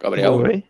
[0.00, 0.34] Gabriel?
[0.34, 0.64] Oi.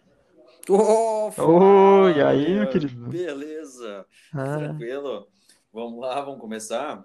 [0.70, 3.11] Oh, Oi, e aí, meu querido?
[3.11, 4.07] Beleza.
[4.33, 5.29] Ah, Tranquilo?
[5.73, 7.04] Vamos lá, vamos começar?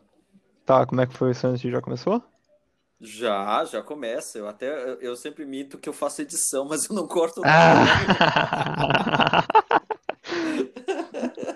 [0.66, 2.22] tá, como é que foi o seu antes já começou?
[3.00, 4.38] Já, já começa.
[4.38, 7.84] Eu até eu, eu sempre minto que eu faço edição, mas eu não corto nada,
[8.04, 9.48] Ah!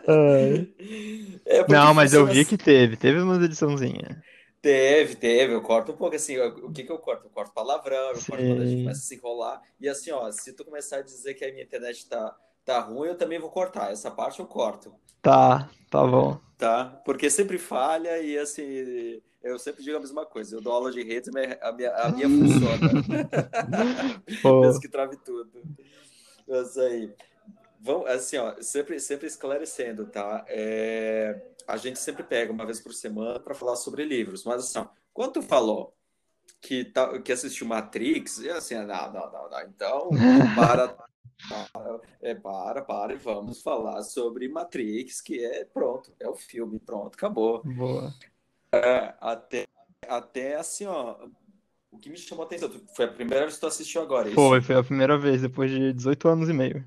[1.45, 2.45] É Não, mas eu vi assim.
[2.45, 4.23] que teve, teve umas ediçãozinha.
[4.62, 5.54] Teve, teve.
[5.54, 6.34] Eu corto um pouco assim.
[6.34, 7.26] eu- O que que eu corto?
[7.28, 8.84] Eu corto palavrão, eu corto quando a gente Sim.
[8.84, 9.62] começa a se enrolar.
[9.80, 13.10] E assim, ó, se tu começar a dizer que a minha internet tá, tá ruim,
[13.10, 13.92] eu também vou cortar.
[13.92, 14.93] Essa parte eu corto.
[15.21, 16.39] Tá, tá bom.
[16.57, 17.01] Tá?
[17.06, 20.56] Porque sempre falha e assim, eu sempre digo a mesma coisa.
[20.56, 22.92] Eu dou aula de redes, mas a minha, a minha funciona.
[24.62, 25.51] Mesmo que trave tudo.
[26.48, 27.14] Mas aí,
[27.79, 30.46] vamos, assim, ó, sempre, sempre esclarecendo, tá?
[30.48, 34.88] É, a gente sempre pega uma vez por semana para falar sobre livros, mas assim,
[35.14, 35.95] quando tu falou
[36.62, 40.09] que, tá, que assistiu Matrix, e assim, não, não, não, não, então
[40.56, 40.88] para,
[41.73, 46.80] para, é, para, para e vamos falar sobre Matrix, que é pronto, é o filme,
[46.80, 47.64] pronto, acabou.
[47.64, 48.14] boa.
[49.20, 49.68] Até,
[50.08, 51.18] até assim, ó,
[51.92, 54.36] o que me chamou a atenção, foi a primeira vez que tu assistiu agora, é
[54.36, 54.68] Foi, isso?
[54.68, 56.86] foi a primeira vez, depois de 18 anos e meio.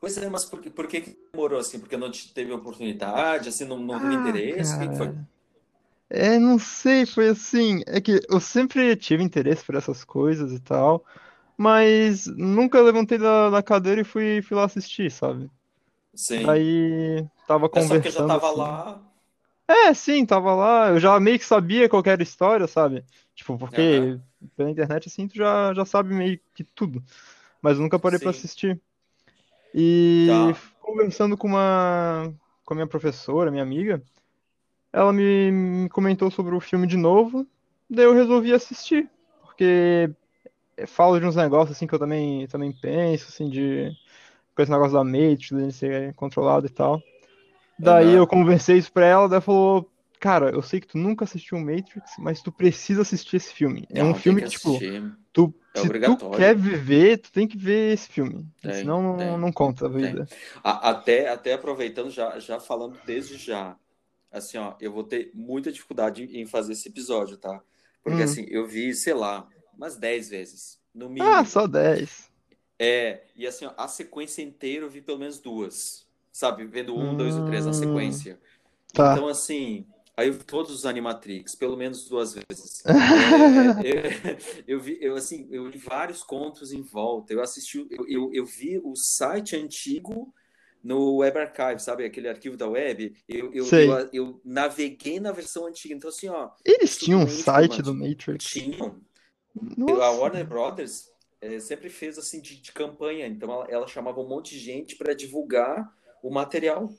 [0.00, 1.78] Pois é, mas por, que- por que que demorou assim?
[1.80, 4.76] Porque não te teve oportunidade, assim, não, não teve Ah, interesse?
[4.76, 5.14] O que que foi?
[6.10, 7.82] É, não sei, foi assim.
[7.86, 11.04] É que eu sempre tive interesse por essas coisas e tal,
[11.58, 15.50] mas nunca levantei da, da cadeira e fui, fui lá assistir, sabe?
[16.14, 16.70] Sim.
[16.76, 18.60] Daí tava É só porque já conversando tava assim.
[18.60, 19.02] lá.
[19.68, 20.88] É, sim, tava lá.
[20.90, 23.04] Eu já meio que sabia qual que era a história, sabe?
[23.34, 24.18] Tipo, porque
[24.56, 27.02] pela internet assim tu já, já sabe meio que tudo.
[27.62, 28.32] Mas eu nunca parei pra Sim.
[28.32, 28.80] assistir.
[29.74, 30.60] E Tá.
[30.80, 32.32] conversando com uma
[32.64, 34.02] com a minha professora, minha amiga,
[34.92, 37.46] ela me, me comentou sobre o filme de novo,
[37.88, 39.10] daí eu resolvi assistir,
[39.42, 40.10] porque
[40.86, 43.96] fala de uns negócios assim que eu também também penso assim de
[44.54, 47.02] com esse negócio da Matrix, de ser controlado e tal.
[47.78, 48.26] Daí eu Aham.
[48.26, 49.90] conversei isso pra ela, daí ela falou,
[50.20, 53.86] cara, eu sei que tu nunca assistiu Matrix, mas tu precisa assistir esse filme.
[53.90, 54.86] É um Não, tem filme que que, tipo,
[55.32, 58.48] tu, É se tu quer viver, tu tem que ver esse filme.
[58.62, 60.28] Tem, Senão não, tem, não conta a vida.
[60.62, 63.78] A- Até, até aproveitando, já, já falando desde já,
[64.30, 67.62] assim, ó, eu vou ter muita dificuldade em fazer esse episódio, tá?
[68.02, 68.22] Porque, Hum.
[68.22, 71.44] assim, eu vi, sei lá, umas 10 vezes, no Ah, mínimo.
[71.44, 72.30] só 10.
[72.78, 76.64] É, e assim, ó, a sequência inteira eu vi pelo menos duas, sabe?
[76.66, 78.40] Vendo um, dois e três na Hum, sequência.
[78.94, 79.10] tá.
[79.10, 79.86] Então, assim,
[80.20, 82.82] aí eu vi todos os Animatrix, pelo menos duas vezes.
[83.82, 84.36] É,
[84.66, 87.32] eu, eu vi, eu, assim, eu li vários contos em volta.
[87.32, 90.32] Eu assisti, eu, eu, eu vi o site antigo
[90.82, 92.04] no Web Archive, sabe?
[92.04, 93.14] Aquele arquivo da web.
[93.28, 95.94] Eu, eu, eu, eu naveguei na versão antiga.
[95.94, 97.94] Então, assim, ó, Eles tinham um site do.
[97.94, 98.44] Matrix.
[98.44, 99.00] Tinham.
[99.56, 100.10] A Nossa.
[100.20, 101.10] Warner Brothers
[101.40, 104.96] eh, sempre fez assim de, de campanha, então ela, ela chamava um monte de gente
[104.96, 105.92] para divulgar
[106.22, 106.90] o material.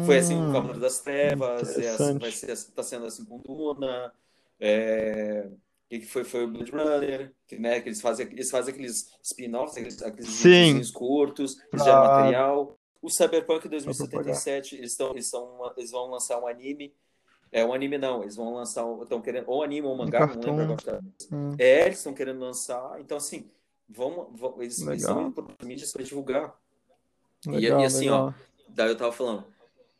[0.00, 3.06] Foi assim com o Hum, Cavaleiro das Trevas, é assim, vai ser, assim- tá sendo
[3.06, 4.12] assim com Duna,
[4.60, 5.50] é,
[5.88, 9.76] que foi, foi o Blade Runner, que, né, que eles fazem, eles fazem aqueles spin-offs,
[10.02, 12.78] aqueles, aqueles curtos, eles geram pra, material.
[13.02, 14.34] O Cyberpunk pra propagar.
[14.40, 16.94] 2077, eles, estão, eles, são, eles vão lançar um anime.
[17.52, 20.26] É um anime não, eles vão lançar, um- estão querendo, ou anime ou Um mangá,
[20.26, 21.02] não lembro agora.
[21.32, 23.50] Hum, É, eles estão querendo lançar, então assim,
[23.88, 26.54] vão, vão- eles, eles estão indo por mídias para divulgar.
[27.50, 28.34] E, e legal, assim, ó, legal.
[28.68, 29.46] daí eu tava falando,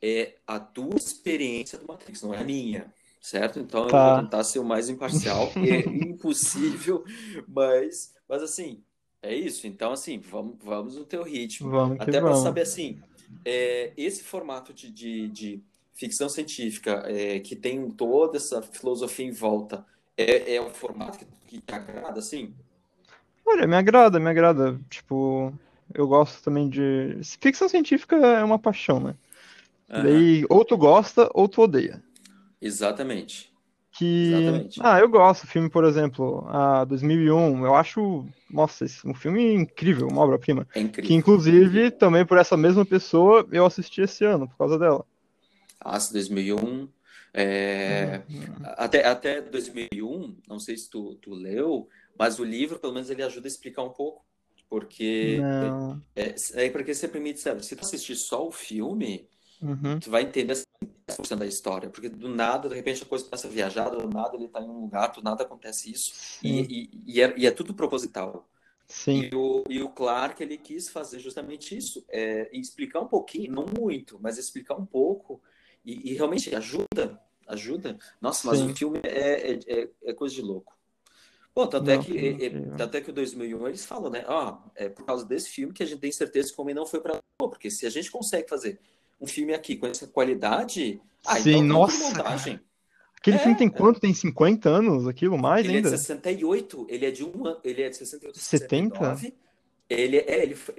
[0.02, 3.58] é a tua experiência do Matrix, não é a minha, certo?
[3.60, 4.12] Então eu vou Tá.
[4.12, 7.04] tentar ser o mais imparcial, é impossível,
[7.48, 8.84] mas, mas assim,
[9.22, 9.66] é isso.
[9.66, 11.70] Então, assim, vamos, vamos no teu ritmo.
[11.70, 13.02] Vamos Até para saber, assim,
[13.44, 19.30] é, esse formato de, de, de ficção científica é, que tem toda essa filosofia em
[19.32, 22.54] volta, é, é o formato que, que te agrada, assim?
[23.46, 24.78] Olha, me agrada, me agrada.
[24.90, 25.52] Tipo,
[25.94, 27.18] eu gosto também de.
[27.40, 29.14] Ficção científica é uma paixão, né?
[29.90, 32.02] Aham, Daí, ou tu gosta, ou tu odeia.
[32.60, 33.52] exatamente,
[33.96, 34.32] Que.
[34.32, 34.80] exatamente.
[34.80, 35.46] Ah, eu gosto.
[35.46, 38.26] Filme, por exemplo, a 2001, eu acho.
[38.50, 40.66] Nossa, esse- um filme incrível, uma obra-prima.
[40.74, 44.56] É Que, incrível, é inclusive, também por essa mesma pessoa, eu assisti esse ano, por
[44.56, 45.04] causa dela.
[45.80, 46.88] Aço 2001,
[47.32, 48.54] é, Uhum.
[48.62, 51.88] até, até 2001, não sei se tu, tu leu,
[52.18, 54.24] mas o livro, pelo menos, ele ajuda a explicar um pouco,
[54.74, 56.02] porque Não.
[56.16, 56.34] é,
[56.66, 59.28] é porque sempre me disseram, se tu assistir só o filme,
[59.62, 60.00] Uhum.
[60.00, 60.64] tu vai entender assim,
[61.06, 64.36] 10% da história, porque do nada, de repente, a coisa começa a viajar, do nada
[64.36, 66.12] ele tá em um lugar, do nada acontece isso,
[66.42, 68.48] e, e, e, é, e é tudo proposital.
[68.88, 69.30] sim.
[69.30, 73.66] E o, e o Clark, ele quis fazer justamente isso, é, explicar um pouquinho, não
[73.66, 75.42] muito, mas explicar um pouco,
[75.84, 77.98] e, e realmente ajuda, ajuda.
[78.20, 78.74] Nossa, mas o Sim.
[78.74, 80.73] filme é, é, é, é coisa de louco.
[81.54, 82.76] Bom, tanto é Não, que, é, é, incrível.
[82.76, 84.24] tanto é que o 2001 eles falam, né?
[84.26, 86.84] Ó, é por causa desse filme que a gente tem certeza que o homem não
[86.84, 88.80] foi pra Lua, porque se a gente consegue fazer
[89.20, 92.60] um filme aqui com essa qualidade, ah, Sim, então tem tudo nossa, montagem.
[93.16, 93.70] Aquele filme É, tem é.
[93.70, 94.00] quanto?
[94.00, 95.06] Tem 50 anos?
[95.06, 95.38] Aquilo?
[95.38, 95.96] Mais Ele é de ainda?
[95.96, 98.94] 68, ele é de um ano, ele é de 68 a 70?
[98.98, 99.34] 69.
[99.88, 100.74] Ele é, ele foi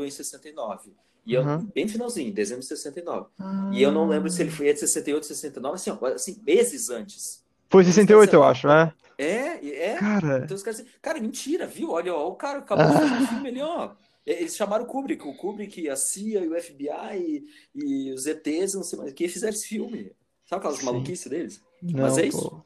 [0.00, 0.92] em 69.
[1.24, 1.66] E eu, Aham.
[1.74, 3.28] bem finalzinho, dezembro de 69.
[3.72, 4.56] E eu não lembro se ele Ah.
[4.56, 7.42] foi de 68, 69, assim, ó, assim, meses antes.
[7.70, 8.92] Foi Então os caras 68, eu acho, né?
[9.18, 9.96] É, é.
[9.98, 10.42] Cara.
[10.44, 11.90] Então os caras assim, cara, mentira, viu?
[11.90, 13.94] Olha, ó, o cara acabou de fazer um filme ali, ó.
[14.26, 17.44] Eles chamaram o Kubrick, o Kubrick, a CIA e o FBI
[17.74, 20.12] e, e os ETs, não sei mais, que fizeram esse filme.
[20.46, 20.86] Sabe aquelas Sim.
[20.86, 21.62] maluquices deles?
[21.82, 22.64] Mas Não, é isso.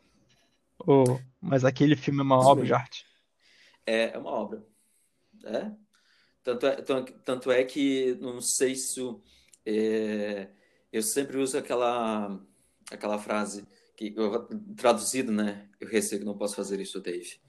[0.85, 1.03] pô.
[1.12, 2.83] Ô, mas aquele filme é uma Isso obra de mesmo.
[2.83, 3.05] arte.
[3.85, 4.65] É, é uma obra.
[5.44, 5.73] É.
[6.44, 9.01] Tanto é, tan- tanto é que, não sei se
[9.67, 10.49] é,
[10.93, 12.41] eu sempre uso aquela,
[12.91, 13.67] aquela frase
[13.99, 15.69] que eu, traduzido, né?
[15.81, 17.41] Eu receio que não posso fazer isso, Dave.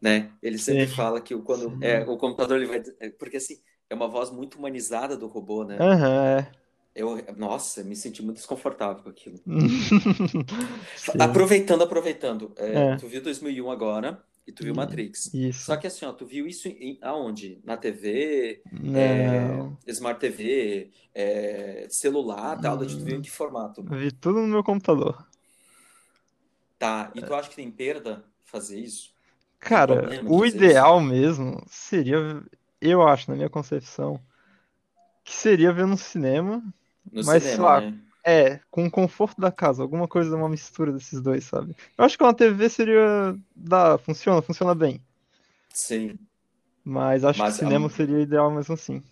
[0.00, 0.32] Né?
[0.42, 1.80] Ele sempre Sim, fala que o- quando sim.
[1.82, 3.60] é, o computador ele vai, é, porque assim
[3.90, 5.90] é uma voz muito humanizada do robô, né?
[6.08, 6.56] É.
[6.94, 9.38] Eu, nossa, me senti muito desconfortável com aquilo.
[11.18, 12.96] Aproveitando, aproveitando, é, É.
[12.96, 15.34] tu viu 2001 agora e tu viu Matrix.
[15.34, 15.66] Isso.
[15.66, 17.60] Só que assim, ó, tu viu isso em, aonde?
[17.64, 18.62] Na TV,
[18.92, 19.76] é.
[19.88, 23.88] Smart TV, é, celular, tablet, tu viu em Hum, que formato?
[23.90, 25.26] vi tudo no meu computador.
[26.78, 29.14] Tá, e tu acha que tem perda fazer isso?
[29.58, 29.94] Cara,
[30.26, 30.86] o fazer isso?
[30.86, 32.16] ideal mesmo seria,
[32.80, 34.20] eu acho, na minha concepção,
[35.24, 36.62] que seria ver no cinema,
[37.10, 38.00] No mas sei cinema, lá, né?
[38.24, 41.76] é, com o conforto da casa, alguma coisa, uma mistura desses dois, sabe?
[41.98, 45.02] Eu acho que uma TV seria, dá, funciona, funciona bem,
[45.72, 46.28] Sim.
[46.84, 49.02] mas acho que Mas cinema a, seria ideal mesmo assim.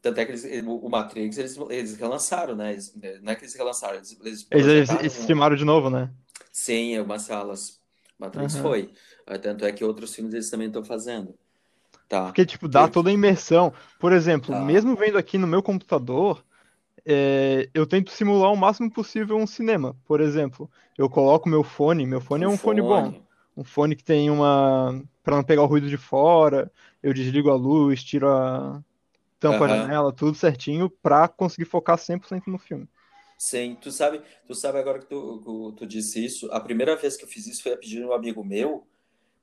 [0.00, 2.72] tanto é que eles, o o Matrix eles, eles relançaram, né?
[2.72, 6.10] Eles- não é que eles relançaram, eles, eles Eles, um, filmaram de novo, né?
[6.52, 7.80] Sim, algumas salas.
[8.18, 8.58] Matrix Aham.
[8.58, 8.92] foi.
[9.26, 11.38] Ah, Tanto é que outros filmes eles também estão fazendo.
[12.08, 12.34] Tá.
[12.34, 13.72] Porque, tipo, dá toda a imersão.
[13.98, 14.56] Por exemplo, tá.
[14.56, 16.44] mesmo vendo aqui no meu computador,
[17.06, 19.96] é, eu tento simular o máximo possível um cinema.
[20.06, 23.14] Por exemplo, eu coloco meu fone, meu fone é O um fone bom.
[23.14, 23.26] fone.
[23.56, 25.02] Um fone que tem uma.
[25.22, 26.72] Pra não pegar o ruído de fora,
[27.02, 28.82] eu desligo a luz, tiro a
[29.40, 29.68] tampa a Aham.
[29.68, 32.88] janela, tudo certinho, pra conseguir focar 100% no filme.
[33.42, 37.24] Sim, tu sabe, tu sabe agora que tu, tu, disse isso, a primeira vez que
[37.24, 38.86] eu fiz isso foi a pedido de um amigo meu,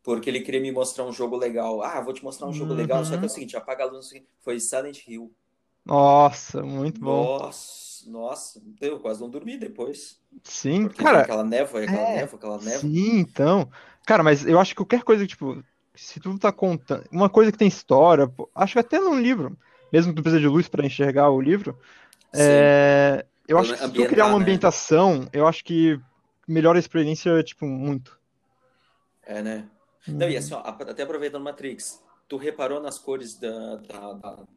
[0.01, 1.81] porque ele queria me mostrar um jogo legal.
[1.83, 3.29] Ah, vou te mostrar um jogo legal, só que é o Uhum.
[3.29, 4.09] seguinte, apaga a luz,
[4.39, 5.29] foi Silent Hill.
[5.85, 7.25] Nossa, muito bom.
[7.25, 12.15] Nossa, nossa, eu quase não dormi depois, Sim, porque cara, aquela névoa, aquela é.
[12.15, 12.89] névoa, aquela névoa.
[12.89, 13.69] Sim, então.
[14.05, 15.61] Cara, mas eu acho que qualquer coisa que, tipo,
[15.93, 17.03] se tu tá contando.
[17.11, 19.57] Uma coisa que tem história, pô, acho que até num livro,
[19.91, 21.77] mesmo que tu precisa de luz pra enxergar o livro,
[22.33, 24.37] é, eu acho que se tu criar uma né?
[24.37, 25.99] ambientação, eu acho que
[26.47, 28.17] melhora a experiência, tipo, muito.
[29.23, 29.69] É, né?
[30.17, 30.37] Não, e Uhum.
[30.37, 34.47] assim, ó, até aproveitando Matrix, tu reparou nas cores da, da- da-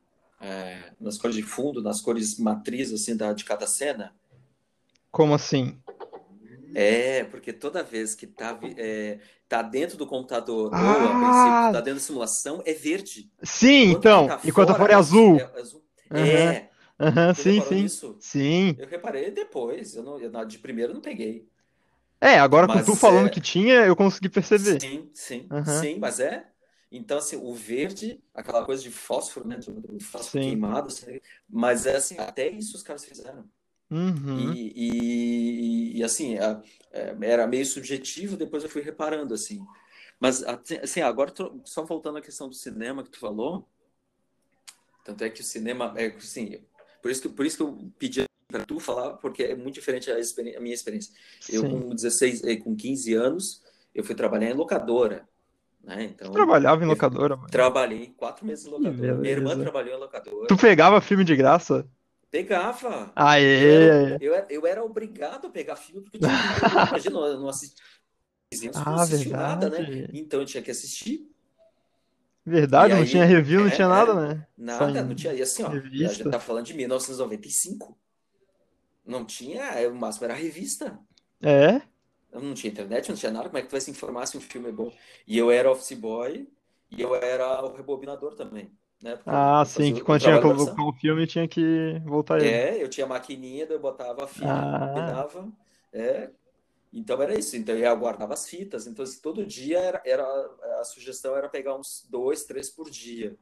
[0.41, 4.15] é, nas cores de fundo, nas cores matriz, assim, da, de cada cena?
[5.13, 5.81] Como assim?
[6.75, 11.71] É, porque toda vez que tá, é, tá dentro do computador ou a princípio Ah,
[11.71, 13.31] tá dentro da simulação, é verde.
[13.43, 14.25] sim, Quando tá então.
[14.25, 15.39] cá Enquanto fora, fora é é, azul.
[15.41, 15.85] é azul.
[16.11, 16.71] Aham, É,
[17.35, 17.91] sim, sim.
[18.21, 18.77] Sim.
[18.77, 21.49] Eu reparei depois, eu não, eu, de primeiro eu não peguei.
[22.21, 24.79] É, agora com tu falando é, que tinha, eu consegui perceber.
[24.81, 26.49] sim, sim, sim, mas é.
[26.91, 29.59] Então, assim, o verde, aquela coisa de fósforo, né?
[30.01, 30.43] Fósforo sim.
[30.43, 33.49] queimado, assim, mas é assim, até isso os caras fizeram.
[33.91, 34.53] Uhum.
[34.53, 39.67] E, e, e, assim, é, era meio subjetivo, depois eu fui reparando, assim.
[40.21, 40.43] Mas,
[40.83, 43.69] assim, agora, tô- só voltando à questão do cinema que tu falou,
[45.05, 46.61] tanto é que o cinema, é, assim,
[47.03, 50.11] por isso que, por isso que eu pedi para tu falar, porque é muito diferente
[50.11, 51.13] a, a minha experiência.
[51.49, 51.69] Eu, Sim.
[51.69, 53.63] com 16, eh, com 15 anos,
[53.95, 55.29] eu fui trabalhar em locadora,
[55.83, 56.05] né?
[56.21, 57.53] Tu Então, trabalhava em eu locadora, mano.
[57.53, 59.19] trabalhei quatro meses em locadora.
[59.19, 60.01] Minha irmã trabalhou em
[60.47, 60.57] Tu locadora.
[60.57, 61.89] pegava filme de graça?
[62.31, 63.19] Pegava.
[63.55, 64.21] Eu Aê!
[64.21, 66.39] eu era, eu era obrigado a pegar filme porque tinha.
[66.89, 67.81] Imagina, eu não assisti,
[68.53, 69.95] eu não Ah, assistiu nada, né?
[70.13, 71.32] Então eu tinha que assistir.
[72.47, 74.47] E Verdade, não tinha aí, review, não tinha é, nada, é, né?
[74.69, 75.35] Só nada, não em tinha.
[75.35, 76.31] E assim, ó, a gente revista.
[76.31, 77.99] tá falando de 1995.
[79.05, 80.99] Não tinha, é, o máximo era revista.
[81.41, 81.83] É?
[82.33, 83.49] Não tinha internet, não tinha nada.
[83.49, 84.91] Como é que tu vai se informar se um filme é bom?
[85.27, 86.49] E eu era office boy
[86.91, 88.73] e eu era o rebobinador também,
[89.03, 89.17] né?
[89.17, 90.75] Porque Ah, sim, que quando tinha versão.
[90.79, 92.49] o filme tinha que voltar ele.
[92.49, 95.53] É, eu tinha a maquininha, eu botava a fita, Ah, rebobinava.
[95.93, 96.31] É,
[96.93, 97.57] então era isso.
[97.57, 98.87] Então eu guardava as fitas.
[98.87, 100.25] Então assim, todo dia era, era
[100.81, 103.37] a sugestão era pegar uns dois, três por dia,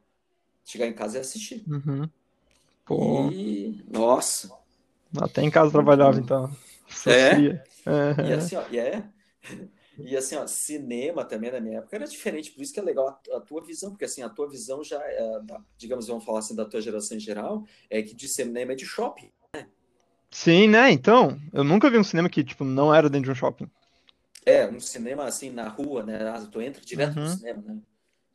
[0.64, 1.69] chegar em casa e assistir.
[1.69, 2.11] uhum.
[2.87, 4.49] Pô, E nossa,
[5.21, 6.50] até em casa trabalhava, então.
[7.07, 7.52] É,
[8.21, 8.33] e Aham.
[8.33, 9.09] assim, ó, e é.
[10.02, 13.09] E assim, ó, cinema também na minha época era diferente, por isso que é legal
[13.09, 16.40] a, a tua visão, porque assim, a tua visão já é, da, digamos, vamos falar
[16.40, 19.33] assim, da tua geração em geral, é que de cinema é de shopping.
[20.33, 20.91] Sim, né?
[20.91, 23.69] Então, eu nunca vi um cinema que, tipo, não era dentro de um shopping.
[24.45, 26.29] É, um cinema assim na rua, né?
[26.29, 27.23] Ah, tu entra direto Uhum.
[27.23, 27.81] no cinema, né?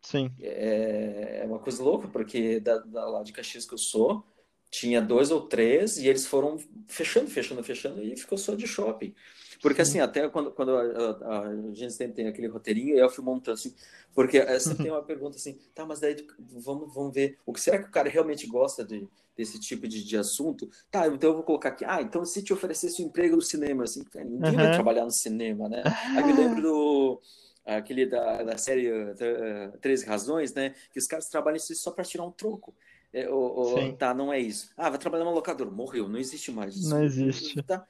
[0.01, 0.31] Sim.
[0.39, 4.25] É, é uma coisa louca, porque da, da- lá de Caxias que eu sou,
[4.69, 9.15] tinha dois ou três e eles foram fechando, fechando, fechando e ficou só de shopping.
[9.65, 9.81] Porque Sim.
[9.81, 13.55] assim, até quando, quando a, a- a gente sempre tem aquele roteirinho, eu fui montando
[13.55, 13.73] assim,
[14.13, 17.79] porque sempre tem uma pergunta assim, tá, mas daí vamos, vamos ver, o que será
[17.81, 20.69] que o cara realmente gosta de, desse tipo de, de assunto?
[20.91, 23.83] Tá, então eu vou colocar aqui, ah, então se te oferecesse um emprego no cinema,
[23.83, 24.69] assim, ninguém vai Aham.
[24.69, 25.87] trabalhar no cinema, né?
[26.13, 27.21] Aí me lembro do
[27.65, 30.75] aquele da, da série uh, 13 Razões, né?
[30.91, 32.75] Que os caras trabalham isso só para tirar um troco.
[33.11, 33.97] É, o- o- Sim.
[33.97, 34.69] tá, não é isso.
[34.77, 35.71] Ah, vai trabalhar numa locadora.
[35.71, 36.89] Morreu, não existe mais isso.
[36.89, 37.63] Não existe.
[37.63, 37.85] Tá.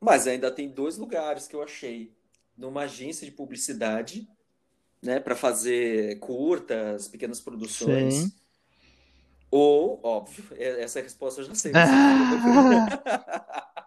[0.00, 2.12] Mas ainda tem dois lugares que eu achei.
[2.56, 4.28] Numa agência de publicidade,
[5.02, 5.18] né?
[5.18, 8.14] Para fazer curtas, pequenas produções.
[8.14, 8.32] Sim.
[9.50, 11.72] Ou, óbvio, é- essa resposta eu já sei.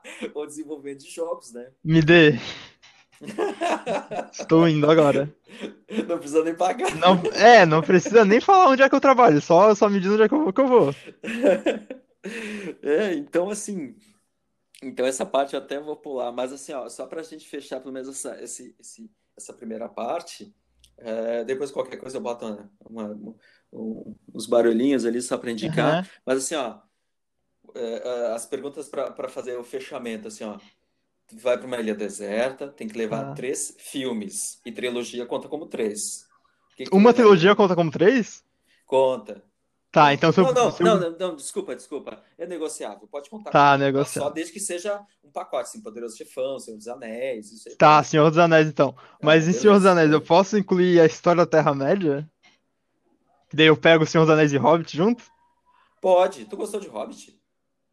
[0.34, 1.68] Ou desenvolvimento de jogos, né?
[1.84, 2.40] Me dê.
[4.32, 5.34] Estou indo agora.
[6.08, 6.96] Não precisa nem pagar.
[6.98, 10.12] Não, é, não precisa nem falar onde é que eu trabalho, só, só me diz
[10.12, 10.96] onde é que eu, que eu vou.
[12.82, 13.94] É, então assim,
[14.88, 17.80] então essa parte eu até vou pular, mas assim, ó, só para a gente fechar
[17.80, 20.54] pelo menos essa, esse, esse- essa primeira parte,
[20.98, 22.46] é, depois qualquer coisa eu boto
[22.90, 23.36] uma, uma-
[23.72, 26.08] um- uns barulhinhos ali só para indicar, Aham.
[26.26, 26.80] mas assim, ó,
[27.76, 30.58] é, as perguntas para fazer o fechamento, assim, ó,
[31.34, 33.34] vai para uma ilha deserta, tem que levar Tá.
[33.34, 36.26] três filmes, e trilogia conta como três.
[36.76, 38.44] Que que Uma trilogia conta como três?
[38.86, 39.44] Conta.
[39.94, 42.20] Tá, então se eu, Não, não, se eu- não, não, desculpa, desculpa.
[42.36, 43.86] É negociável, pode contar Tá, comigo.
[43.86, 44.28] negociável.
[44.28, 47.76] Só desde que seja um pacote, assim, Poderoso Chefão, Senhor dos Anéis, isso aí.
[47.76, 48.02] Tá.
[48.04, 48.96] Senhor dos Anéis então.
[49.22, 49.86] Mas Ah, em Senhor dos.
[49.86, 52.28] Anéis, eu posso incluir a história da Terra-média?
[53.54, 55.24] Daí eu pego o Senhor dos Anéis e Hobbit junto?
[56.02, 56.46] Pode.
[56.46, 57.40] Tu gostou de Hobbit?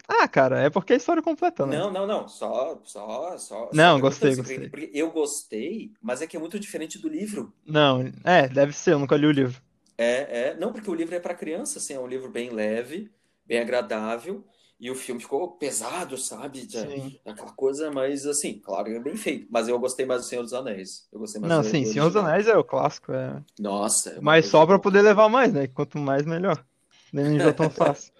[0.08, 1.78] Ah, cara, é porque é a história completa, né?
[1.78, 2.26] Não, não, não.
[2.28, 3.38] Só, só, só.
[3.38, 4.68] só Não, gostei, perguntando, gostei.
[4.70, 7.52] Porque eu gostei, mas é que é muito diferente do livro.
[7.64, 9.60] Não, é, deve ser, eu nunca li o livro.
[10.00, 10.54] É, é.
[10.56, 13.10] Não, porque o livro é para criança, assim, é um livro bem leve,
[13.44, 14.44] bem agradável,
[14.78, 16.60] e o filme ficou pesado, sabe?
[16.70, 17.20] Sim.
[17.26, 19.46] Aquela coisa, mas assim, claro, é bem feito.
[19.50, 21.06] Mas eu gostei mais do Senhor dos Anéis.
[21.12, 22.16] Eu gostei mais Não, do, sim, do Senhor dos.
[22.16, 23.42] Anéis é o clássico, é.
[23.58, 24.78] Nossa, é Mas só louca.
[24.78, 25.66] poder levar mais, né?
[25.66, 26.64] Quanto mais, melhor.
[27.12, 28.10] Nem enjoa tão fácil.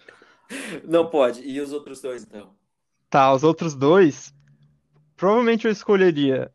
[0.85, 1.41] Não pode.
[1.43, 2.55] E os outros dois, então?
[3.09, 4.33] Tá, os outros dois.
[5.17, 6.53] Provavelmente eu escolheria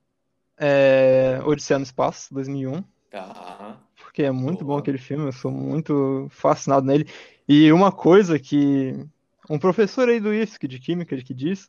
[0.58, 2.84] é, Odisseia no Espaço, 2001.
[3.10, 3.85] Tá.
[4.15, 7.05] Porque é muito bom aquele filme, eu sou muito fascinado nele.
[7.45, 8.93] E uma coisa que
[9.50, 11.67] um professor aí do IFSC de Química que diz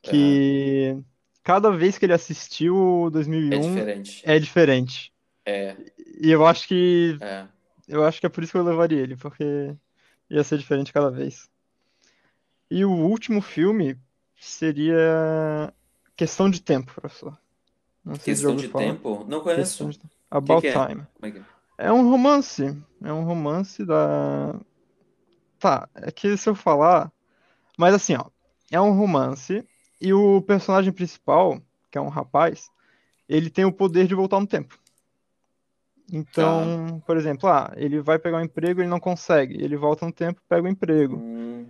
[0.00, 0.96] que
[1.42, 4.22] cada vez que ele assistiu o É 2001 diferente.
[4.24, 5.12] é diferente.
[5.44, 5.76] É,
[6.20, 7.48] E eu acho que é.
[7.88, 9.74] eu acho que é por isso que eu levaria ele, porque
[10.30, 11.50] ia ser diferente cada vez.
[12.70, 13.98] E o último filme
[14.38, 15.74] seria
[16.16, 17.36] Questão de Tempo, professor.
[18.04, 18.84] Não sei Questão de falar.
[18.84, 19.24] tempo?
[19.26, 19.88] Não conheço.
[19.90, 19.98] de.
[20.30, 20.72] About que é?
[20.72, 21.02] Time.
[21.14, 21.42] Como é que
[21.82, 21.92] é?
[21.92, 22.76] Um romance.
[23.02, 24.60] É um romance da.
[25.58, 27.12] Tá, é que se eu falar.
[27.76, 28.26] Mas assim, ó.
[28.70, 29.66] É um romance
[30.00, 31.60] e o personagem principal,
[31.90, 32.70] que é um rapaz,
[33.28, 34.78] ele tem o poder de voltar no tempo.
[36.10, 39.62] Então, por exemplo, ah, ele vai pegar um emprego, ele não consegue.
[39.62, 41.16] Ele volta no tempo, pega o emprego.
[41.16, 41.66] Hum,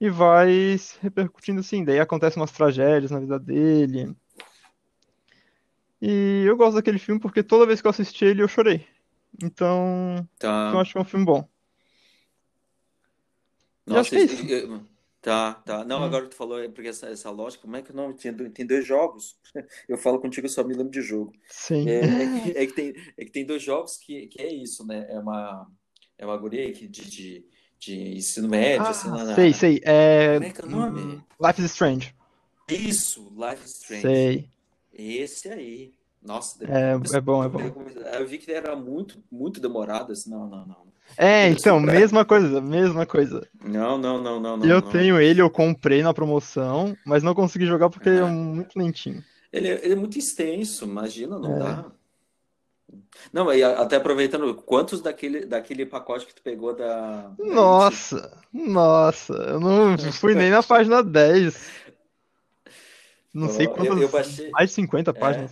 [0.00, 1.84] E vai se repercutindo assim.
[1.84, 4.14] Daí acontecem umas tragédias na vida dele.
[6.00, 8.86] E eu gosto daquele filme porque toda vez que eu assisti ele eu chorei.
[9.42, 10.80] Então, eu tá.
[10.80, 11.48] acho que é um filme bom.
[13.86, 14.52] Acho Nossa, que é isso- isso.
[14.52, 14.86] eu-
[15.20, 15.84] tá, tá.
[15.84, 16.04] Não, Hum.
[16.04, 18.14] agora tu falou, é porque essa, essa lógica, como é que o nome?
[18.14, 19.36] Tem, tem dois jogos.
[19.88, 21.32] Eu falo contigo, eu só me lembro de jogo.
[21.48, 21.88] Sim.
[21.88, 22.04] É, é
[22.42, 25.06] que, é que tem, é que tem dois jogos que, que é isso, né?
[25.10, 25.70] É uma,
[26.18, 27.46] é uma guria que de, de,
[27.78, 29.34] de ensino médio, assim, lá Ah, na...
[29.34, 29.80] sei, sei.
[29.84, 30.34] É.
[30.34, 31.00] Como é que é o nome?
[31.00, 32.14] hum, Life is Strange.
[32.68, 34.02] Isso, Life is Strange.
[34.06, 34.48] Sei.
[34.92, 35.92] Esse aí.
[36.24, 37.58] Nossa, É, depois é bom, é bom.
[38.18, 40.12] eu vi que era muito, muito demorado.
[40.12, 40.92] Assim, não, não, não.
[41.18, 43.46] É, então, mesma coisa, mesma coisa.
[43.64, 44.66] Não, não, não, não, não.
[44.66, 44.90] Eu não.
[44.90, 48.30] tenho ele, eu comprei na promoção, mas não consegui jogar porque é Aham.
[48.32, 49.22] muito lentinho.
[49.52, 51.58] Ele, é- ele é muito extenso, imagina, não É.
[51.58, 51.92] dá.
[53.32, 57.32] Não, e até aproveitando, quantos daquele, daquele pacote que tu pegou da.
[57.38, 61.70] Nossa, nossa, eu não fui nem na página 10.
[63.34, 64.50] Não sei eu, quantas, eu baixei.
[64.50, 65.48] mais de 50 É,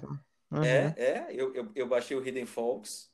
[0.50, 0.62] páginas.
[0.71, 0.97] Aham.
[0.97, 3.11] é, é, eu, eu, eu baixei o Hidden Folks,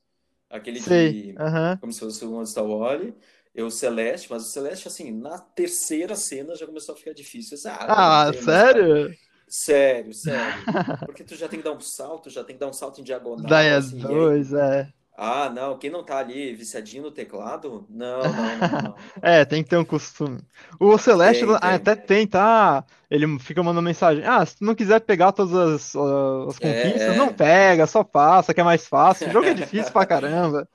[0.50, 1.42] aquele Sei, de.
[1.46, 1.80] aham.
[1.80, 3.14] Como se fosse o o Wally.
[3.54, 7.56] Eu, o Celeste, mas o Celeste, assim, na terceira cena já começou a ficar difícil.
[7.56, 9.16] Disse, ah, Ah, tenho mais, sério?
[9.48, 10.66] Sério, sério.
[11.04, 13.04] Porque tu já tem que dar um salto, já tem que dar um salto em
[13.04, 13.48] diagonal.
[13.48, 14.92] Daí é assim, e aí- é.
[15.16, 17.86] Ah, não, quem não tá ali viciadinho no teclado?
[17.90, 19.06] Não, não, não, não.
[19.22, 20.40] É, tem que ter um costume.
[20.78, 21.74] O Celeste Tem, ah, tem.
[21.74, 24.24] até tenta, ah, ele fica mandando mensagem.
[24.24, 27.16] Ah, se tu não quiser pegar todas as, ah, as É, conquistas, é.
[27.16, 29.28] não pega, só passa, que é mais fácil.
[29.28, 30.68] O jogo é difícil pra caramba.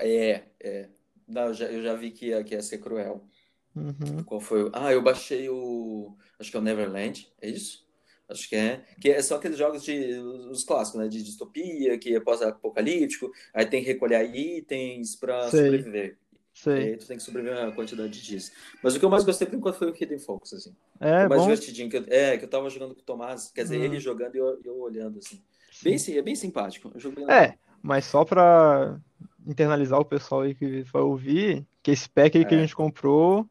[0.00, 0.90] É, é.
[1.26, 3.28] Não, eu já, eu já vi que ia, que ia ser cruel.
[3.76, 4.26] Uhum.
[4.26, 4.70] Qual foi?
[4.74, 6.16] Ah, eu baixei o.
[6.38, 7.83] Acho que é o Neverland, é isso?
[8.28, 8.84] Acho que é.
[9.00, 10.14] Que é só aqueles jogos de.
[10.50, 11.08] Os clássicos, né?
[11.08, 13.30] De distopia, que é pós-apocalíptico.
[13.52, 15.64] Aí tem que recolher itens pra Sei.
[15.66, 16.16] sobreviver.
[16.54, 16.78] E Sei.
[16.78, 18.52] aí tu tem que sobreviver a quantidade disso.
[18.82, 20.74] Mas o que eu mais gostei por enquanto foi o Hidden Focus, assim.
[21.00, 21.48] É o mais bom.
[21.48, 21.90] divertidinho.
[21.90, 23.50] Que eu, é, que eu tava jogando com o Tomás.
[23.54, 23.84] Quer dizer, Uhum.
[23.84, 25.42] ele jogando e eu, eu olhando, assim.
[25.82, 26.90] Bem, sim, é bem simpático.
[26.94, 28.98] Eu joguei É, mas só pra
[29.46, 32.60] internalizar o pessoal aí que vai ouvir, que esse pack aí que a É.
[32.62, 33.46] gente comprou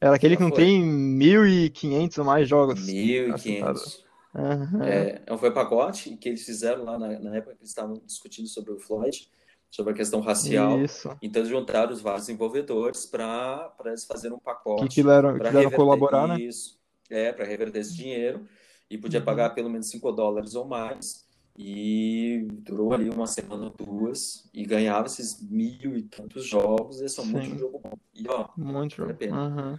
[0.00, 0.64] era aquele que não foi.
[0.64, 2.80] tem 1.500 ou mais jogos.
[2.80, 4.04] 1.500.
[4.34, 4.82] Aham.
[4.84, 8.46] É, é, foi pacote que eles fizeram lá na, na época que eles estavam discutindo
[8.48, 9.28] sobre o Floyd,
[9.70, 10.78] sobre a questão racial.
[10.84, 11.08] Isso.
[11.22, 15.70] Então eles juntaram os vários desenvolvedores para eles fazerem um Que pacote quiseram, para quiseram
[15.70, 16.36] reverter colaborar, né?
[16.38, 16.78] isso,
[17.10, 18.46] é, para reverter esse dinheiro
[18.90, 19.24] e podia Uhum.
[19.24, 21.25] pagar pelo menos 5 dólares ou mais.
[21.58, 27.00] E durou ali uma semana ou duas e ganhava esses mil e tantos jogos.
[27.00, 27.92] Esse é um monte de jogo bom.
[28.14, 29.36] E ó, Muito Vale a pena.
[29.38, 29.78] Aham.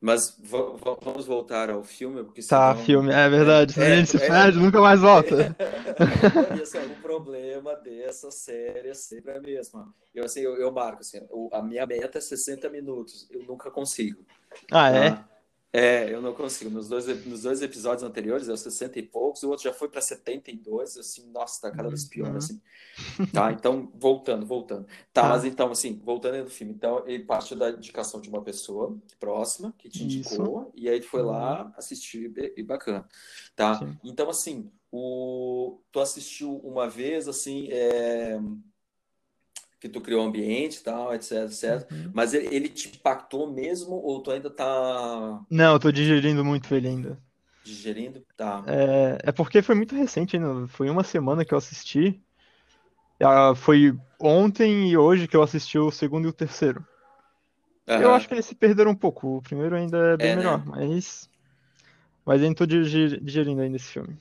[0.00, 3.72] mas vamos voltar ao filme, porque Tá, senão- filme, é verdade.
[3.72, 4.28] Se a É, gente se é.
[4.28, 5.56] perde, nunca mais volta.
[6.56, 9.92] E assim, o problema dessa série é sempre a mesma.
[10.14, 11.18] Eu, assim, eu, eu marco, assim,
[11.52, 13.26] a minha meta é 60 minutos.
[13.30, 14.24] Eu nunca consigo.
[14.70, 15.10] Ah, é?
[15.10, 15.28] tá?
[15.34, 15.37] É,
[15.72, 16.70] eu não consigo.
[16.70, 19.88] Nos dois, nos dois episódios anteriores, é os 60 e poucos, o outro já foi
[19.88, 22.36] para 72, assim, nossa, tá cada vez pior, Uhum.
[22.38, 22.60] assim.
[23.32, 24.86] Tá, então, voltando, voltando.
[25.12, 25.28] Tá, Tá.
[25.28, 26.72] mas então, assim, voltando aí no filme.
[26.72, 31.06] Então, ele partiu da indicação de uma pessoa próxima, que te indicou, e aí tu
[31.06, 33.06] foi lá assistir, e e bacana.
[33.54, 33.78] Tá?
[33.78, 33.96] Sim.
[34.02, 35.78] Então, assim, o...
[35.92, 38.38] tu assistiu uma vez, assim, é,
[39.80, 41.88] que tu criou o ambiente e tal, etc, etc.
[41.90, 42.12] Uhum.
[42.12, 46.74] Mas ele, ele te impactou mesmo ou tu ainda tá Não, eu tô digerindo muito
[46.74, 47.22] ele ainda.
[47.62, 48.24] digerindo?
[48.36, 48.66] Tá.
[48.66, 50.66] É, é porque foi muito recente ainda.
[50.68, 52.22] Foi uma semana que eu assisti.
[53.22, 56.86] Ah, Foi ontem e hoje que eu assisti o segundo e o terceiro.
[57.96, 58.14] Eu Aham.
[58.14, 59.36] acho que eles se perderam um pouco.
[59.38, 60.42] O primeiro ainda é bem É, né?
[60.42, 61.28] melhor, mas.
[62.24, 64.18] Mas ainda tô diger- digerindo ainda esse filme.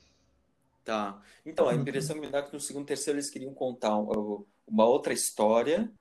[0.87, 1.21] Tá.
[1.45, 1.81] Então, a Uhum.
[1.81, 4.85] impressão que me dá é que no segundo e terceiro eles queriam contar um- uma
[4.85, 5.91] outra história.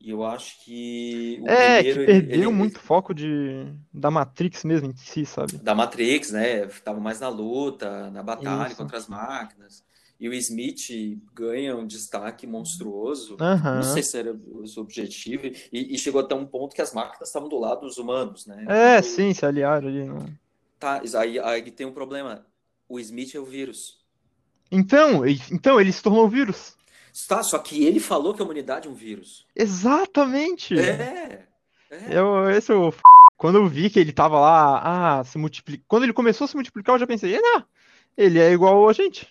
[0.00, 4.62] E eu acho que o É, primeiro que perdeu ele- muito foco de, da Matrix
[4.64, 5.58] mesmo em si, sabe?
[5.62, 6.66] da Matrix, né?
[6.84, 8.76] Tava mais na luta, na batalha Isso.
[8.76, 9.84] contra as máquinas.
[10.20, 13.36] E o Smith ganha um destaque monstruoso.
[13.40, 13.74] Aham.
[13.74, 15.46] Não sei se era o seu objetivo.
[15.72, 18.66] E, e chegou até um ponto que as máquinas estavam do lado dos humanos, né?
[18.68, 20.04] É, O- sim, se aliaram ali.
[20.04, 20.38] no-
[20.78, 22.46] Tá, aí, aí tem um problema.
[22.88, 24.04] O Smith é o vírus.
[24.70, 26.76] Então, então ele se tornou vírus.
[27.28, 29.46] Tá, só que ele falou que a humanidade é um vírus.
[29.54, 30.78] Exatamente!
[30.78, 31.46] É.
[31.90, 32.18] é.
[32.18, 33.00] Eu, esse é o f...
[33.36, 35.84] Quando eu vi que ele tava lá, ah, se multiplicar.
[35.86, 37.64] Quando ele começou a se multiplicar, eu já pensei, ah,
[38.16, 39.28] ele é igual a gente.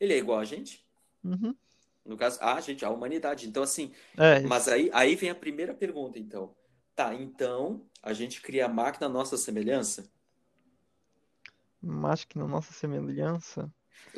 [0.00, 0.84] Ele é igual a gente.
[1.24, 1.54] Uhum.
[2.04, 3.46] No caso, a gente, a humanidade.
[3.46, 6.54] Então, assim, É, mas aí, aí vem a primeira pergunta, então.
[6.96, 10.10] Tá, então a gente cria a máquina à nossa semelhança?
[12.06, 13.72] Acho que na nossa semelhança.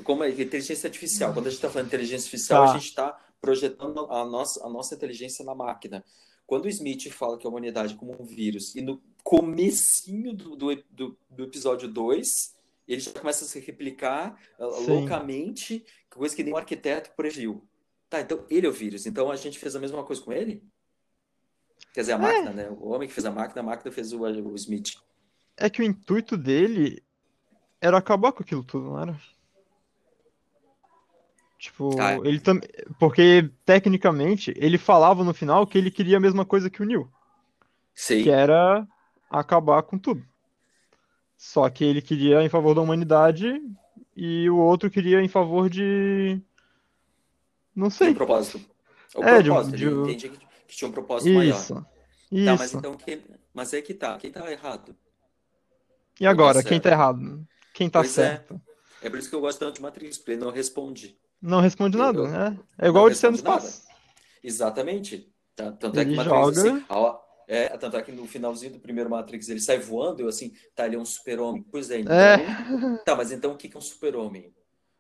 [0.05, 1.33] Como é inteligência artificial?
[1.33, 2.71] Quando a gente está falando de inteligência artificial, Tá.
[2.71, 6.05] a gente está projetando a nossa, a nossa inteligência na máquina.
[6.47, 10.57] Quando o Smith fala que a humanidade é como um vírus, e no comecinho do,
[10.57, 12.55] do, do, do episódio 2,
[12.89, 14.91] ele já começa a se replicar uh, Sim.
[14.91, 17.67] loucamente, coisa que nem um arquiteto previu.
[18.09, 19.07] Tá, então ele é o vírus.
[19.07, 20.65] Então a gente fez a mesma coisa com ele?
[21.95, 22.69] Quer dizer, a máquina, né?
[22.71, 24.95] O homem que fez a máquina, a máquina fez o, o Smith.
[25.57, 27.03] É que o intuito dele
[27.81, 29.17] era acabar com aquilo tudo, não era?
[31.59, 32.17] Tipo, Ah, é.
[32.25, 32.69] ele também.
[32.99, 37.11] Porque, tecnicamente, ele falava no final que ele queria a mesma coisa que o Neo,
[37.95, 38.23] Sei.
[38.23, 38.87] que era
[39.31, 40.25] acabar com tudo.
[41.37, 43.61] Só que ele queria em favor da humanidade
[44.17, 46.41] e o outro queria em favor de.
[47.75, 48.11] Não De sei.
[48.11, 48.61] um propósito.
[49.15, 51.57] O É, de um- propósito, de ele entendia que, que tinha um propósito maior.
[51.57, 51.75] Isso.
[51.75, 51.87] Tá,
[52.31, 52.79] mas Isso.
[52.79, 54.95] então quem, mas é que tá, quem tá errado?
[56.19, 57.47] E agora, tá quem tá errado?
[57.81, 58.27] Quem tá Pois é.
[58.37, 58.61] certo?
[59.01, 61.19] É por isso que eu gosto tanto de Matrix, porque ele não responde.
[61.41, 62.59] Não responde nada, né?
[62.79, 63.85] É igual o de ser no espaço.
[64.45, 65.33] Exatamente.
[65.57, 68.81] Tanto é que Ele Matrix, joga- assim, a- é, tanto é que no finalzinho do
[68.81, 71.63] primeiro Matrix ele sai voando, eu assim, tá, ele é um super-homem.
[71.71, 72.15] Pois é, então.
[72.15, 72.99] É.
[73.03, 74.53] Tá, mas então o que é um super-homem?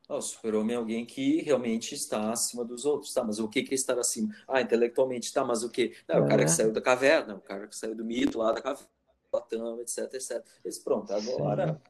[0.08, 3.22] Oh, o super-homem é alguém que realmente está acima dos outros, tá?
[3.22, 4.34] Mas o que é estar acima?
[4.48, 5.44] Ah, intelectualmente, tá?
[5.44, 5.94] Mas o que?
[6.08, 6.54] Não, é o cara que é.
[6.54, 8.88] saiu da caverna, o cara que saiu do mito lá da caverna,
[9.30, 10.42] Platão, etc, etc.
[10.64, 11.80] Eles, pronto, agora,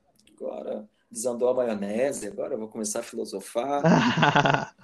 [0.40, 3.82] agora desandou a maionese, agora eu vou começar a filosofar.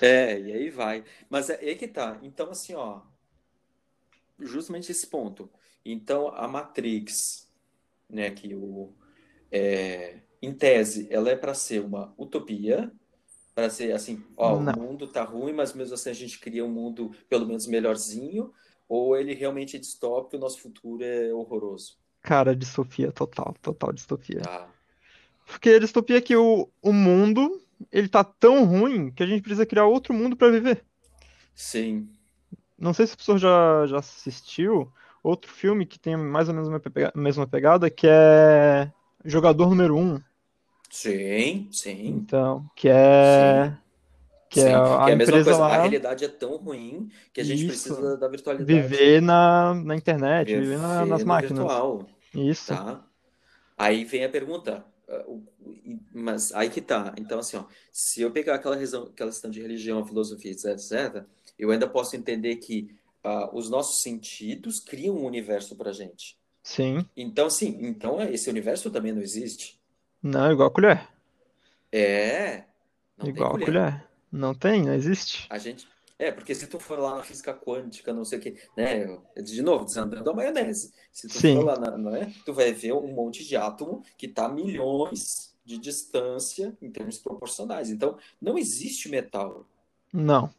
[0.00, 1.04] é, e aí vai.
[1.30, 2.18] Mas é, é aí que tá.
[2.22, 3.00] Então, assim, ó,
[4.38, 5.48] justamente esse ponto.
[5.84, 7.48] Então, a Matrix,
[8.10, 8.92] né, que o,
[9.50, 12.92] é, em tese, ela é para ser uma utopia,
[13.54, 14.72] para ser assim, ó, Não.
[14.72, 18.52] o mundo tá ruim, mas mesmo assim a gente cria um mundo pelo menos melhorzinho,
[18.88, 21.96] ou ele realmente é distópico o nosso futuro é horroroso?
[22.20, 24.40] Cara, distopia total, total distopia.
[24.40, 24.75] Tá.
[25.46, 29.42] Porque a distopia é que o, o mundo, ele tá tão ruim que a gente
[29.42, 30.84] precisa criar outro mundo para viver.
[31.54, 32.08] Sim.
[32.78, 36.68] Não sei se o professor já, já assistiu outro filme que tem mais ou menos
[36.68, 38.90] a mesma pegada, que é
[39.24, 40.00] Jogador Número 1.
[40.00, 40.20] Um.
[40.90, 42.08] Sim, sim.
[42.08, 43.70] Então, que é.
[43.70, 43.86] Sim.
[44.48, 45.56] Que é, a, que é a mesma coisa.
[45.58, 48.72] Lá, a realidade é tão ruim que a gente isso, precisa da virtualidade.
[48.72, 51.58] Viver na, na internet, viver, viver na, nas máquinas.
[51.58, 52.06] Virtual.
[52.32, 52.74] Isso.
[52.74, 53.04] Tá?
[53.76, 54.84] Aí vem a pergunta.
[56.12, 57.14] Mas aí que tá.
[57.16, 61.24] Então, assim, ó, se eu pegar aquela, questão, aquela questão de religião, filosofia, etc, etc,
[61.58, 66.38] eu ainda posso entender que uh, os nossos sentidos criam um universo pra gente.
[66.62, 67.06] Sim.
[67.16, 69.80] Então, sim, então esse universo também não existe.
[70.22, 71.08] Não, igual a colher.
[71.92, 72.64] É.
[73.16, 73.62] Não igual colher.
[73.62, 74.08] a colher.
[74.32, 75.46] Não tem, não existe.
[75.48, 75.86] A gente.
[76.18, 79.18] É, porque se tu for lá na física quântica, não sei o que, né?
[79.36, 80.92] De novo, desandando a maionese.
[81.12, 81.56] Se tu Sim.
[81.56, 82.32] for lá, na, não é?
[82.44, 87.18] Tu vai ver um monte de átomo que está a milhões de distância em termos
[87.18, 87.90] proporcionais.
[87.90, 89.66] Então, não existe metal.
[90.12, 90.50] Não.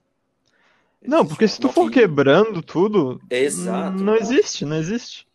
[1.01, 3.97] Não, porque se tu for quebrando tudo, Exato.
[3.97, 5.27] não existe, não existe.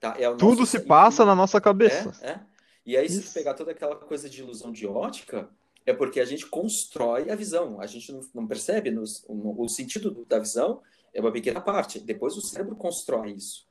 [0.00, 2.12] Tá, é tudo se passa na nossa cabeça.
[2.22, 2.40] É, é.
[2.86, 3.22] E aí, Isso.
[3.22, 5.50] se tu pegar toda aquela coisa de ilusão de ótica,
[5.88, 7.80] é porque a gente constrói a visão.
[7.80, 10.82] A gente não, não percebe nos, no, o sentido da visão
[11.14, 11.98] é uma pequena parte.
[11.98, 13.66] Depois o cérebro constrói isso.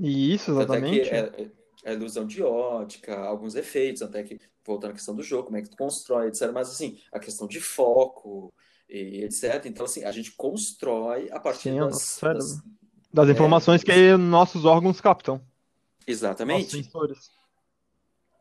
[0.00, 1.08] Isso, exatamente.
[1.08, 1.50] É, é,
[1.84, 5.62] é, ilusão de ótica, alguns efeitos, até que, voltando à questão do jogo, como é
[5.62, 6.50] que tu constrói, etc.
[6.52, 8.52] Mas, assim, a questão de foco,
[8.88, 9.64] e etc.
[9.64, 12.62] Então, assim, a gente constrói a partir Sim, das, das,
[13.12, 15.40] das, é, informações que nossos órgãos captam.
[16.06, 16.90] Exatamente.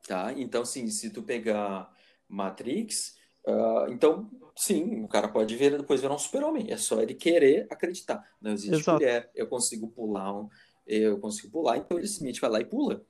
[0.05, 0.33] Tá?
[0.33, 1.89] Então, assim, se tu pegar
[2.27, 3.15] Matrix,
[3.47, 6.71] uh, então, sim, o cara pode ver depois virar um super-homem.
[6.71, 8.23] É só ele querer acreditar.
[8.41, 8.99] Não existe Exato.
[8.99, 10.49] mulher, eu consigo pular um,
[10.85, 13.03] eu consigo pular, então ele Smith vai lá e pula.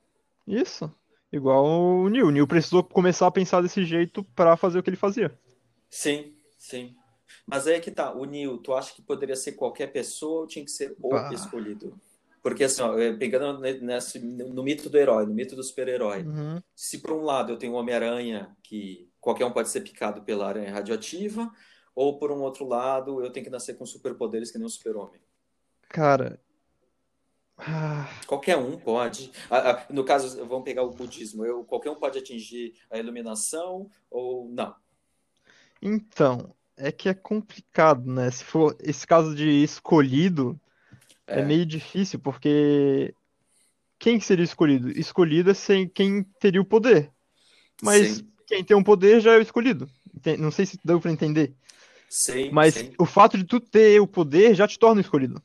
[0.46, 0.92] Isso.
[1.32, 2.26] Igual o Neil.
[2.26, 5.36] O Neil precisou começar a pensar desse jeito para fazer o que ele fazia.
[5.88, 6.94] Sim, sim.
[7.46, 10.46] Mas aí é que tá, o Neil, tu acha que poderia ser qualquer pessoa ou
[10.46, 11.30] tinha que ser o bah.
[11.32, 11.98] escolhido?
[12.42, 16.60] Porque assim, ó, pegando nesse, no mito do herói, no mito do super-herói, uhum.
[16.74, 20.48] se por um lado eu tenho o Homem-Aranha, que qualquer um pode ser picado pela
[20.48, 21.50] aranha radioativa,
[21.94, 25.20] ou por um outro lado eu tenho que nascer com superpoderes que nem um super-homem.
[25.88, 26.38] Cara.
[27.56, 28.08] Ah.
[28.26, 29.30] Qualquer um pode.
[29.88, 31.46] No caso, vamos pegar o budismo.
[31.46, 34.74] Eu, qualquer um pode atingir a iluminação ou não?
[35.80, 38.30] Então, é que é complicado, né?
[38.30, 40.58] Se for esse caso de escolhido,
[41.26, 43.14] é, é meio difícil, porque
[43.98, 44.90] quem seria escolhido?
[44.90, 47.12] Escolhido é sem quem teria o poder.
[47.80, 48.31] Mas sim.
[48.52, 49.88] Quem tem o um poder já é o escolhido.
[50.38, 51.54] Não sei se deu para entender.
[52.06, 52.92] Sim, Mas sim.
[52.98, 55.42] o fato de tu ter o poder já te torna escolhido.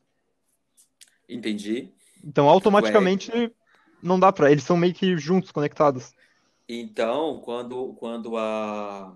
[1.30, 1.90] Entendi.
[2.22, 3.50] Então, automaticamente, Ué.
[4.04, 4.52] não dá pra.
[4.52, 6.12] Eles são meio que juntos, conectados.
[6.68, 9.16] Então, quando, quando a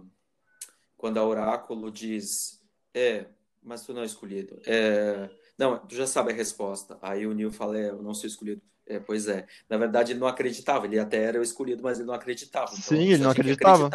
[0.95, 3.25] quando a oráculo diz, é,
[3.61, 4.61] mas tu não é escolhido.
[4.65, 6.97] É, não, tu já sabe a resposta.
[7.01, 8.61] Aí o Neil fala, é, eu não sou escolhido.
[8.85, 9.45] É, pois é.
[9.69, 10.85] Na verdade, ele não acreditava.
[10.85, 12.71] Ele até era o escolhido, mas ele não acreditava.
[12.71, 13.89] Então, Sim, ele não acreditava.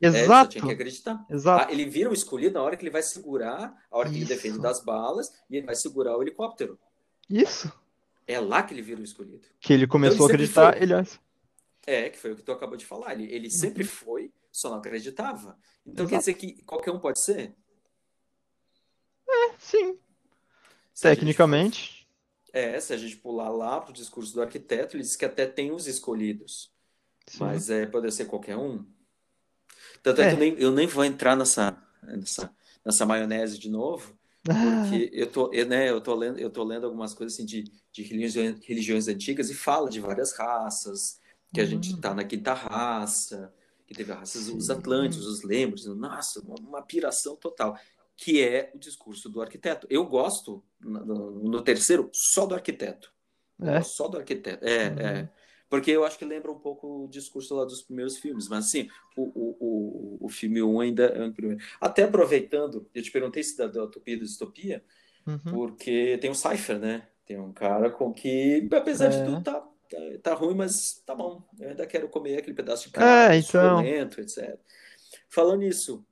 [0.00, 0.50] Exato.
[0.56, 1.26] É, tinha que acreditar.
[1.28, 1.66] Exato.
[1.68, 4.24] Ah, ele vira o escolhido na hora que ele vai segurar, a hora que Isso.
[4.24, 6.78] ele defende das balas, e ele vai segurar o helicóptero.
[7.28, 7.72] Isso.
[8.26, 9.40] É lá que ele vira o escolhido.
[9.58, 10.82] Que ele começou então, ele a acreditar, foi...
[10.82, 11.08] ele...
[11.86, 13.14] É, que foi o que tu acabou de falar.
[13.14, 13.88] Ele, ele sempre uhum.
[13.88, 15.58] foi, só não acreditava.
[15.86, 16.10] Então Exato.
[16.10, 17.54] quer dizer que qualquer um pode ser?
[19.28, 19.98] É, sim.
[20.92, 21.97] Se Tecnicamente.
[22.52, 25.70] É, se a gente pular lá pro discurso do arquiteto, ele diz que até tem
[25.70, 26.72] os escolhidos.
[27.26, 27.38] Sim.
[27.40, 28.84] Mas é, pode ser qualquer um.
[30.02, 33.68] Tanto é, é que eu nem, eu nem vou entrar nessa, nessa, nessa maionese de
[33.68, 37.44] novo, porque eu tô, eu, né, eu tô lendo, eu tô lendo algumas coisas assim
[37.44, 41.20] de, de religiões, religiões antigas e fala de várias raças,
[41.52, 43.52] que a gente está na quinta raça,
[43.86, 47.78] que teve a raça dos Atlânticos, os Lembros, nossa, uma piração total,
[48.18, 49.86] que é o discurso do arquiteto.
[49.88, 53.12] Eu gosto, no, no terceiro, só do arquiteto.
[53.62, 53.80] É?
[53.80, 54.64] Só do arquiteto.
[54.66, 54.98] É, uhum.
[54.98, 55.30] é.
[55.70, 58.88] Porque eu acho que lembra um pouco o discurso lá dos primeiros filmes, mas assim,
[59.16, 61.62] o, o, o, o filme 1 ainda é o primeiro.
[61.80, 64.82] Até aproveitando, eu te perguntei se da, da Utopia e da Distopia,
[65.24, 65.52] uhum.
[65.52, 67.06] porque tem o Cypher, né?
[67.24, 69.08] Tem um cara com que, apesar é.
[69.10, 71.46] de tudo, tá, tá, tá, ruim, mas tá bom.
[71.60, 73.84] Eu ainda quero comer aquele pedaço de carne, é, então...
[73.84, 74.58] etc.
[75.28, 76.04] Falando nisso,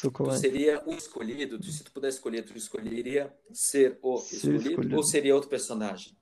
[0.00, 1.58] Tu seria o escolhido?
[1.58, 6.16] Tu, se tu pudesse escolher, tu escolheria ser o escolhido, escolhido, ou seria outro personagem?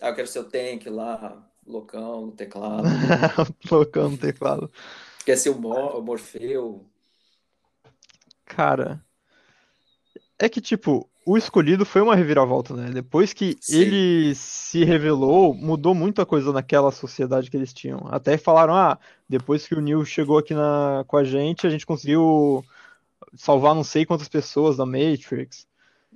[0.00, 2.86] Ah, eu quero ser o Tank lá, loucão no teclado.
[3.70, 4.70] loucão no teclado.
[5.24, 6.86] Quer ser o, Mor o Morfeu?
[8.44, 9.02] Cara,
[10.38, 12.90] é que tipo, o escolhido foi uma reviravolta, né?
[12.90, 13.80] Depois que Sim.
[13.80, 18.06] ele se revelou, mudou muita coisa naquela sociedade que eles tinham.
[18.10, 21.86] Até falaram, ah, depois que o Neil chegou aqui na, com a gente, a gente
[21.86, 22.62] conseguiu
[23.34, 25.66] salvar não sei quantas pessoas da Matrix.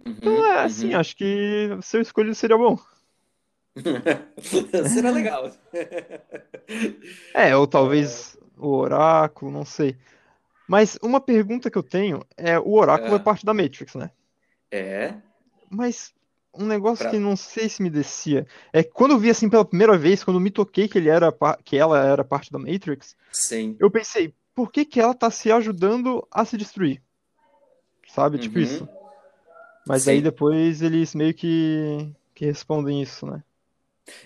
[0.05, 1.01] Uhum, então é assim, uhum.
[1.01, 2.79] acho que seu escolhido seria bom.
[4.89, 5.51] Será legal.
[7.35, 8.45] é, ou talvez é...
[8.59, 9.97] o Oráculo, não sei.
[10.67, 14.11] Mas uma pergunta que eu tenho é: o Oráculo é, é parte da Matrix, né?
[14.71, 15.15] É.
[15.71, 16.15] Mas
[16.55, 17.11] um negócio pra...
[17.11, 20.25] que não sei se me descia é que quando eu vi assim pela primeira vez,
[20.25, 21.33] quando me toquei que ele era
[21.65, 23.77] que ela era parte da Matrix, Sim.
[23.79, 27.03] eu pensei, por que que ela tá se ajudando a se destruir?
[28.09, 28.63] Sabe, tipo uhum.
[28.63, 28.89] isso.
[29.87, 30.11] Mas Sim.
[30.11, 33.43] aí depois eles meio que que respondem isso, né?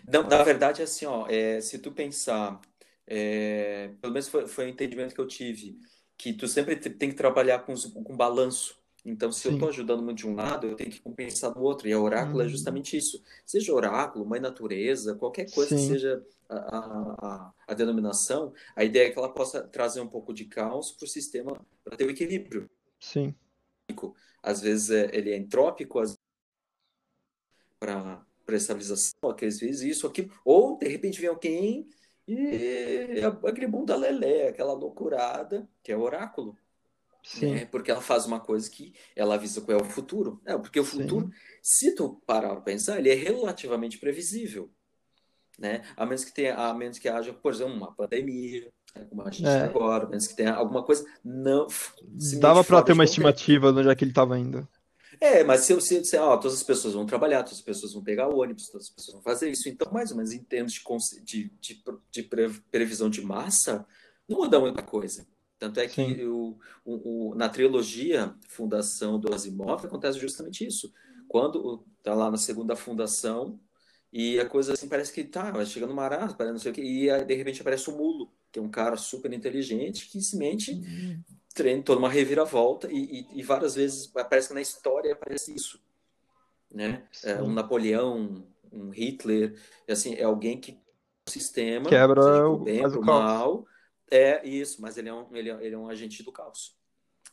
[0.07, 2.61] Não, na verdade, assim, ó, é, se tu pensar,
[3.07, 5.79] é, pelo menos foi, foi o entendimento que eu tive,
[6.19, 8.79] que tu sempre tem que trabalhar com, com balanço.
[9.05, 9.49] Então, se Sim.
[9.49, 11.89] eu estou ajudando muito de um lado, eu tenho que compensar do outro.
[11.89, 12.51] E a oráculo é uhum.
[12.51, 13.23] justamente isso.
[13.47, 15.77] Seja oráculo, mãe natureza, qualquer coisa Sim.
[15.77, 20.35] que seja a, a, a, denominação, a ideia é que ela possa trazer um pouco
[20.35, 22.69] de caos para o sistema, para ter o equilíbrio.
[22.99, 23.35] Sim.
[24.43, 26.01] Às vezes é, ele é entrópico,
[27.79, 31.89] para para estabilização, às vezes isso, aquilo, ou de repente vem alguém
[32.27, 36.57] e aquele bunda lelé, aquela loucurada, que é o oráculo.
[37.23, 37.55] Sim.
[37.55, 37.65] Né?
[37.67, 40.41] Porque ela faz uma coisa que ela avisa qual é o futuro.
[40.45, 41.33] É, porque o futuro, Sim.
[41.63, 44.71] se tu parar para pensar, ele é relativamente previsível.
[45.59, 45.83] Né?
[45.97, 48.71] A menos que tenha, a menos que haja, por exemplo, uma pandemia, né?
[49.09, 49.63] Como a gente é.
[49.63, 51.67] agora, a menos que tenha alguma coisa não
[52.41, 54.67] dava para ter uma estimativa de onde é que ele estava indo.
[55.21, 57.93] É, mas se eu se, se ó, todas as pessoas vão trabalhar, todas as pessoas
[57.93, 60.43] vão pegar o ônibus, todas as pessoas vão fazer isso, então, mais ou menos, em
[60.43, 60.81] termos de,
[61.21, 62.23] de, de, de
[62.71, 63.87] previsão de massa,
[64.27, 65.27] não muda muita coisa.
[65.59, 70.91] Tanto é que o, o, o, na trilogia Fundação do Asimov acontece justamente isso.
[71.29, 73.61] Quando tá lá na segunda fundação
[74.11, 76.81] e a coisa assim parece que tá, vai chegando marasmo, parece não sei o que,
[76.81, 80.37] e aí, de repente aparece o Mulo, que é um cara super inteligente que se
[80.37, 81.23] mente uhum
[81.55, 85.81] treino toda uma reviravolta e, e, e, várias vezes parece que na história aparece isso,
[86.73, 87.07] né?
[87.25, 89.59] É, um Napoleão, um Hitler,
[89.89, 90.79] assim é alguém que
[91.27, 93.67] o sistema quebra o bem, o mal,
[94.11, 96.77] é isso, mas ele é um ele é, ele é um agente do caos.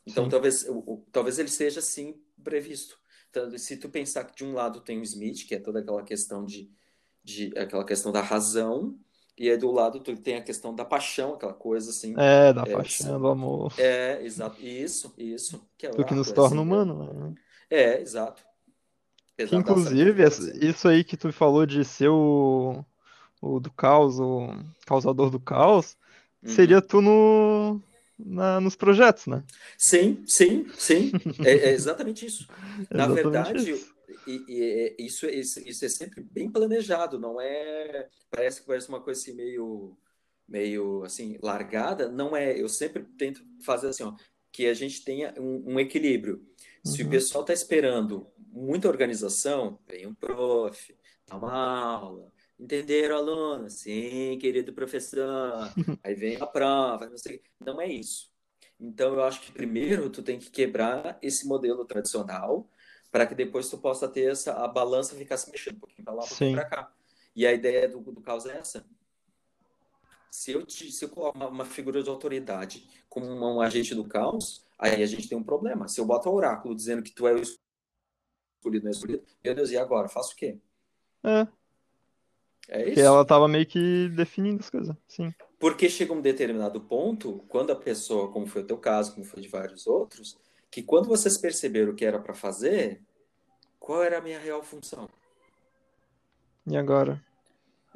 [0.05, 0.29] Então Sim.
[0.29, 2.99] talvez o, talvez ele seja assim previsto.
[3.29, 6.01] Então, se tu pensar que de um lado tem o Smith, que é toda aquela
[6.01, 6.71] questão de,
[7.23, 8.97] de aquela questão da razão,
[9.37, 12.15] e aí do lado tu tem a questão da paixão, aquela coisa assim.
[12.17, 13.73] É, da é, paixão, assim, do amor.
[13.77, 14.59] É, exato.
[14.59, 15.61] Isso, isso.
[15.77, 17.35] Que é o que nos torna assim, humano, né?
[17.69, 18.41] É, exato.
[19.51, 20.23] Inclusive,
[20.59, 22.83] isso aí que tu falou de ser o,
[23.39, 24.49] o do caos, o
[24.85, 25.95] causador do caos,
[26.41, 26.49] uhum.
[26.49, 27.79] seria tu no,
[28.17, 29.43] na, nos projetos, né?
[29.77, 31.11] Sim, sim, sim.
[31.45, 32.47] é, é exatamente isso.
[32.89, 33.96] na exatamente verdade, isso.
[34.25, 38.07] E, e, é, isso, isso, isso é sempre bem planejado, não é.
[38.29, 39.97] Parece que parece uma coisa assim meio,
[40.47, 42.09] meio assim, largada.
[42.09, 42.59] Não é.
[42.59, 44.15] Eu sempre tento fazer assim, ó,
[44.51, 46.45] que a gente tenha um, um equilíbrio.
[46.83, 47.07] Se uhum.
[47.07, 50.95] o pessoal está esperando muita organização, vem um prof,
[51.27, 52.31] dá uma aula.
[52.59, 53.69] Entenderam, aluno?
[53.69, 55.71] Sim, querido professor.
[56.03, 57.41] Aí vem a prova, não sei.
[57.59, 58.31] Não é isso.
[58.79, 62.67] Então, eu acho que primeiro tu tem que quebrar esse modelo tradicional
[63.17, 66.13] para que depois tu possa ter essa a balança ficar se mexendo um pouquinho para
[66.13, 66.91] lá, um pouquinho para cá.
[67.35, 68.85] E a ideia do, do caos é essa.
[70.29, 73.95] Se eu, te, se eu coloco uma, uma figura de autoridade como um, um, agente
[73.95, 75.87] do caos, aí a gente tem um problema.
[75.87, 79.55] Se eu boto o oráculo dizendo que tu é o escolhido, não é escolhido, meu
[79.55, 80.07] Deus, e agora?
[80.07, 80.59] Faço o quê?
[81.23, 81.47] É.
[82.69, 82.89] É isso.
[82.89, 85.33] Porque ela estava meio que definindo as coisas, sim.
[85.57, 89.41] Porque chega um determinado ponto, quando a pessoa, como foi o teu caso, como foi
[89.41, 90.37] de vários outros,
[90.69, 93.01] que quando vocês perceberam o que era para fazer,
[93.79, 95.09] qual era a minha real função?
[96.65, 97.21] E agora?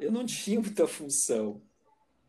[0.00, 1.60] Eu não tinha muita função.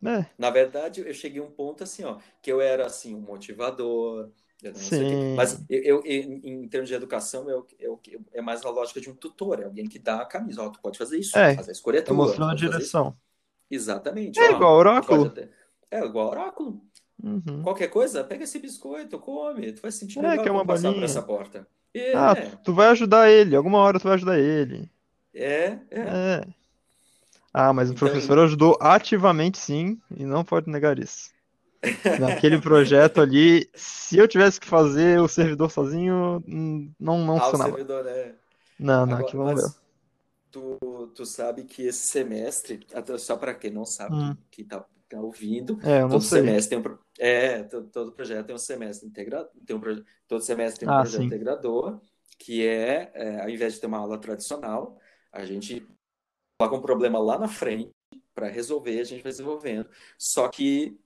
[0.06, 0.26] É.
[0.38, 4.30] Na verdade, eu cheguei a um ponto assim, ó, que eu era assim um motivador,
[4.76, 5.36] Sim.
[5.36, 8.00] Mas eu, eu, em termos de educação, eu, eu,
[8.32, 10.62] é mais a lógica de um tutor, é alguém que dá a camisa.
[10.62, 12.16] Ó, tu pode fazer isso, é, fazer a escolha tua.
[12.16, 13.18] mostrando a direção.
[13.70, 14.40] Exatamente.
[14.40, 15.26] É ó, igual oráculo.
[15.26, 15.50] até-
[15.92, 16.82] É igual oráculo.
[17.22, 17.62] Uhum.
[17.62, 19.74] Qualquer coisa, pega esse biscoito, come.
[19.74, 21.68] Tu vai se sentir É, legal quer uma quando passar por essa porta.
[22.14, 24.90] Ah, É, tu vai ajudar ele, alguma hora tu vai ajudar ele.
[25.34, 26.24] é, é.
[26.36, 26.54] É.
[27.54, 31.32] Ah, mas o Então, professor ajudou ativamente sim, e não pode negar isso.
[32.18, 37.50] Naquele projeto ali, se eu tivesse que fazer o servidor sozinho, hum, não, não ah,
[37.50, 37.54] o funcionava.
[37.56, 38.36] servidor, né?
[38.80, 39.70] Não, não, Agora, aquilo não deu.
[39.70, 39.82] mas
[40.52, 40.80] tu,
[41.16, 42.88] tu sabe que esse semestre,
[43.20, 44.38] só para quem não sabe, Hum.
[44.52, 46.40] que, que tá, tá ouvindo, É, todo sei.
[46.40, 49.82] semestre tem um, é, todo, todo projeto tem um semestre integrado, tem um
[50.28, 51.28] todo semestre tem um Ah, projeto sim.
[51.28, 52.00] integrador,
[52.40, 55.00] que é, é, ao invés de ter uma aula tradicional,
[55.32, 55.86] a gente
[56.58, 57.94] coloca um problema lá na frente
[58.34, 59.90] para resolver, a gente vai desenvolvendo.
[60.18, 61.00] Só que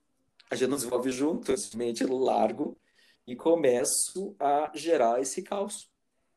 [0.50, 2.78] a gente não desenvolve junto, eu simplesmente largo
[3.26, 5.90] e começo a gerar esse caos.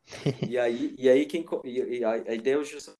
[0.46, 2.98] E aí, e aí quem, e, e a, a ideia é justamente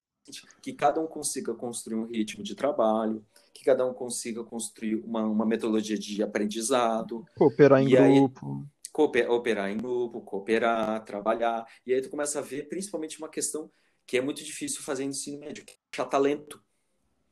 [0.62, 5.22] que cada um consiga construir um ritmo de trabalho, que cada um consiga construir uma,
[5.24, 8.66] uma metodologia de aprendizado, Cooperar em aí- grupo.
[8.92, 11.66] cooper- operar em grupo, cooperar, trabalhar.
[11.86, 13.70] E aí tu começa a ver principalmente uma questão
[14.06, 16.62] que é muito difícil fazer no ensino médio, que é achar talento.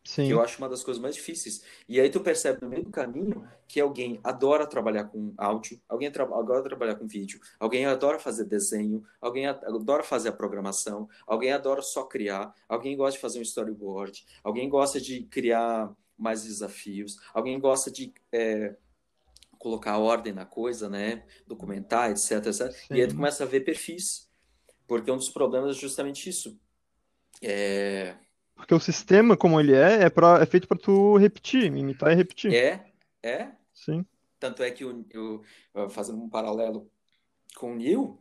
[0.02, 0.30] que Sim.
[0.32, 1.62] eu acho uma das coisas mais difíceis.
[1.86, 6.10] E aí tu percebe no meio do caminho que alguém adora trabalhar com áudio, alguém
[6.10, 11.52] tra- adora trabalhar com vídeo, alguém adora fazer desenho, alguém adora fazer a programação, alguém
[11.52, 17.18] adora só criar, alguém gosta de fazer um storyboard, alguém gosta de criar mais desafios,
[17.34, 18.76] alguém gosta de é,
[19.58, 21.24] colocar ordem na coisa, né?
[21.46, 22.76] Documentar, etc, etc.
[22.90, 24.28] E aí tu começa a ver perfis.
[24.86, 26.58] Porque um dos problemas é justamente isso.
[27.42, 28.16] É,
[28.54, 32.14] Porque o sistema, como ele é, é, pra, é feito pra tu repetir, imitar e
[32.14, 32.52] repetir.
[32.52, 32.84] é,
[33.22, 34.04] é Sim.
[34.38, 35.04] Tanto é que o,
[35.74, 36.90] o- fazendo um paralelo
[37.56, 38.18] com o Neil,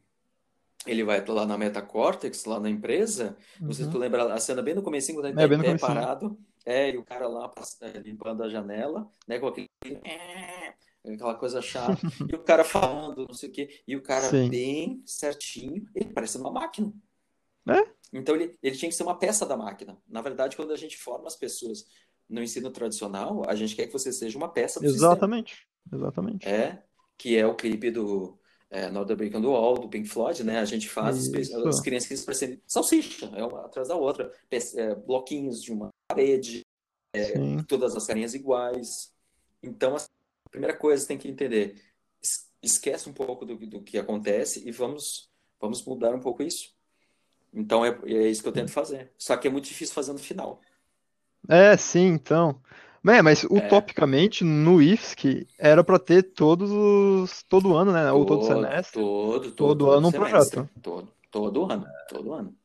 [0.85, 3.37] ele vai lá na Metacortex, lá na empresa.
[3.61, 3.91] Não sei se Uhum.
[3.91, 6.37] tu lembra a cena bem no comecinho, quando ele É, tá bem parado.
[6.69, 7.51] É, e o cara lá
[7.81, 9.67] é, limpando a janela, né, com aquele...
[11.03, 11.97] Aquela coisa chata.
[12.31, 13.81] E o cara falando, não sei o quê.
[13.87, 14.49] E o cara Sim.
[14.49, 16.93] bem certinho, ele parece uma máquina.
[17.67, 17.89] É?
[18.13, 19.97] Então ele, ele tinha que ser uma peça da máquina.
[20.07, 21.85] Na verdade, quando a gente forma as pessoas
[22.29, 25.13] no ensino tradicional, a gente quer que você seja uma peça do sistema.
[25.13, 25.67] Exatamente.
[25.91, 26.47] Exatamente.
[26.47, 26.83] É,
[27.17, 28.38] que é o clipe do
[28.69, 30.59] é, Not the Brick on the Wall, do Pink Floyd, né?
[30.59, 31.67] A gente faz Isso.
[31.67, 36.61] as crianças parecendo salsicha, é uma atrás da outra, é, bloquinhos de uma parede,
[37.15, 37.63] Sim.
[37.63, 39.11] todas as carinhas iguais.
[39.63, 40.07] Então, assim,
[40.45, 41.81] a primeira coisa que tem que entender,
[42.21, 45.29] es- esquece um pouco do, do que acontece e vamos,
[45.59, 46.73] vamos mudar um pouco isso.
[47.51, 49.11] Então, é, é isso que eu tento fazer.
[49.17, 50.61] Só que é muito difícil fazer no final.
[51.47, 52.61] É, sim, então.
[53.07, 57.43] É, mas utopicamente no IFSC era pra ter todos os.
[57.43, 58.11] todo ano, né?
[58.11, 59.01] Ou todo semestre.
[59.01, 60.69] Todo, Todo ano um projeto.
[60.81, 62.55] Todo, todo ano, todo ano.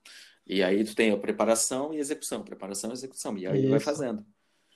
[0.47, 3.37] E aí tu tem a preparação e execução, preparação e execução.
[3.39, 3.85] E aí vai Isso.
[3.87, 4.25] fazendo.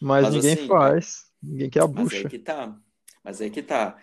[0.00, 1.26] Mas Mas ninguém assim, faz.
[1.42, 2.28] Ninguém quer a Mas aí bucha.
[2.28, 2.76] que tá.
[3.22, 3.96] Mas aí que tá.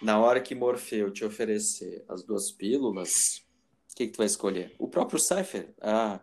[0.00, 3.42] Na hora que Morfeu te oferecer as duas pílulas,
[3.92, 4.74] o que que tu vai escolher?
[4.78, 5.74] O próprio Cypher.
[5.80, 6.20] Ah,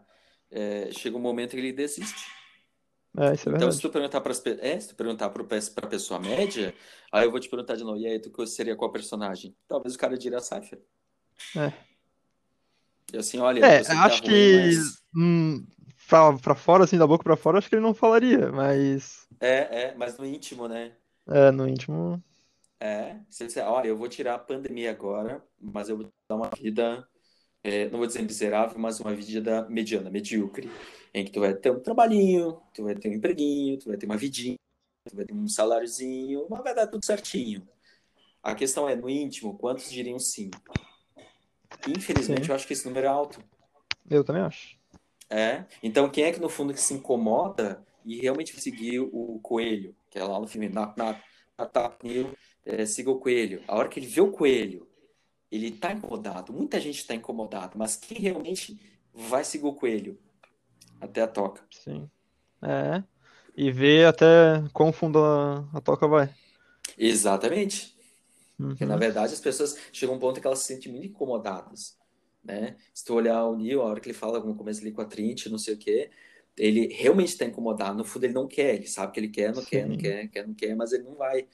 [0.50, 2.24] é, chega um momento que ele desiste.
[3.17, 6.19] É, isso é Então, se tu perguntar para é, se tu perguntar para a pessoa
[6.19, 6.73] média,
[7.12, 9.56] aí eu vou te perguntar de novo, e aí, tu seria qual personagem?
[9.67, 10.82] Talvez o cara diria Cypher.
[11.56, 11.86] É.
[13.13, 15.65] E assim, olha, É, que tá acho ruim, que mas- hum,
[16.08, 19.84] pra, pra fora, assim, da boca pra fora, acho que ele não falaria, mas É,
[19.91, 20.95] é, mas no íntimo, né?
[21.28, 22.21] é, no íntimo.
[22.80, 26.36] É, se ele disser, olha, eu vou tirar a pandemia agora, mas eu vou dar
[26.36, 27.08] uma vida,
[27.63, 30.69] é, não vou dizer miserável, mas uma vida mediana, medíocre,
[31.15, 34.06] em que tu vai ter um trabalhinho, tu vai ter um empreguinho, tu vai ter
[34.06, 34.58] uma vidinha,
[35.10, 37.65] tu vai ter um saláriozinho, mas vai dar tudo certinho.
[38.43, 40.51] A questão é, no íntimo, quantos diriam sim?
[41.88, 42.51] Infelizmente, Sim.
[42.51, 43.41] eu acho que esse número é alto.
[44.10, 44.78] Eu também acho.
[45.30, 49.95] É, então quem é que no fundo que se incomoda e realmente seguir o coelho,
[50.10, 51.21] que é lá no filme Knock, Knock
[51.58, 52.34] Knock, Neil,
[52.65, 53.63] é, siga o coelho.
[53.67, 54.86] A hora que ele vê o coelho,
[55.49, 58.78] ele tá incomodado, muita gente está incomodado, mas quem realmente
[59.13, 60.19] vai seguir o coelho?
[60.99, 61.63] Até a toca.
[61.69, 62.10] Sim.
[62.62, 63.03] É.
[63.58, 66.34] E ver até quão fundo a, a toca vai.
[66.97, 67.95] Exatamente.
[68.69, 68.97] Porque, na Uhum.
[68.97, 71.97] verdade, as pessoas chegam a um ponto que elas se sentem muito incomodadas,
[72.43, 72.77] né?
[72.93, 75.05] Se tu olhar o Neil, a hora que ele fala no começo ali com a
[75.05, 76.12] Trinity, não sei o quê,
[76.58, 77.97] ele realmente está incomodado.
[77.97, 79.97] No fundo, ele não quer, ele sabe que ele quer, não quer, não Sim.
[79.97, 81.48] quer, quer, não quer, mas ele não vai.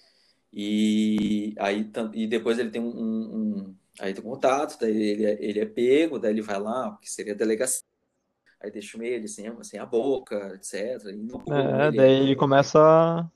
[0.54, 5.26] E aí e depois ele tem um, um- um- aí tem um contato, daí ele
[5.26, 7.84] é, ele é pego, daí ele vai lá, que seria a delegacia.
[8.62, 11.12] Aí deixam ele sem, sem a boca, etc.
[11.12, 13.30] E não, É, ele- daí ele começa.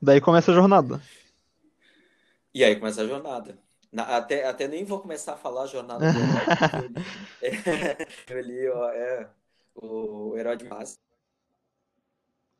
[0.00, 1.00] Daí começa a jornada.
[2.54, 3.58] E aí começa a jornada.
[3.92, 7.06] Na- até, até nem vou começar a falar a jornada do herói, porque eu li,
[8.28, 9.30] eu li, ó, é,
[9.74, 10.98] o Herói de Massa.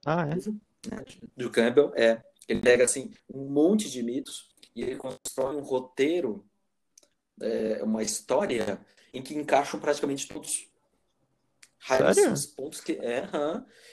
[0.06, 0.34] Ah, é?
[0.90, 1.04] né,
[1.36, 6.44] do Campbell é ele pega assim um monte de mitos e ele constrói um roteiro,
[7.40, 8.80] é, uma história
[9.12, 10.69] em que encaixam praticamente todos
[11.80, 13.28] raríssimos pontos que é.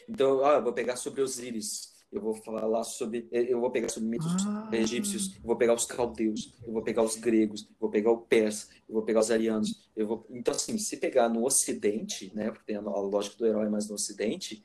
[0.08, 4.10] Então, ah, eu vou pegar sobre Osíris, eu vou falar sobre, eu vou pegar sobre
[4.10, 4.70] mitos ah.
[4.72, 8.18] egípcios, eu vou pegar os caldeus, eu vou pegar os gregos, eu vou pegar o
[8.18, 10.26] persa, eu vou pegar os arianos, eu vou.
[10.30, 13.96] Então, assim, se pegar no Ocidente, né, porque tem a lógica do herói mais no
[13.96, 14.64] Ocidente,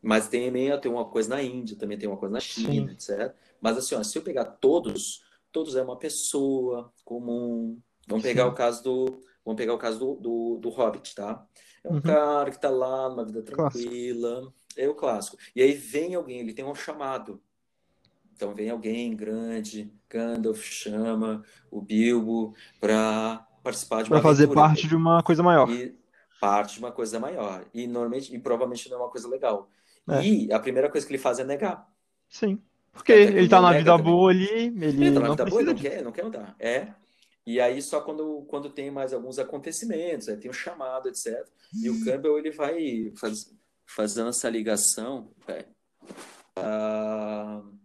[0.00, 3.14] mas tem tem uma coisa na Índia, também tem uma coisa na China, Sim.
[3.14, 3.32] etc.
[3.60, 7.78] Mas assim, ó, se eu pegar todos, todos é uma pessoa comum.
[8.08, 8.50] Vamos pegar Sim.
[8.50, 9.04] o caso do,
[9.44, 11.46] vamos pegar o caso do, do, do Hobbit, tá?
[11.84, 12.00] É um uhum.
[12.00, 14.54] cara que tá lá numa vida tranquila, clássico.
[14.76, 15.36] é o clássico.
[15.54, 17.42] E aí vem alguém, ele tem um chamado.
[18.34, 24.86] Então vem alguém grande, Gandalf chama o Bilbo para participar de uma Para fazer parte
[24.86, 25.68] de uma coisa maior.
[25.70, 25.96] E
[26.40, 27.64] parte de uma coisa maior.
[27.72, 29.68] E normalmente e provavelmente não é uma coisa legal.
[30.08, 30.24] É.
[30.24, 31.86] E a primeira coisa que ele faz é negar.
[32.28, 32.60] Sim.
[32.92, 35.78] Porque ele tá na vida boa ali, ele, ele tá na vida boa, ele não
[35.78, 36.54] quer, não quer mudar.
[36.58, 36.88] É.
[37.46, 41.46] E aí só quando, quando tem mais alguns acontecimentos, aí tem o um chamado, etc.
[41.82, 43.52] E o Campbell ele vai faz,
[43.86, 45.32] fazendo essa ligação
[46.58, 47.78] uh,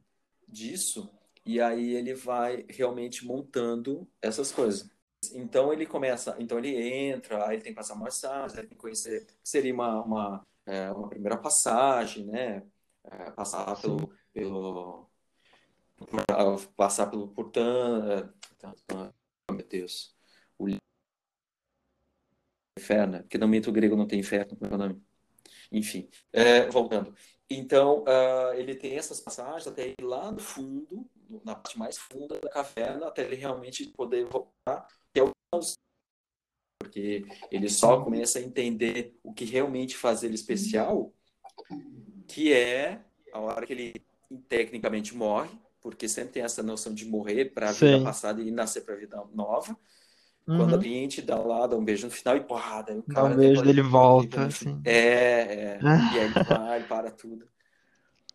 [0.47, 1.09] disso,
[1.45, 4.89] e aí ele vai realmente montando essas coisas.
[5.33, 8.77] Então ele começa, então ele entra, aí ele tem que passar uma mensagem, ele tem
[8.77, 12.63] que conhecer, seria uma, uma é, uma primeira passagem, né?
[13.05, 15.09] É, passar pelo, pelo
[16.75, 18.29] passar pelo portão,
[19.51, 20.15] meu Deus,
[20.57, 20.67] o
[22.77, 25.01] inferno, porque no mito grego não tem inferno, meu nome.
[25.71, 27.13] Enfim, é, voltando.
[27.49, 31.09] Então, uh, ele tem essas passagens até ir lá no fundo,
[31.45, 35.31] na parte mais funda da caverna, até ele realmente poder voltar, que é o
[36.79, 41.13] porque ele só começa a entender o que realmente faz ele especial,
[42.27, 43.93] que é a hora que ele
[44.47, 45.49] tecnicamente morre,
[45.87, 48.97] porque sempre tem essa noção de morrer para a vida passada e nascer para a
[48.97, 49.71] vida nova.
[50.45, 50.57] Uhum.
[50.57, 52.93] Quando a cliente dá lá, dá um beijo no final e porrada.
[52.93, 54.47] O cara dá um beijo dele volta.
[54.47, 54.81] Assim.
[54.83, 55.79] É, é.
[55.81, 57.47] E aí ele vai, para tudo.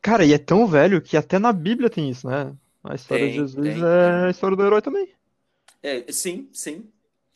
[0.00, 2.56] Cara, e é tão velho que até na Bíblia tem isso, né?
[2.82, 3.84] A história tem, de Jesus tem.
[3.84, 5.12] é a história do herói também.
[5.82, 6.88] É, sim, sim.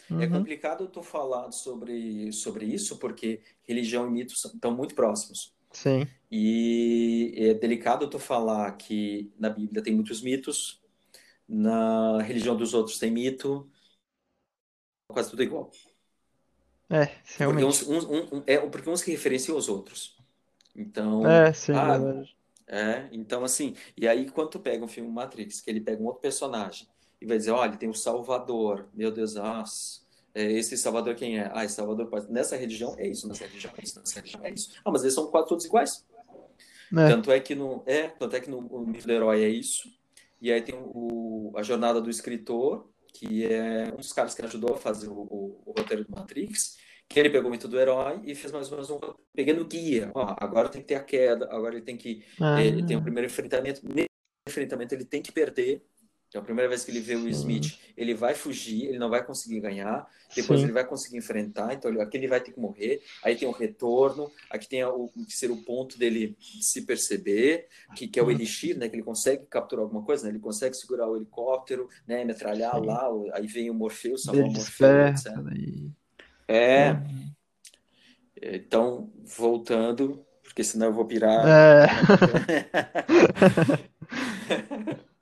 [0.09, 0.23] É uhum.
[0.23, 5.55] É complicado tu falar sobre, sobre isso, porque religião e mitos estão muito próximos.
[5.77, 6.09] Sim.
[6.31, 10.83] E é delicado tu falar que na Bíblia tem muitos mitos,
[11.47, 13.71] na religião dos outros tem mito,
[15.07, 15.71] quase tudo igual.
[16.89, 17.63] É, realmente.
[17.63, 20.17] Porque uns, um, um, é, porque uns que referenciam os outros.
[20.75, 21.29] Então.
[21.29, 22.25] É, sim, ah,
[22.67, 26.07] é, então assim, e aí quando tu pega um filme Matrix, que ele pega um
[26.07, 26.89] outro personagem
[27.21, 30.01] e vai dizer, olha, tem o Salvador, meu Deus, nossa,
[30.37, 31.51] é, esse Salvador quem é?
[31.55, 34.71] Ah, esse Salvador, nessa religião é isso, nessa religião é isso, nessa religião é isso.
[34.85, 36.05] Ah, mas eles são quase todos iguais.
[36.93, 37.09] É.
[37.09, 39.89] Tanto é que no, é, tanto é que no, no mito do herói é isso.
[40.39, 44.75] E aí tem o, a jornada do escritor, que é um dos caras que ajudou
[44.75, 46.77] a fazer o, o, o roteiro do Matrix,
[47.09, 49.01] que ele pegou o mito do herói e fez mais ou menos um
[49.35, 50.11] pegando guia.
[50.15, 52.63] Ó, agora tem que ter a queda, agora ele tem que ah.
[52.63, 53.81] ele tem o primeiro enfrentamento.
[53.83, 54.11] Nesse
[54.47, 55.83] enfrentamento ele tem que perder
[56.37, 59.25] então, a primeira vez que ele vê o Smith, ele vai fugir, ele não vai
[59.25, 60.67] conseguir ganhar, depois Sim.
[60.67, 64.31] ele vai conseguir enfrentar, então aqui ele vai ter que morrer, aí tem o retorno,
[64.51, 68.77] aqui tem o que ser o ponto dele se perceber, que, que é o elixir,
[68.77, 72.75] né, que ele consegue capturar alguma coisa, né, ele consegue segurar o helicóptero, né, metralhar
[72.75, 72.85] Sim.
[72.85, 75.33] lá, aí vem o Morfeu, salvar o Morfeu, etc.
[76.47, 76.91] É.
[76.91, 77.33] Uhum.
[78.43, 81.47] Então, voltando, porque senão eu vou pirar.
[81.49, 81.87] É.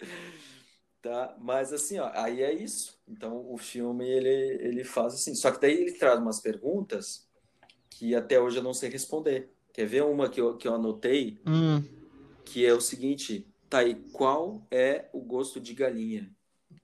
[1.05, 1.37] Tá?
[1.39, 2.99] Mas assim, ó, aí é isso.
[3.07, 5.35] Então o filme ele, ele faz assim.
[5.35, 7.29] Só que daí ele traz umas perguntas
[7.91, 9.51] que até hoje eu não sei responder.
[9.71, 11.39] Quer ver uma que eu, que eu anotei?
[11.47, 11.85] Hum.
[12.47, 16.35] Que é o seguinte: tá aí, qual é o gosto de galinha?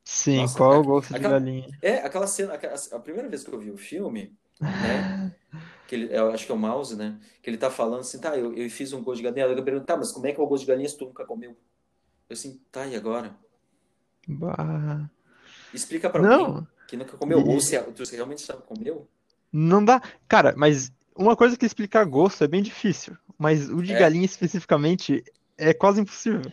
[0.05, 1.79] Sim, Nossa, qual é o gosto aquela, de galinha?
[1.81, 2.61] É, aquela cena,
[2.93, 5.35] a primeira vez que eu vi o filme, né?
[5.89, 7.19] que ele, eu acho que é o mouse, né?
[7.43, 9.47] Que ele tá falando assim, tá, eu, eu fiz um gosto de galinha.
[9.47, 11.25] Eu pergunto, tá, mas como é que é o gosto de galinha se tu nunca
[11.25, 11.57] comeu?
[12.29, 13.35] Eu assim, tá, e agora?
[14.35, 15.09] Bah.
[15.73, 16.45] Explica pra não.
[16.45, 17.41] alguém que nunca comeu.
[17.41, 17.43] E...
[17.43, 19.09] Ou se tu realmente sabe comeu.
[19.53, 20.03] Não dá.
[20.29, 23.17] Cara, mas uma coisa que explicar gosto é bem difícil.
[23.39, 23.99] Mas o de é.
[23.99, 25.25] galinha especificamente
[25.57, 26.53] é quase impossível.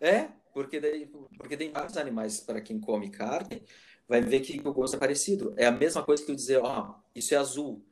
[0.00, 3.62] É, porque, daí, porque tem vários animais para quem come carne,
[4.08, 5.54] vai ver que o gosto é parecido.
[5.56, 7.84] É a mesma coisa que tu dizer, ó, oh, isso é azul.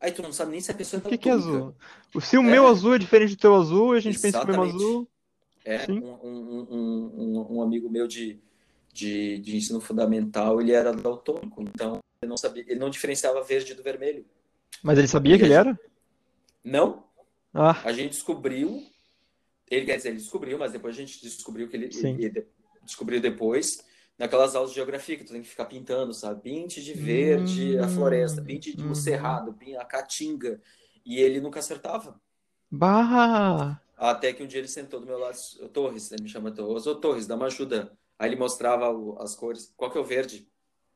[0.00, 1.74] Aí tu não sabe nem se a pessoa é O que, que é azul?
[2.20, 2.44] Se o é.
[2.44, 4.46] meu azul é diferente do teu azul, a gente Exatamente.
[4.46, 5.08] pensa que o mesmo azul.
[5.64, 8.40] É, um, um, um, um, amigo meu de,
[8.98, 13.74] de, de ensino fundamental, ele era daltônico, então ele não sabia, ele não diferenciava verde
[13.74, 14.26] do vermelho.
[14.82, 15.78] Mas ele sabia que ele era?
[16.64, 17.04] Não.
[17.54, 17.80] Ah.
[17.84, 18.82] A gente descobriu
[19.70, 22.48] Ele quer dizer, ele descobriu, mas depois a gente descobriu que ele, ele- ele
[22.84, 23.78] descobriu depois
[24.18, 26.42] naquelas aulas de geografia que tu tem que ficar pintando, sabe?
[26.42, 28.94] Pinte de verde a Hum, floresta, pinte de um uhum.
[28.94, 30.60] cerrado, a caatinga.
[31.04, 32.20] E ele nunca acertava.
[32.70, 33.80] Bah!
[33.96, 36.86] Até que um dia ele sentou do meu lado, "Ô, Torres, ele me chama Torres,
[36.86, 37.97] ô Torres, dá uma ajuda.
[38.18, 39.72] Aí ele mostrava o- as cores.
[39.76, 40.48] Qual que é o verde?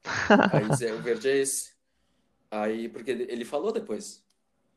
[0.52, 1.72] Aí dizia, o verde é esse.
[2.50, 4.22] Aí, porque ele falou depois.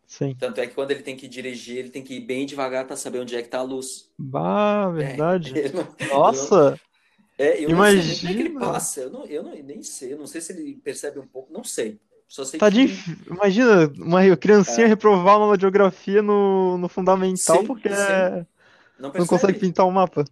[0.07, 0.35] Sim.
[0.35, 2.95] Tanto é que quando ele tem que dirigir, ele tem que ir bem devagar para
[2.95, 4.11] saber onde é que tá a luz.
[4.17, 5.51] Bah, verdade.
[5.57, 6.79] Ele não- Nossa!
[7.37, 8.59] É, eu sei nem como é que ele Imagina.
[8.59, 9.01] passa.
[9.01, 10.13] Eu, não, eu não, nem sei.
[10.13, 11.51] Eu não sei se ele percebe um pouco.
[11.51, 11.99] Não sei.
[12.29, 13.29] Só sei Tadinho, que.
[13.29, 14.89] imagina uma criancinha É.
[14.89, 17.95] reprovar uma de geografia no, no fundamental Sim, porque sim.
[17.95, 18.45] é-
[18.97, 20.23] Não não consegue pintar um mapa.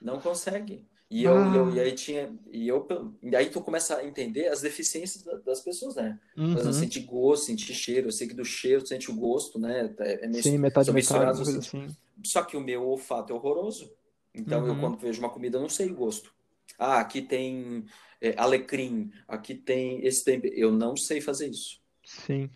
[0.00, 0.84] Não consegue.
[1.10, 1.74] E, eu, e, eu- Ah.
[1.74, 2.30] e aí tinha.
[2.52, 2.86] E, eu,
[3.22, 6.18] e aí tu começa a entender as deficiências da- das pessoas, né?
[6.34, 6.72] Por exemplo, Uhum.
[6.72, 8.08] sentir gosto, sentir cheiro.
[8.08, 9.94] Eu sei que do cheiro tu sente o gosto, né?
[10.00, 11.86] É, é Sim, metade, metade, coisa os assim.
[12.22, 13.90] Só que o meu olfato é horroroso.
[14.34, 14.80] Então, eu Uhum.
[14.80, 16.30] quando vejo uma comida, eu não sei o gosto.
[16.78, 17.86] Ah, aqui tem
[18.20, 20.52] é, alecrim, aqui tem esse tempero.
[20.54, 21.80] Eu não sei fazer isso.
[22.04, 22.50] Sim.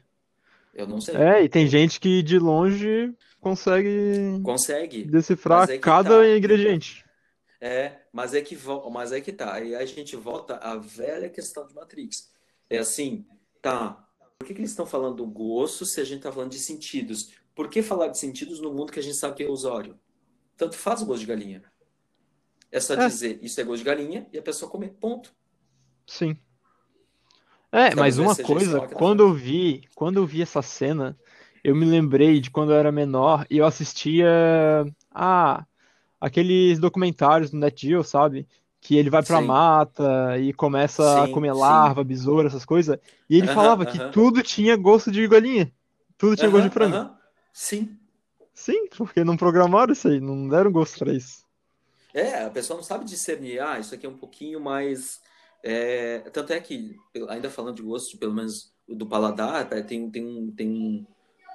[0.75, 1.15] Eu não sei.
[1.17, 6.37] É, e tem gente que de longe consegue Consegue, decifrar mas é cada tá.
[6.37, 7.05] ingrediente.
[7.65, 8.59] É, mas é que
[8.91, 9.55] mas é que tá.
[9.55, 12.29] Aí a gente volta à velha questão de Matrix.
[12.69, 13.25] É assim,
[13.63, 14.05] tá.
[14.37, 17.31] Por que que eles estão falando do gosto se a gente tá falando de sentidos?
[17.55, 19.97] Por que falar de sentidos no mundo que a gente sabe que é ilusório?
[20.57, 21.63] Tanto faz o gosto de galinha.
[22.73, 23.07] É só É.
[23.07, 24.95] dizer isso é gosto de galinha e a pessoa comer.
[25.01, 25.33] Ponto.
[26.05, 26.37] Sim.
[27.71, 31.17] É, Talvez mas uma coisa, quando eu vi, quando eu vi essa cena,
[31.63, 34.27] eu me lembrei de quando eu era menor e eu assistia
[35.13, 35.65] ah,
[36.25, 38.47] aqueles documentários do Net Geo, sabe?
[38.81, 39.49] Que ele vai pra Sim.
[39.49, 41.55] mata e começa a Sim, comer sim.
[41.55, 42.99] larva, besouro, essas coisas.
[43.29, 44.11] E ele Aham, falava que aham.
[44.11, 45.73] tudo tinha gosto de galinha.
[46.19, 47.03] Tudo tinha gosto de frango.
[47.53, 47.99] Sim.
[48.55, 51.45] Sim, porque não programaram isso aí, não deram gosto pra isso.
[52.15, 55.21] É, a pessoa não sabe discernir, ah, isso aqui é um pouquinho mais.
[55.63, 56.97] é, Tanto é que,
[57.29, 61.07] ainda falando de gosto, pelo menos do paladar, tá, tem, tem, um, tem, um,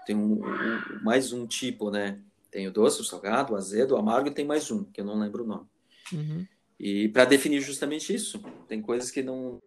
[0.05, 2.19] tem um, um- mais um tipo, né?
[2.57, 5.05] Tem o doce, o salgado, o azedo, o amargo e tem mais um, que eu
[5.05, 5.67] não lembro o nome.
[6.11, 6.47] Uhum.
[6.79, 9.59] E para definir justamente isso, tem coisas que não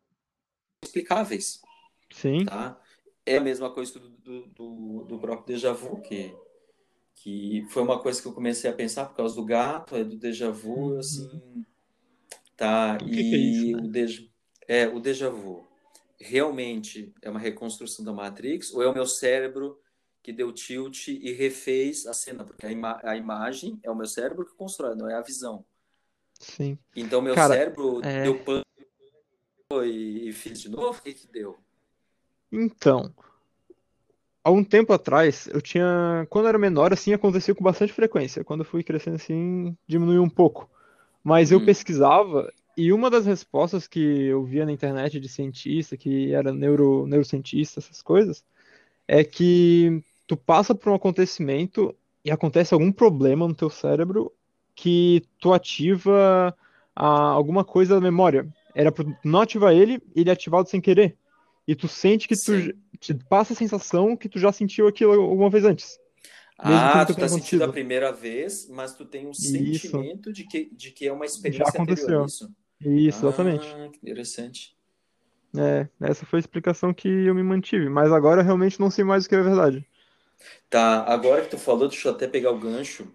[0.82, 1.62] explicáveis,
[2.12, 2.82] Sim, tá?
[3.24, 6.34] É a mesma coisa do, do, do, do próprio déjà vu, que,
[7.14, 10.16] que foi uma coisa que eu comecei a pensar por causa do gato, é do
[10.16, 10.98] déjà vu, Uhum.
[10.98, 11.64] assim,
[12.56, 12.98] tá?
[13.00, 13.82] O que que é E isso, né?
[13.84, 14.22] o déjà,
[14.66, 15.64] é, o déjà vu
[16.18, 19.78] realmente é uma reconstrução da Matrix ou é o meu cérebro
[20.22, 22.44] que deu tilt e refez a cena?
[22.44, 25.64] Porque a, ima a imagem é o meu cérebro que constrói, não é a visão.
[26.38, 26.78] sim.
[26.94, 28.22] Então, meu Cara, cérebro é.
[28.22, 28.64] deu pano
[29.84, 30.98] e, fiz de novo?
[30.98, 31.58] O que que deu?
[32.52, 33.14] Então,
[34.44, 36.26] há um tempo atrás, eu tinha.
[36.28, 38.44] Quando eu era menor, assim, acontecia com bastante frequência.
[38.44, 40.68] Quando eu fui crescendo assim, diminuiu um pouco.
[41.22, 41.66] Mas eu Uhum.
[41.66, 47.06] pesquisava, e uma das respostas que eu via na internet de cientista, que era neuro,
[47.06, 48.44] neurocientista, essas coisas,
[49.08, 51.92] é que tu passa por um acontecimento
[52.24, 54.32] e acontece algum problema no teu cérebro
[54.76, 56.56] que tu ativa
[56.94, 58.46] a, alguma coisa da memória.
[58.72, 61.16] Era pra tu não ativar ele, ele é ativado sem querer.
[61.66, 62.72] E tu sente que tu Sim.
[63.00, 65.98] te passa a sensação que tu já sentiu aquilo alguma vez antes.
[66.56, 69.50] Ah, tu tá sentindo a primeira vez, mas tu tem um Isso.
[69.50, 72.22] sentimento de que, de que é uma Já experiência anterior aconteceu.
[72.22, 72.54] a isso.
[72.82, 73.66] Isso, exatamente.
[73.66, 74.76] Ah, que interessante.
[75.56, 77.88] É, essa foi a explicação que eu me mantive.
[77.88, 79.84] Mas agora eu realmente não sei mais o que é verdade.
[80.68, 83.12] Tá, agora que tu falou, deixa eu até pegar o gancho.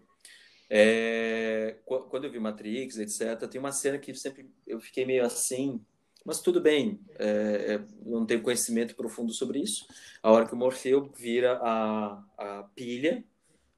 [0.69, 5.25] É, qu- quando eu vi Matrix, etc., tem uma cena que sempre eu fiquei meio
[5.25, 5.81] assim,
[6.25, 9.87] mas tudo bem, é, é, não tenho conhecimento profundo sobre isso.
[10.23, 13.23] A hora que o Morfeu vira a, a pilha,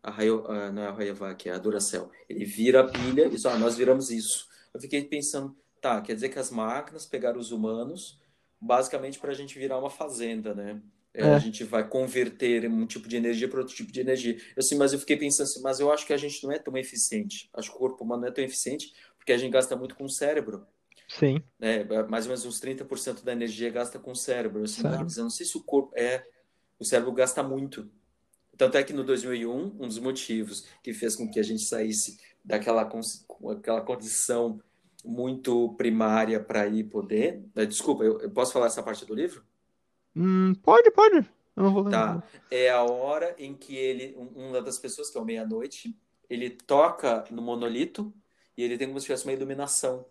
[0.03, 3.45] a a- não é a Rayovac, é a Duracell, ele vira a pilha e diz,
[3.45, 4.47] ah, nós viramos isso.
[4.73, 8.19] Eu fiquei pensando, tá, quer dizer que as máquinas pegaram os humanos
[8.61, 10.81] basicamente para a gente virar uma fazenda, né?
[11.17, 11.33] É, É.
[11.33, 14.35] a gente vai converter um tipo de energia para outro tipo de energia.
[14.55, 16.59] Eu, assim, mas eu fiquei pensando assim, mas eu acho que a gente não é
[16.59, 17.49] tão eficiente.
[17.53, 20.05] Acho que o corpo humano não é tão eficiente porque a gente gasta muito com
[20.05, 20.65] o cérebro.
[21.09, 21.41] Sim.
[21.59, 21.83] Né?
[22.09, 24.59] Mais ou menos uns 30% da energia gasta com o cérebro.
[24.59, 26.23] Eu, assim, mas eu não sei se o corpo é.
[26.79, 27.89] O cérebro gasta muito.
[28.57, 32.17] Tanto é que no 2001, um dos motivos que fez com que a gente saísse
[32.43, 32.87] daquela
[33.51, 34.59] aquela condição
[35.05, 37.43] muito primária para ir poder.
[37.55, 39.43] eh, Desculpa, eu, eu posso falar essa parte do livro?
[40.17, 41.17] Hum, pode, pode.
[41.55, 42.21] Eu não vou lembrar.
[42.21, 42.27] Tá.
[42.51, 45.95] É a hora em que ele, um- uma das pessoas, que é o meia-noite,
[46.29, 48.13] ele toca no monolito
[48.55, 50.05] e ele tem como se tivesse uma iluminação.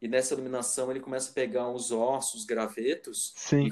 [0.00, 3.66] E nessa iluminação ele começa a pegar uns ossos, gravetos, Sim.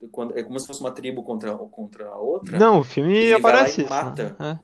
[0.00, 2.58] e quando, é como se fosse uma tribo contra, contra a outra.
[2.58, 3.90] Não, o filme vai lá aparece isso.
[3.90, 4.36] mata.
[4.38, 4.60] né?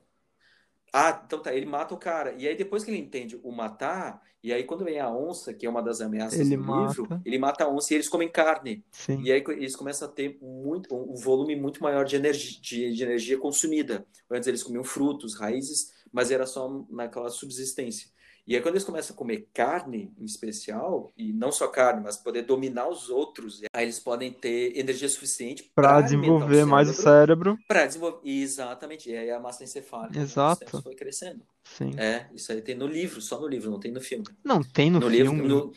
[0.93, 2.33] Ah, então tá, ele mata o cara.
[2.37, 5.65] E aí depois que ele entende o matar, e aí quando vem a onça, que
[5.65, 6.87] é uma das ameaças Ele do mata.
[7.01, 8.83] livro, ele mata a onça e eles comem carne.
[8.91, 9.21] Sim.
[9.21, 13.03] E aí eles começam a ter muito, um volume muito maior de energia, de, de
[13.03, 14.05] energia consumida.
[14.29, 18.09] Antes eles comiam frutos, raízes, mas era só naquela subsistência.
[18.49, 22.17] E aí quando eles começam a comer carne, em especial, e não só carne, mas
[22.17, 27.55] poder dominar os outros, aí eles podem ter energia suficiente para desenvolver mais o cérebro.
[27.67, 28.27] Para desenvolver.
[28.27, 29.07] Exatamente.
[29.07, 30.65] E aí a massa encefálica os Exato.
[30.65, 31.45] tempos foi crescendo.
[31.63, 31.91] Sim.
[31.95, 34.25] É, isso aí tem no livro, só no livro, não tem no filme.
[34.43, 35.31] Não, tem no, No, filme.
[35.31, 35.73] livro, no,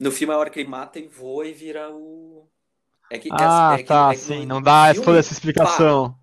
[0.00, 2.48] no filme é a hora que ele mata e voa e vira o.
[3.08, 4.44] É que, Ah, é, é que- tá, é que sim.
[4.46, 6.18] Não dá filme, toda essa explicação.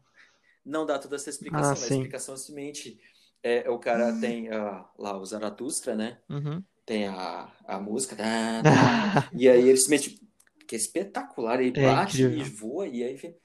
[0.65, 1.69] Não dá toda essa explicação.
[1.69, 2.99] Ah, a explicação é simplesmente
[3.43, 6.19] é, o cara tem ah, lá o Zaratustra, né?
[6.29, 6.63] Uhum.
[6.85, 8.15] Tem a, a música.
[8.17, 10.19] tá, tá, e aí ele se mete.
[10.67, 11.61] Que é espetacular.
[11.61, 12.45] Ele É bate incrível.
[12.45, 13.15] e voa, e aí.
[13.15, 13.37] vem-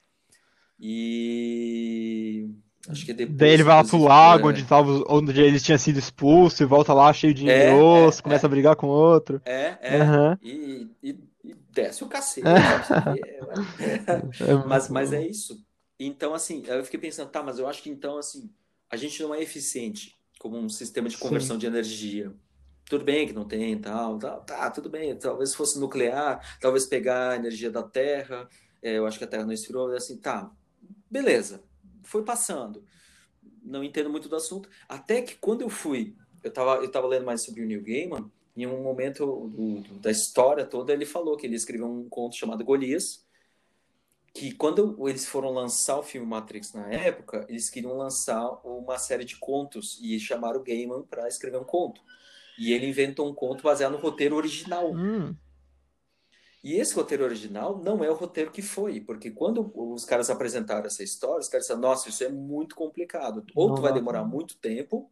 [0.79, 2.49] E.
[2.89, 3.37] Acho que depois.
[3.39, 6.65] Daí ele vai lá pro lago é, onde, tava, onde ele tinha sido expulso e
[6.65, 9.41] volta lá cheio de É, osso, é, começa a brigar com outro.
[9.45, 10.01] É, é.
[10.01, 10.37] Aham.
[10.41, 11.09] E, e,
[11.43, 12.61] e desce o cacete.
[12.83, 13.21] sabe?
[13.79, 13.99] É,
[14.39, 15.65] É Mas, mas é isso.
[15.99, 18.53] Então, assim, eu fiquei pensando, tá, mas eu acho que então, assim,
[18.89, 21.21] a gente não é eficiente como um sistema de Sim.
[21.21, 22.33] conversão de energia.
[22.85, 25.15] Tudo bem que não tem tal, tal, tá, tudo bem.
[25.17, 28.47] Talvez fosse nuclear, talvez pegar a energia da Terra.
[28.81, 30.49] é, eu acho que a Terra não esfriou, assim, tá,
[31.09, 31.63] beleza.
[32.03, 32.85] Foi passando.
[33.61, 34.69] Não entendo muito do assunto.
[34.87, 38.31] Até que quando eu fui, eu tava, eu tava lendo mais sobre o Neil Gaiman,
[38.55, 42.35] em um momento do- do- da história toda, ele falou que ele escreveu um conto
[42.37, 43.26] chamado Golias,
[44.37, 49.25] que quando eles foram lançar o filme Matrix na época, eles queriam lançar uma série
[49.25, 52.01] de contos e chamaram o Gaiman para escrever um conto.
[52.57, 54.91] E ele inventou um conto baseado no roteiro original.
[54.93, 55.35] Hum,
[56.63, 60.85] E esse roteiro original não é o roteiro que foi, porque quando os caras apresentaram
[60.85, 63.43] essa história, os caras disseram, nossa, isso é muito complicado.
[63.55, 65.09] Ou tu vai demorar muito tempo,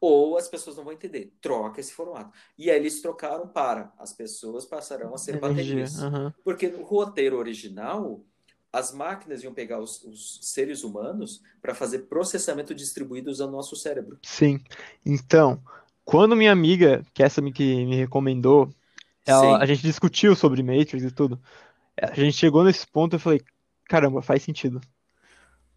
[0.00, 1.32] ou as pessoas não vão entender.
[1.40, 2.32] Troca esse formato.
[2.58, 6.02] E aí eles trocaram para as pessoas passarão a ser baterias.
[6.02, 6.34] aham.
[6.42, 8.24] Porque no roteiro original,
[8.74, 13.76] as máquinas iam pegar os, os seres humanos para fazer processamento distribuído usando o nosso
[13.76, 14.18] cérebro.
[14.22, 14.60] Sim.
[15.06, 15.62] Então,
[16.04, 18.68] quando minha amiga, que é essa que me recomendou,
[19.24, 21.40] ela, a gente discutiu sobre Matrix e tudo.
[22.00, 23.40] A gente chegou nesse ponto e eu falei,
[23.88, 24.80] caramba, faz sentido.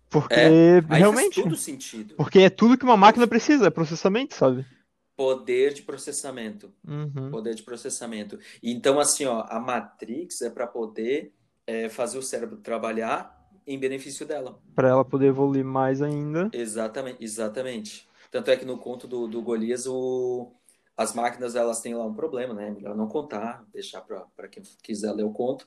[0.10, 2.16] Porque É, realmente, faz sentido.
[2.16, 4.66] porque é tudo que uma máquina precisa, é processamento, sabe?
[5.16, 6.72] Poder de processamento.
[6.88, 7.30] Uhum.
[7.32, 8.40] Poder de processamento.
[8.62, 11.34] Então, assim, ó, a Matrix é para poder
[11.68, 13.38] é, fazer o cérebro trabalhar
[13.68, 14.60] em benefício dela.
[14.74, 16.50] Pra ela poder evoluir mais ainda.
[16.54, 18.08] Exatamente, exatamente.
[18.32, 20.54] Tanto é que no conto do, do Golias, o,
[20.96, 22.72] as máquinas elas têm lá um problema, né?
[22.72, 25.66] Melhor não contar, deixar para quem quiser ler o conto.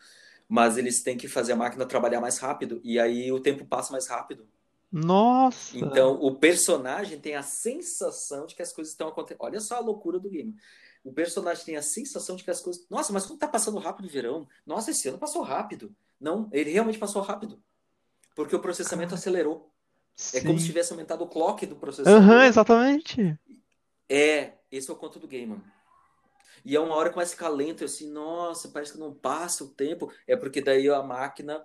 [0.48, 3.92] Mas eles têm que fazer a máquina trabalhar mais rápido e aí o tempo passa
[3.92, 4.48] mais rápido.
[4.90, 5.78] Nossa!
[5.78, 9.38] Então o personagem tem a sensação de que as coisas estão acontecendo.
[9.42, 10.56] Olha só a loucura do game.
[11.02, 12.84] O personagem tem a sensação de que as coisas.
[12.90, 14.46] Nossa, mas como tá passando rápido o verão?
[14.66, 15.94] Nossa, esse ano passou rápido.
[16.20, 17.62] Não, ele realmente passou rápido.
[18.34, 19.70] Porque o processamento acelerou.
[20.34, 20.66] É como se Sim.
[20.66, 22.20] tivesse aumentado o clock do processador.
[22.20, 23.38] Aham, exatamente.
[24.08, 25.60] É, esse é o conto do game.
[26.64, 29.64] E é uma hora que começa a ficar lento, assim, nossa, parece que não passa
[29.64, 30.12] o tempo.
[30.26, 31.64] É porque daí a máquina,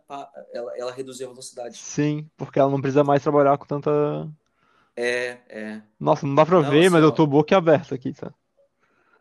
[0.54, 1.78] ela, ela reduziu a velocidade.
[1.78, 3.92] Sim, porque ela não precisa mais trabalhar com tanta.
[4.96, 7.12] É, é, Nossa, não dá pra Não, ver, assim, mas eu ó.
[7.12, 8.34] tô boca aberta aqui, tá?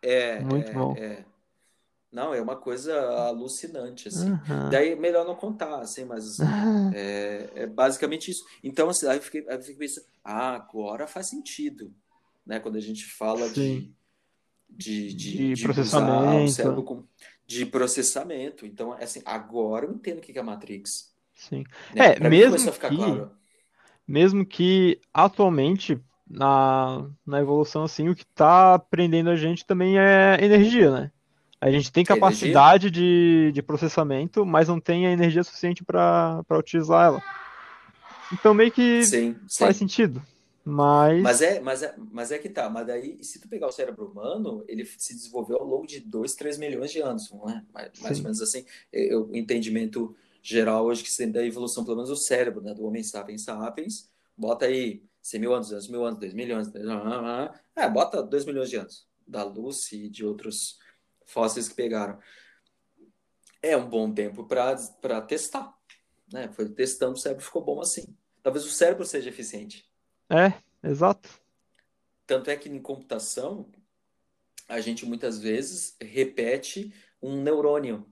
[0.04, 0.94] É, Muito é, bom.
[0.94, 1.24] é.
[2.12, 2.96] Não, é uma coisa
[3.28, 4.30] alucinante, assim.
[4.30, 4.70] Aham.
[4.70, 6.38] Daí melhor não contar, assim, mas
[6.94, 8.44] é, é basicamente isso.
[8.62, 11.92] Então, assim, aí eu fiquei, aí eu fiquei pensando, ah, agora faz sentido,
[12.46, 12.60] né?
[12.60, 13.92] Quando a gente fala de,
[14.70, 16.82] de, De de, processamento.
[16.84, 17.04] com,
[17.46, 18.64] de processamento.
[18.64, 21.12] Então, assim, agora eu entendo o que é a Matrix.
[21.34, 21.64] Sim.
[21.94, 22.06] Né?
[22.06, 23.30] É, Pra mesmo que- claro.
[24.06, 25.98] Mesmo que atualmente,
[26.28, 31.10] na, na evolução, assim, o que tá prendendo a gente também é energia, né?
[31.60, 37.06] A gente tem capacidade de, de processamento, mas não tem a energia suficiente para utilizar
[37.06, 37.22] ela.
[38.32, 39.64] Então meio que Sim, sim.
[39.64, 40.22] faz sentido.
[40.66, 42.70] Mas, Mas é, mas, é, mas é que tá.
[42.70, 46.34] Mas daí, se tu pegar o cérebro humano, ele se desenvolveu ao longo de 2,
[46.34, 47.62] 3 milhões de anos, não é?
[47.72, 48.64] Mais, mais ou menos assim.
[49.12, 52.72] O entendimento geral hoje que se tem da evolução, pelo menos o cérebro, né?
[52.72, 56.68] Do homem sapiens sapiens, bota aí 100 mil anos, 200 mil anos, 2 milhões,
[57.74, 60.78] é, bota 2 milhões de anos da luz e de outros
[61.24, 62.18] fósseis que pegaram.
[63.62, 65.74] É um bom tempo para testar,
[66.30, 66.52] né?
[66.52, 68.14] Foi testando, o cérebro ficou bom assim.
[68.42, 69.90] Talvez o cérebro seja eficiente.
[70.28, 70.52] é,
[70.86, 71.30] exato.
[72.26, 73.70] Tanto é que em computação,
[74.68, 78.06] a gente muitas vezes repete um neurônio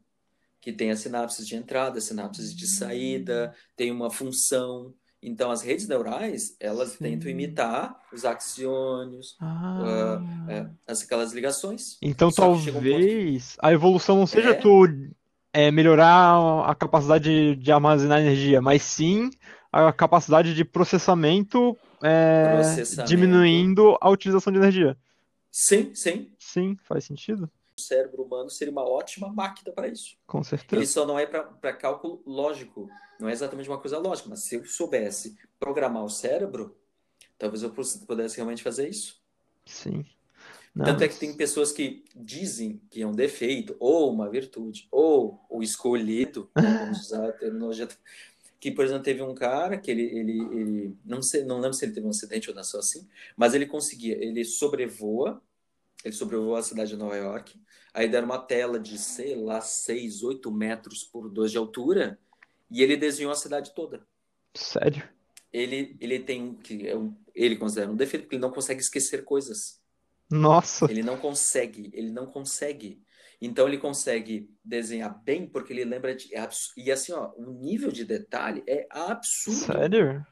[0.60, 4.94] que tem as sinapses de entrada, as sinapses de saída, tem uma função.
[5.22, 7.04] Então, as redes neurais, elas Sim.
[7.04, 10.20] tentam imitar os axiônios, Ah.
[10.48, 11.96] é, as, aquelas ligações.
[12.02, 14.54] Então chega um talvez a evolução não seja É.
[14.54, 14.84] tu
[15.52, 19.30] é, melhorar a capacidade de, de armazenar energia, mas sim
[19.70, 23.08] a capacidade de processamento, é, Processamento.
[23.08, 24.96] diminuindo a utilização de energia.
[25.50, 26.32] Sim, sim.
[26.38, 27.48] Sim, faz sentido.
[27.82, 30.16] O cérebro humano seria uma ótima máquina para isso.
[30.26, 30.86] Com Ele certeza.
[30.86, 32.88] só não é para cálculo lógico.
[33.18, 36.76] Não é exatamente uma coisa lógica, mas se eu soubesse programar o cérebro,
[37.38, 37.72] talvez eu
[38.06, 39.20] pudesse realmente fazer isso.
[39.66, 40.04] Sim.
[40.74, 44.30] Não, Tanto é que mas- tem pessoas que dizem que é um defeito, ou uma
[44.30, 47.88] virtude, ou o escolhido, vamos usar a terminologia.
[48.58, 51.84] Que, por exemplo, teve um cara que ele, ele, ele não sei, não lembro se
[51.84, 55.42] ele teve um acidente ou nasceu assim, mas ele conseguia, ele sobrevoa,
[56.04, 57.60] ele sobrevoa a cidade de Nova York,
[57.94, 62.18] aí deram uma tela de, sei lá, 6, 8 metros por 2 de altura,
[62.70, 64.06] e ele desenhou a cidade toda
[64.54, 65.02] Sério?
[65.52, 69.24] ele, ele tem que é um- ele considera um defeito porque ele não consegue esquecer
[69.24, 69.80] coisas.
[70.30, 73.02] Nossa, Ele não consegue, ele não consegue.
[73.40, 77.90] Então ele consegue desenhar bem porque ele lembra de é e assim, ó, o nível
[77.90, 79.60] de detalhe é absurdo.
[79.66, 80.24] sério?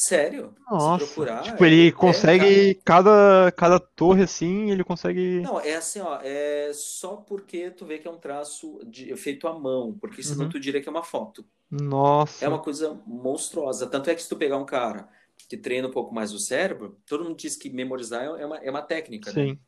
[0.00, 0.54] Sério.
[0.56, 1.04] Se Nossa.
[1.04, 5.40] procurar, Tipo, é- ele é, consegue cada, cada torre assim, ele consegue.
[5.42, 9.46] Não, é assim, ó, é só porque tu vê que é um traço de- feito
[9.48, 10.50] à mão, porque senão Uhum.
[10.50, 11.44] tu diria que é uma foto.
[11.70, 12.44] Nossa.
[12.44, 13.86] É uma coisa monstruosa.
[13.88, 15.08] Tanto é que se tu pegar um cara
[15.48, 18.70] que treina um pouco mais o cérebro, todo mundo diz que memorizar é uma, é
[18.70, 19.46] uma técnica, né?
[19.46, 19.60] Sim,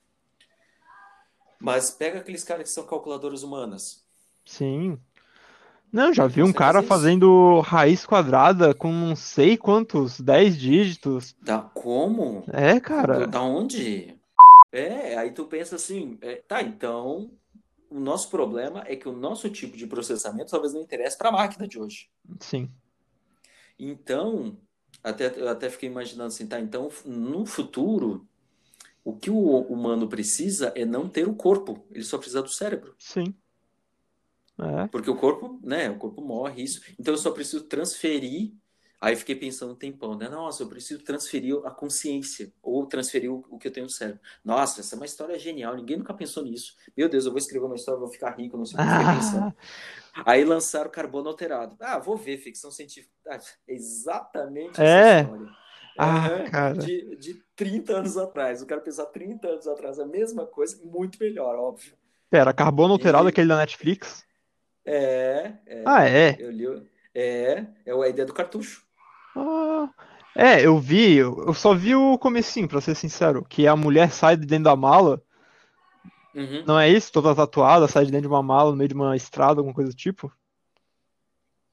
[1.61, 4.05] Mas pega aqueles caras que são calculadoras humanas.
[4.45, 5.01] sim.
[5.93, 11.37] Não, já vi um cara fazendo raiz quadrada com não sei quantos, 10 dígitos.
[11.43, 12.45] Da como?
[12.53, 13.27] É, cara.
[13.27, 14.15] da onde?
[14.73, 17.31] É, aí tu pensa assim, é, tá, então
[17.91, 21.33] o nosso problema é que o nosso tipo de processamento talvez não interesse para a
[21.33, 22.09] máquina de hoje.
[22.39, 22.71] Sim.
[23.77, 24.57] Então,
[25.03, 28.29] até, eu até fiquei imaginando assim, tá, então no futuro,
[29.05, 32.95] o que o humano precisa é não ter o corpo, ele só precisa do cérebro.
[32.97, 33.35] Sim.
[34.59, 34.87] É.
[34.89, 36.83] Porque o corpo, né, o corpo morre, isso.
[36.99, 38.53] Então eu só preciso transferir.
[39.03, 40.29] Aí fiquei pensando um tempão, né?
[40.29, 44.21] Nossa, eu preciso transferir a consciência, ou transferir o, o que eu tenho no cérebro.
[44.45, 46.75] Nossa, essa é uma história genial, ninguém nunca pensou nisso.
[46.95, 48.91] Meu Deus, eu vou escrever uma história, vou ficar rico, não sei o que eu
[48.91, 49.55] fiquei pensando.
[50.15, 51.77] Ah, Aí lançaram carbono alterado.
[51.81, 53.11] Ah, vou ver, ficção científica.
[53.27, 53.37] Ah,
[53.69, 55.21] é exatamente essa É?
[55.23, 55.49] história.
[55.97, 56.75] Ah, cara.
[56.79, 58.61] De, de 30 anos atrás.
[58.61, 61.95] O cara pensar 30 anos atrás a mesma coisa, muito melhor, óbvio.
[62.29, 64.25] Pera, Carbono Alterado, E- aquele da Netflix?
[64.93, 65.85] É, é.
[65.87, 66.37] Ah, é.
[66.39, 66.67] Eu li.
[66.67, 68.85] o- É, é a ideia do cartucho.
[69.37, 69.89] Ah,
[70.37, 74.37] é, eu vi, eu só vi o comecinho, pra ser sincero, que a mulher sai
[74.37, 75.21] de dentro da mala,
[76.35, 76.65] Uhum.
[76.67, 77.11] não é isso?
[77.13, 79.91] Toda tatuada, sai de dentro de uma mala no meio de uma estrada, alguma coisa
[79.91, 80.33] do tipo?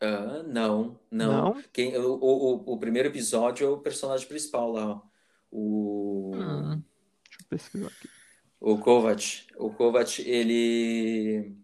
[0.02, 1.54] Ah, não, não.
[1.56, 1.64] Não?
[1.74, 5.02] Quem, o, o, o primeiro episódio é o personagem principal lá,
[5.52, 6.84] o, Hum,
[7.30, 8.10] deixa eu pesquisar aqui.
[8.60, 9.48] o Kovac.
[9.58, 11.56] O Kovac, ele,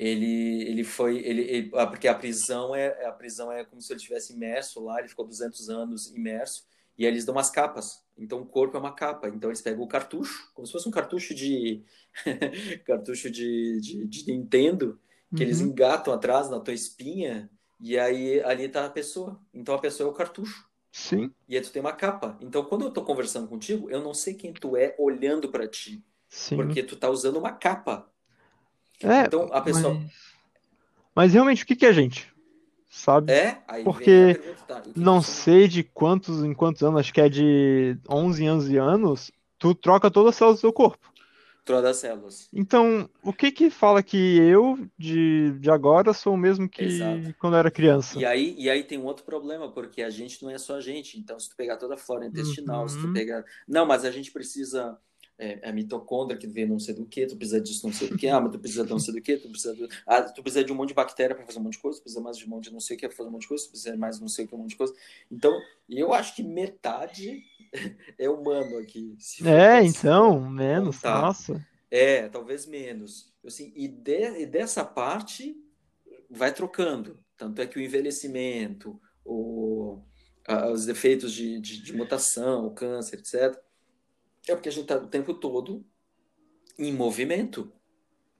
[0.00, 3.92] ele, ele foi, ele, ele- ah, porque a prisão é, a prisão é como se
[3.92, 6.66] ele estivesse imerso lá, ele ficou 200 anos imerso,
[6.98, 8.04] e aí eles dão umas capas.
[8.16, 9.28] Então o corpo é uma capa.
[9.28, 11.84] Então eles pegam o cartucho, como se fosse um cartucho de,
[12.84, 15.00] cartucho de, de, de Nintendo,
[15.34, 15.60] que eles Uhum.
[15.60, 19.40] engatam atrás na tua espinha e aí ali tá a pessoa.
[19.54, 20.68] Então a pessoa é o cartucho.
[20.92, 22.38] Sim, E aí tu tem uma capa.
[22.40, 26.04] Então quando eu tô conversando contigo, eu não sei quem tu é olhando para ti,
[26.28, 26.78] sim.
[26.78, 28.10] porque tu tá usando uma capa.
[29.02, 30.12] É, Então a pessoa mas...
[31.14, 32.30] mas realmente, o que que é gente?
[32.88, 33.32] Sabe?
[33.32, 37.20] é, aí Porque pergunta, tá, e Não sei de quantos em quantos anos, acho que
[37.20, 41.10] é de 11 em 11 anos, tu troca todas as células do seu corpo.
[41.64, 42.48] Todas as células.
[42.52, 47.34] Então, o que que fala que eu, de, de agora, sou o mesmo que Exato.
[47.38, 48.18] quando eu era criança?
[48.18, 50.80] E aí, e aí tem um outro problema, porque a gente não é só a
[50.80, 51.16] gente.
[51.16, 53.12] Então, se tu pegar toda a flora intestinal, se tu Uhum.
[53.12, 53.44] pegar.
[53.68, 54.98] Não, mas a gente precisa.
[55.42, 58.18] É, a mitocôndria que vem não sei do que, tu precisa disso não sei do
[58.18, 59.88] que, ah, mas tu precisa de não sei do que, tu precisa, do...
[60.06, 62.02] ah, tu precisa de um monte de bactéria para fazer um monte de coisa, tu
[62.02, 63.48] precisa mais de um monte de não sei o que para fazer um monte de
[63.48, 64.94] coisa, tu precisa mais de não sei o que, um monte de coisa.
[65.30, 67.42] Então, eu acho que metade
[68.18, 69.16] é humano aqui.
[69.46, 71.22] É, então, menos, contar.
[71.22, 71.66] nossa.
[71.90, 73.32] É, talvez menos.
[73.42, 75.56] Assim, e, de- e dessa parte
[76.30, 77.18] vai trocando.
[77.36, 79.98] Tanto é que o envelhecimento, o,
[80.70, 83.58] os efeitos de, de, de mutação, o câncer, etc.,
[84.48, 85.84] é porque a gente está o tempo todo
[86.78, 87.72] em movimento.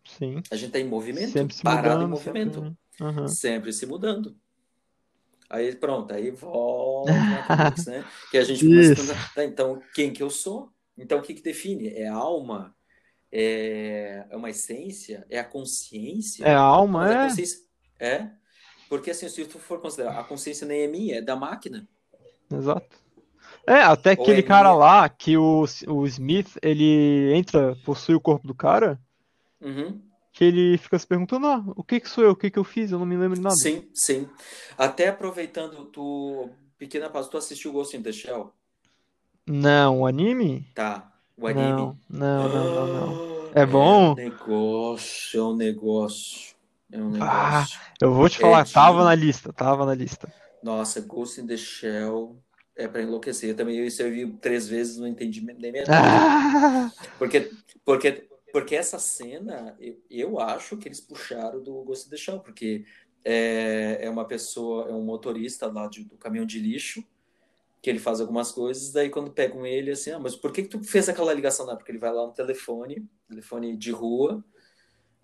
[0.05, 0.43] Sim.
[0.51, 2.79] A gente está em movimento, Sempre se parado em mudando, movimento, sempre.
[3.01, 3.29] Aham.
[3.29, 4.37] sempre se mudando.
[5.49, 7.13] Aí pronto, aí volta
[7.49, 8.05] Matrix, né?
[8.31, 10.73] Que a gente começa a pensar, tá, então quem que eu sou?
[10.97, 11.89] Então o que que define?
[11.89, 12.75] É a alma?
[13.33, 15.27] É, é uma essência?
[15.29, 16.45] É a consciência?
[16.45, 17.29] É a alma, Mas a é.
[17.29, 17.59] consciência
[17.99, 18.31] é.
[18.89, 21.89] Porque assim, se tu for considerar, a consciência nem é minha, é da máquina.
[22.53, 22.97] Exato.
[23.67, 28.15] É, até Ou aquele é cara minha- lá, que o, o Smith, ele entra, possui
[28.15, 28.99] o corpo do cara,
[29.61, 30.01] Uhum.
[30.33, 32.31] que ele fica se perguntando, ah, o que que sou eu?
[32.33, 32.91] O que que eu fiz?
[32.91, 33.55] Eu não me lembro de nada.
[33.57, 34.29] Sim, sim.
[34.77, 36.49] Até aproveitando, tu,
[36.79, 38.53] pequena pausa, tu assistiu Ghost in the Shell?
[39.47, 40.67] Não, o anime?
[40.75, 41.97] Tá, o anime.
[42.09, 43.51] Não, não, não, não, não.
[43.55, 44.13] Ah, É bom?
[44.13, 46.55] um negócio, é um negócio.
[46.93, 47.51] É um Ah.
[47.61, 47.81] negócio.
[48.01, 50.33] Eu vou te É falar, de- tava na lista, tava na lista.
[50.63, 52.37] Nossa, Ghost in the Shell
[52.81, 53.51] é pra enlouquecer.
[53.51, 55.73] Eu também isso eu vi três vezes, não entendi nem.
[55.89, 57.51] Ah, Porque,
[57.85, 62.41] porque, porque essa cena, eu, eu acho que eles puxaram do Ghost in the Shell,
[62.41, 62.85] porque
[63.25, 67.05] é, é uma pessoa, é um motorista lá de- do caminhão de lixo,
[67.83, 70.69] que ele faz algumas coisas, daí quando pegam ele, assim, ah, mas por que que
[70.69, 71.67] tu fez aquela ligação?
[71.67, 74.45] Não, porque ele vai lá no telefone, telefone de rua,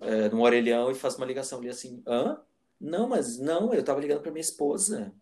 [0.00, 2.38] é, num orelhão, e faz uma ligação ali assim, hã?
[2.80, 5.12] Não, mas não, eu tava ligando pra minha esposa.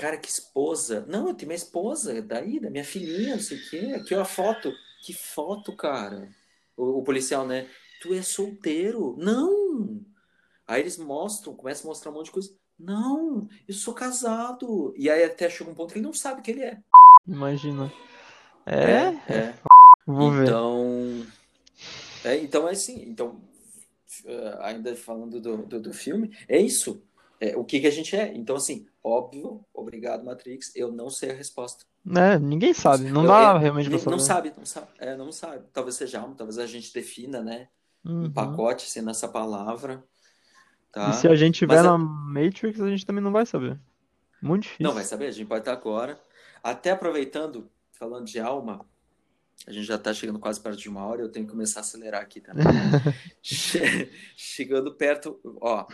[0.00, 1.04] Cara, que esposa?
[1.06, 3.92] Não, eu tenho minha esposa, daí, da minha filhinha, não sei o quê.
[3.96, 4.72] Aqui, ó, a foto.
[5.04, 6.26] Que foto, cara?
[6.74, 7.68] O, o policial, né?
[8.00, 9.14] Tu é solteiro?
[9.18, 10.00] Não!
[10.66, 12.50] Aí eles mostram, começam a mostrar um monte de coisa.
[12.78, 14.94] Não, eu sou casado.
[14.96, 16.78] E aí até chega um ponto que ele não sabe que ele é.
[17.28, 17.92] imagina.
[18.64, 19.08] É?
[19.30, 19.54] é.
[20.06, 20.44] Vou ver.
[20.44, 21.26] Então,
[22.24, 23.02] é, então é assim.
[23.06, 23.38] Então,
[24.24, 27.02] eh, ainda falando do, do, do filme, é isso.
[27.40, 28.34] É, o que, que a gente é.
[28.36, 30.76] Então, assim, óbvio, obrigado, Matrix.
[30.76, 31.84] Eu não sei a resposta.
[32.16, 34.48] É, ninguém sabe, não Eu- dá eu- realmente pra Ni- Não saber.
[34.50, 34.86] sabe, não sabe.
[34.98, 35.64] É, não sabe.
[35.72, 37.68] Talvez seja algo, talvez a gente defina, né?
[38.04, 38.32] Um Uhum.
[38.32, 40.04] pacote assim nessa palavra.
[40.92, 41.10] Tá?
[41.10, 43.78] E se a gente tiver Mas é- na Matrix, a gente também não vai saber.
[44.42, 44.84] Muito difícil.
[44.86, 46.18] Não vai saber, a gente pode estar agora.
[46.62, 48.84] Até aproveitando, falando de alma,
[49.66, 51.82] a gente já está chegando quase perto de uma hora, eu tenho que começar a
[51.82, 52.64] acelerar aqui também.
[53.42, 55.86] Che- Chegando perto, ó,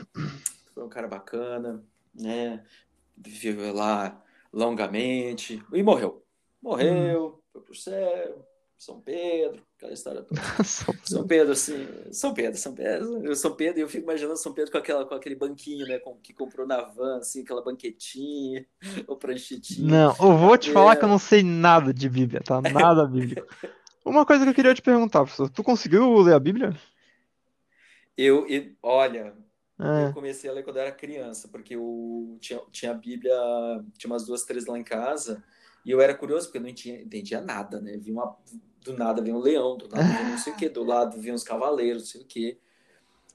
[0.77, 1.83] foi um cara bacana,
[2.15, 2.63] né?
[3.17, 4.23] Viveu lá
[4.53, 6.23] longamente e morreu.
[6.61, 8.47] Morreu, foi pro céu,
[8.77, 10.39] São Pedro, aquela história toda.
[11.03, 14.53] São Pedro, assim, São Pedro, São Pedro, eu São Pedro, e eu fico imaginando São
[14.53, 18.67] Pedro com, aquela, com aquele banquinho, né, com, que comprou na van, assim, aquela banquetinha,
[19.09, 19.89] ou pranchetinha.
[19.89, 20.97] Não, eu vou te falar É.
[20.97, 22.61] que eu não sei nada de Bíblia, tá?
[22.71, 23.47] Nada bíblico.
[24.05, 25.49] Uma coisa que eu queria te perguntar, professor.
[25.49, 26.77] Tu conseguiu ler a Bíblia?
[28.17, 29.35] Eu, e, olha,
[29.79, 30.09] É.
[30.09, 33.35] eu comecei a ler quando eu era criança, porque eu tinha, tinha a Bíblia,
[33.99, 35.45] tinha umas duas, três lá em casa,
[35.85, 37.97] e eu era curioso, porque eu não tinha, entendia nada, né?
[37.97, 38.37] Vi uma,
[38.83, 41.35] do nada vinha um leão, do nada vinha não sei o quê, do lado vinha
[41.35, 42.59] uns cavaleiros, não sei o quê.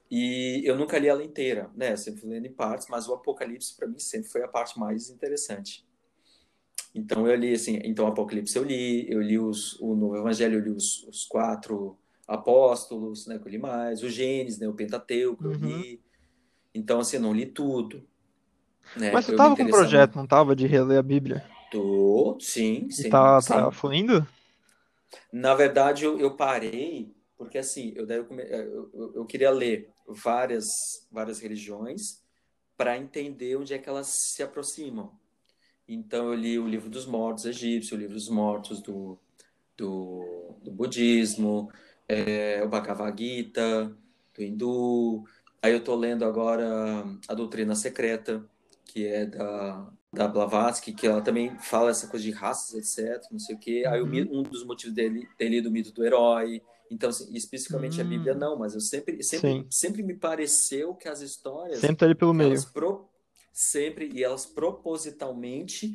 [0.10, 1.94] E eu nunca li ela inteira, né?
[1.94, 5.10] Eu sempre lendo em partes, mas o Apocalipse para mim sempre foi a parte mais
[5.10, 5.86] interessante.
[6.94, 10.56] Então eu li assim, então o Apocalipse eu li, eu li os, o Novo Evangelho,
[10.60, 14.74] eu li os, os quatro apóstolos, né, que eu li mais, o Gênesis, né, o
[14.74, 15.58] Pentateuco, eu Uhum.
[15.58, 16.01] li.
[16.74, 18.08] Então assim, eu não li tudo,
[18.96, 19.14] né?
[19.14, 21.44] Mas tu Eu me tava com um projeto, não tava, de reler a Bíblia?
[21.70, 23.68] Tô, sim, E sim, tá, sim.
[23.68, 24.26] tá fluindo?
[25.32, 29.50] Na verdade, eu, eu parei porque assim, eu, daí eu, come- eu, eu- eu queria
[29.50, 32.24] ler várias, várias religiões
[32.78, 35.14] para entender onde é que elas se aproximam.
[35.88, 39.20] Então eu li o livro dos mortos egípcio, o livro dos mortos do,
[39.78, 41.72] do, do budismo,
[42.08, 43.96] é, o Bhagavad Gita,
[44.36, 45.26] do hindu.
[45.62, 48.44] Aí eu estou lendo agora a Doutrina Secreta,
[48.86, 53.40] que é da, da Blavatsky, que ela também fala essa coisa de raças, etc, não
[53.40, 53.84] sei o quê.
[53.88, 56.62] Aí mi- um dos motivos dele ter lido o mito do herói.
[56.90, 58.40] Então, assim, especificamente a Bíblia Hum.
[58.40, 59.68] não, mas eu sempre, sempre, Sim.
[59.70, 62.62] sempre me pareceu que as histórias Sempre tá ali pelo meio.
[62.74, 63.08] pro-
[63.54, 65.94] sempre e elas propositalmente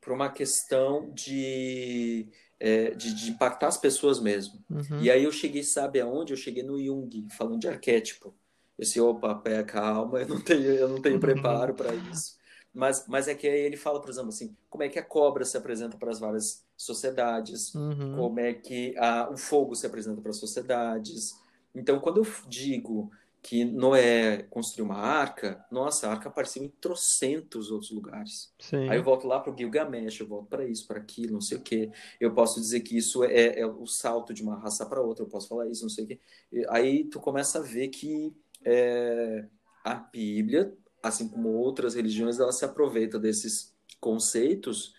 [0.00, 2.26] para uma questão de,
[2.58, 4.54] é, de, de impactar as pessoas mesmo.
[4.68, 5.00] Uhum.
[5.00, 6.32] E aí eu cheguei, sabe aonde?
[6.32, 8.34] Eu cheguei no Jung, falando de arquétipo.
[8.82, 12.36] Disse, opa, pé, calma, eu não tenho, eu não tenho preparo para isso.
[12.74, 15.44] Mas, mas é que aí ele fala, por exemplo, assim, como é que a cobra
[15.44, 18.16] se apresenta para as várias sociedades, Uhum.
[18.16, 21.34] como é que a, o fogo se apresenta para as sociedades.
[21.74, 23.10] Então, quando eu digo
[23.42, 28.52] que Noé construiu uma arca, nossa, a arca apareceu em trocentos outros lugares.
[28.60, 28.88] Sim.
[28.88, 31.58] Aí eu volto lá para o Gilgamesh, eu volto para isso, para aquilo, não sei
[31.58, 31.90] o quê.
[32.20, 35.28] Eu posso dizer que isso é, é o salto de uma raça para outra, eu
[35.28, 36.20] posso falar isso, não sei o quê.
[36.68, 38.32] Aí tu começa a ver que
[38.64, 39.46] é,
[39.84, 44.94] a Bíblia, assim como outras religiões, ela se aproveita desses conceitos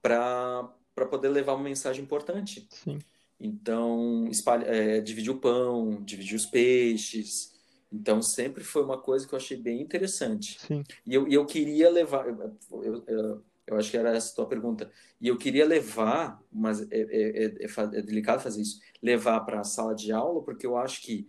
[0.00, 0.72] para
[1.10, 2.66] poder levar uma mensagem importante.
[2.70, 2.98] Sim.
[3.40, 7.52] Então, espalha, é, dividir o pão, dividir os peixes.
[7.92, 10.60] Então, sempre foi uma coisa que eu achei bem interessante.
[10.60, 10.82] Sim.
[11.06, 14.90] E eu, eu queria levar, eu, eu, eu, acho que era essa a tua pergunta,
[15.20, 19.60] e eu queria levar, mas é, é, é, é é delicado fazer isso, levar para
[19.60, 21.28] a sala de aula, porque eu acho que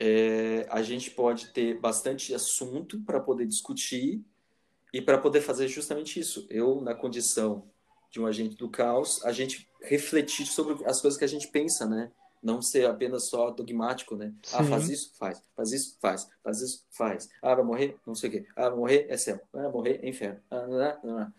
[0.00, 4.24] é, a gente pode ter bastante assunto para poder discutir
[4.92, 6.46] e para poder fazer justamente isso.
[6.48, 7.70] Eu, na condição
[8.10, 11.86] de um agente do caos, a gente refletir sobre as coisas que a gente pensa,
[11.86, 12.10] né?
[12.42, 14.32] Não ser apenas só dogmático, né?
[14.42, 14.56] Sim.
[14.56, 15.42] Ah, faz isso, faz.
[15.54, 16.28] Faz isso, faz.
[16.42, 17.28] Faz isso, faz.
[17.42, 17.96] Ah, vai morrer?
[18.06, 18.46] Não sei o quê.
[18.56, 19.06] Ah, vai morrer?
[19.10, 19.38] É céu.
[19.52, 20.00] Ah, vai morrer?
[20.02, 20.40] É inferno.
[20.50, 21.32] Ah, não, não, não.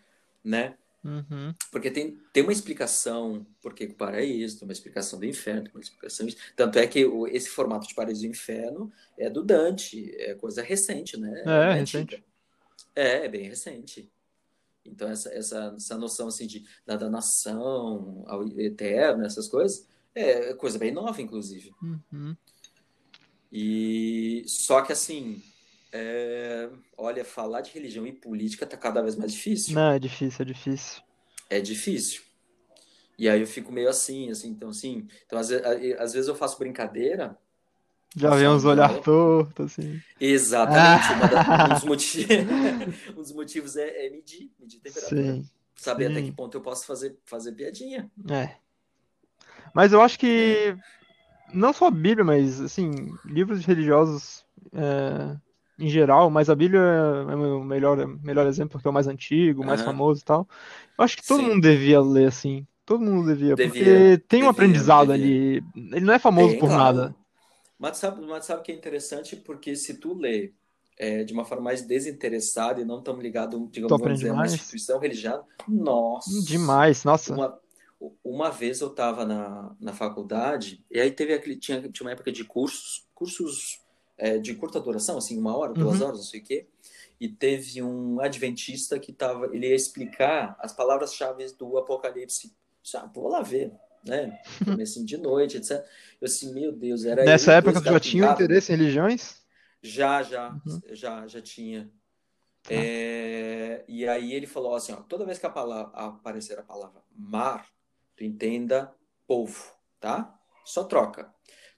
[0.44, 0.78] Né?
[1.04, 1.52] Uhum.
[1.70, 5.72] Porque tem, tem uma explicação por que o paraíso, tem uma explicação do inferno, tem
[5.74, 6.26] uma explicação.
[6.54, 10.62] Tanto é que o, esse formato de paraíso e inferno é do Dante, é coisa
[10.62, 11.42] recente, né?
[11.44, 12.24] É, é recente.
[12.94, 14.10] É, é bem recente.
[14.84, 20.54] Então, essa, essa, essa noção assim, de, da, da nação, ao eterno, essas coisas, é
[20.54, 21.72] coisa bem nova, inclusive.
[21.82, 22.36] Uhum.
[23.50, 25.42] E só que assim,
[25.92, 26.70] é...
[26.96, 29.74] Olha, falar de religião e política tá cada vez mais difícil.
[29.74, 31.02] Não, é difícil, é difícil.
[31.50, 32.22] É difícil.
[33.18, 35.06] E aí eu fico meio assim, assim, então assim.
[35.26, 37.38] Então, às, às vezes eu faço brincadeira.
[38.16, 40.00] Já vem uns olhar torto, assim.
[40.20, 41.06] Exatamente.
[41.34, 41.66] Ah.
[41.70, 42.28] um, dos motivos,
[43.16, 45.34] um dos motivos é, é medir, medir temperatura.
[45.34, 46.12] Sim, Saber sim.
[46.12, 48.10] até que ponto eu posso fazer, fazer piadinha.
[48.30, 48.56] É.
[49.74, 50.76] Mas eu acho que
[51.52, 52.90] não só a Bíblia, mas assim,
[53.24, 55.36] livros religiosos é,
[55.82, 59.62] em geral, mas a Bíblia é o melhor, melhor exemplo, porque é o mais antigo,
[59.62, 59.86] o mais uhum.
[59.86, 60.48] famoso e tal.
[60.96, 61.48] Eu acho que todo Sim.
[61.48, 62.64] mundo devia ler assim.
[62.86, 65.24] Todo mundo devia, devia porque tem devia, um aprendizado devia.
[65.24, 65.64] ali.
[65.96, 66.96] Ele não é famoso tem, por claro.
[66.96, 67.16] nada.
[67.78, 69.34] Mas sabe, mas sabe que é interessante?
[69.34, 70.52] Porque se tu lê
[70.96, 74.46] é, de uma forma mais desinteressada e não tão ligado, digamos, vamos dizer, a uma
[74.46, 76.44] instituição religiosa, nossa.
[76.44, 77.34] Demais, nossa.
[77.34, 77.58] Uma,
[78.22, 82.30] uma vez eu estava na, na faculdade, e aí teve aquele, tinha, tinha uma época
[82.30, 83.81] de cursos, cursos
[84.22, 86.06] é, de curta duração, assim, uma hora, duas uhum.
[86.06, 86.68] horas, não sei o quê.
[87.20, 92.54] E teve um adventista que tava, ele ia explicar as palavras-chave do Apocalipse.
[92.84, 93.72] Já, vou lá ver,
[94.06, 94.40] né?
[94.64, 95.84] Comecinho de noite, etc.
[96.20, 99.42] Eu assim, meu Deus, era Nessa época tu já tinha interesse em religiões?
[99.82, 100.80] Já, já, uhum.
[100.92, 101.90] já, já tinha.
[102.62, 102.70] Tá.
[102.70, 107.02] É, e aí ele falou assim, ó, toda vez que a palavra, aparecer a palavra
[107.12, 107.66] mar,
[108.16, 108.94] tu entenda
[109.26, 110.32] povo, tá?
[110.64, 111.28] Só troca.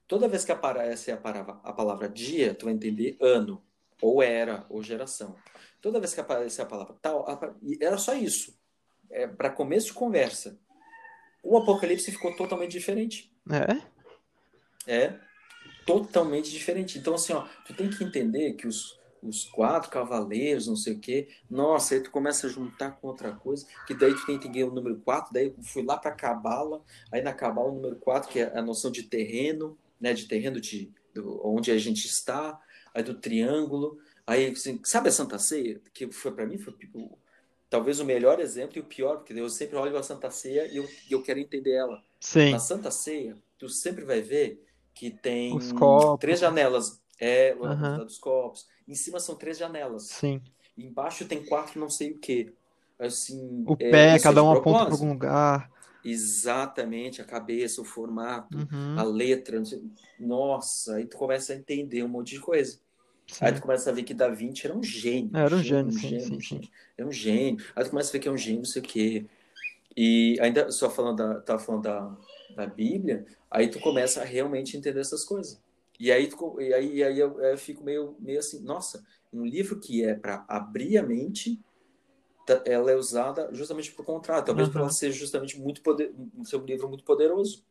[0.07, 3.63] Toda vez que aparece a palavra, a palavra dia, tu vai entender ano,
[4.01, 5.37] ou era, ou geração.
[5.81, 7.27] Toda vez que aparece a palavra tal,
[7.81, 8.59] era só isso.
[9.11, 10.59] É, Para começo de conversa.
[11.43, 13.33] O Apocalipse ficou totalmente diferente.
[13.51, 13.83] É?
[14.87, 15.19] É.
[15.87, 16.99] Totalmente diferente.
[16.99, 20.99] Então, assim, ó, tu tem que entender que os, os quatro cavaleiros, não sei o
[20.99, 21.29] quê.
[21.49, 24.65] Nossa, aí tu começa a juntar com outra coisa, que daí tu tem que entender
[24.65, 26.83] o número 4, daí eu fui lá para Cabala,
[27.13, 30.61] aí na Cabala o número 4, que é a noção de terreno, né, de terreno
[30.61, 32.61] de do, onde a gente está,
[32.93, 37.19] aí do triângulo, aí assim, sabe a Santa Ceia que foi para mim foi tipo,
[37.71, 40.77] talvez o melhor exemplo e o pior, porque eu sempre olho a Santa Ceia e
[40.77, 42.03] eu, eu quero entender ela.
[42.21, 42.51] Sim.
[42.51, 44.65] Na Santa Ceia, tu sempre vai ver
[44.95, 45.59] que tem
[46.21, 48.05] três janelas, é, uhum.
[48.05, 48.67] dos copos.
[48.87, 50.09] Em cima são três janelas.
[50.09, 50.41] Sim.
[50.77, 52.53] Embaixo tem quatro não sei o que.
[52.99, 55.71] Assim, o é, pé, cada um aponta para algum lugar.
[56.05, 58.99] Exatamente, a cabeça, o formato, uhum.
[58.99, 59.63] a letra.
[60.19, 62.79] Nossa, aí tu começa a entender um monte de coisa.
[63.27, 63.45] Sim.
[63.45, 65.31] Aí tu começa a ver que Da Vinci era um gênio.
[65.35, 66.61] Era um gênio, um sim, gênio, sim.
[66.97, 67.65] É um gênio.
[67.75, 69.25] Aí tu começa a ver que é um gênio, não sei o quê.
[69.97, 72.17] E ainda só falando da, tava falando da,
[72.55, 75.61] da Bíblia, aí tu começa a realmente entender essas coisas.
[75.99, 79.45] E aí, tu, e aí, e aí eu, eu fico meio, meio assim, nossa, um
[79.45, 81.61] livro que é para abrir a mente
[82.65, 84.73] ela é usada justamente por contrário, talvez uhum.
[84.73, 86.13] para ela ser justamente muito poder,
[86.45, 87.65] ser um livro muito poderoso.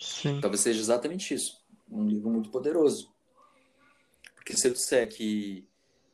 [0.00, 0.40] Sim.
[0.40, 3.12] Talvez seja exatamente isso, um livro muito poderoso.
[4.34, 5.66] Porque se eu disser que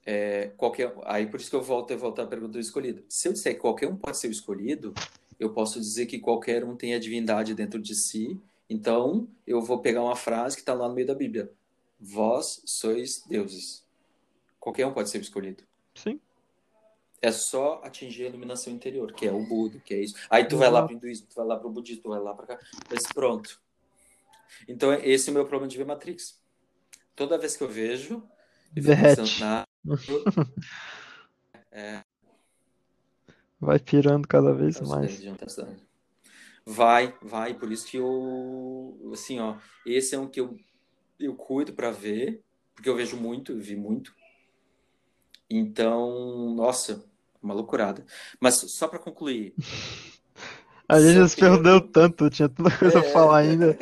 [0.04, 3.04] é, qualquer, aí por isso que eu volto a voltar à pergunta do escolhido.
[3.08, 4.94] Se eu disser que qualquer um pode ser o escolhido,
[5.38, 8.40] eu posso dizer que qualquer um tem a divindade dentro de si.
[8.68, 11.50] Então, eu vou pegar uma frase que está lá no meio da Bíblia:
[12.00, 13.84] Vós sois deuses.
[14.58, 15.62] Qualquer um pode ser escolhido.
[15.94, 16.20] Sim.
[17.20, 20.14] É só atingir a iluminação interior, que é o Buda, que é isso.
[20.30, 22.20] Aí tu vai lá para o hinduísmo, tu vai lá para o budismo, tu vai
[22.20, 22.58] lá para cá.
[22.90, 23.60] Mas pronto.
[24.68, 26.40] Então, esse é o meu problema de ver Matrix.
[27.16, 28.22] Toda vez que eu vejo,
[28.74, 28.82] eu
[29.26, 29.64] fico na...
[31.72, 32.04] é...
[33.60, 35.20] Vai pirando cada vez mais.
[36.64, 37.54] Vai, vai.
[37.54, 40.56] Por isso que eu, assim, ó, esse é um que eu,
[41.18, 42.44] eu cuido para ver,
[42.74, 44.14] porque eu vejo muito, eu vi muito.
[45.50, 47.07] Então, nossa,
[47.42, 48.04] uma loucurada.
[48.40, 49.54] Mas só para concluir.
[50.88, 53.02] A gente já se perdeu tanto, tinha tanta coisa é...
[53.02, 53.78] pra falar ainda.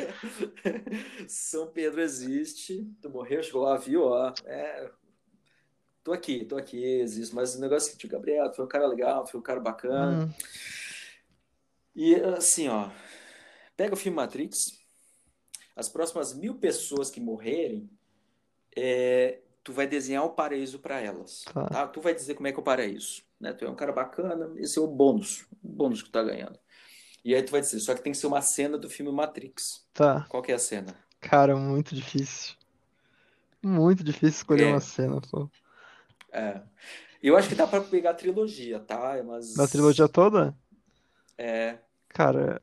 [1.25, 4.33] São Pedro existe, tu morreu, chegou lá, viu, ó.
[4.45, 4.91] É...
[6.03, 7.33] Tô aqui, tô aqui, existe.
[7.33, 10.25] Mas o negócio é que, tio Gabriel, foi um cara legal, foi um cara bacana.
[10.25, 10.33] Hum.
[11.95, 12.89] E assim, ó,
[13.77, 14.77] pega o filme Matrix,
[15.77, 17.89] as próximas mil pessoas que morrerem,
[18.75, 21.43] é, tu vai desenhar o paraíso para elas.
[21.53, 21.65] Tá.
[21.67, 21.87] Tá.
[21.87, 23.26] Tu vai dizer como é que é o paraíso.
[23.39, 23.53] Né?
[23.53, 25.45] Tu é um cara bacana, esse é o bônus.
[25.63, 26.57] O bônus que tu tá ganhando.
[27.23, 29.85] E aí tu vai dizer, só que tem que ser uma cena do filme Matrix.
[29.93, 30.25] Tá.
[30.29, 30.95] Qual que é a cena?
[31.19, 32.55] Cara, muito difícil.
[33.61, 34.67] Muito difícil escolher É.
[34.67, 35.49] uma cena, pô.
[36.31, 36.61] É.
[37.21, 39.21] Eu acho que dá para pegar a trilogia, tá?
[39.25, 40.55] Mas Da trilogia toda?
[41.37, 41.79] é,
[42.09, 42.61] Cara,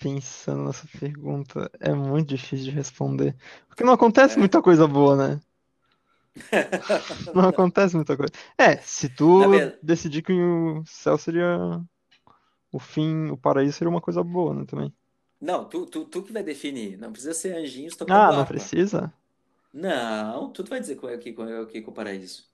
[0.00, 3.36] pensando nessa pergunta, é muito difícil de responder.
[3.68, 4.38] Porque não acontece É.
[4.38, 5.40] muita coisa boa, né?
[7.32, 8.32] Não acontece muita coisa.
[8.56, 11.58] É, se tu ver- decidir que o céu seria
[12.72, 14.94] o fim, o paraíso seria uma coisa boa, né, também.
[15.40, 16.96] Não, tu, tu, tu que vai definir.
[16.98, 18.44] Não precisa ser anjinhos tocando Ah, não harpa.
[18.44, 19.12] precisa?
[19.72, 22.46] Não, tu vai dizer qual é o que, qual é o que com o paraíso.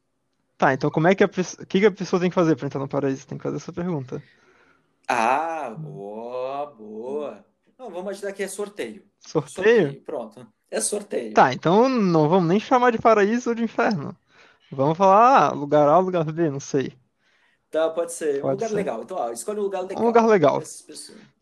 [0.56, 2.56] Tá, então como é que a pessoa, o que que a pessoa tem que fazer
[2.56, 3.26] pra entrar no paraíso?
[3.26, 4.22] Tem que fazer essa pergunta.
[5.08, 7.44] Ah, boa, boa.
[7.78, 9.08] Não, vamos ajudar que é sorteio.
[9.18, 9.96] Sorteio?
[10.04, 10.46] pronto.
[10.74, 11.32] É sorteio.
[11.32, 14.16] Tá, então não vamos nem chamar de paraíso ou de inferno.
[14.72, 16.92] Vamos falar, ah, lugar A, lugar B, não sei.
[17.70, 18.38] Tá, pode ser.
[18.38, 18.74] Um Pode lugar ser.
[18.74, 19.02] legal.
[19.02, 20.02] Então, ó, escolhe um lugar legal.
[20.02, 20.62] Um lugar legal.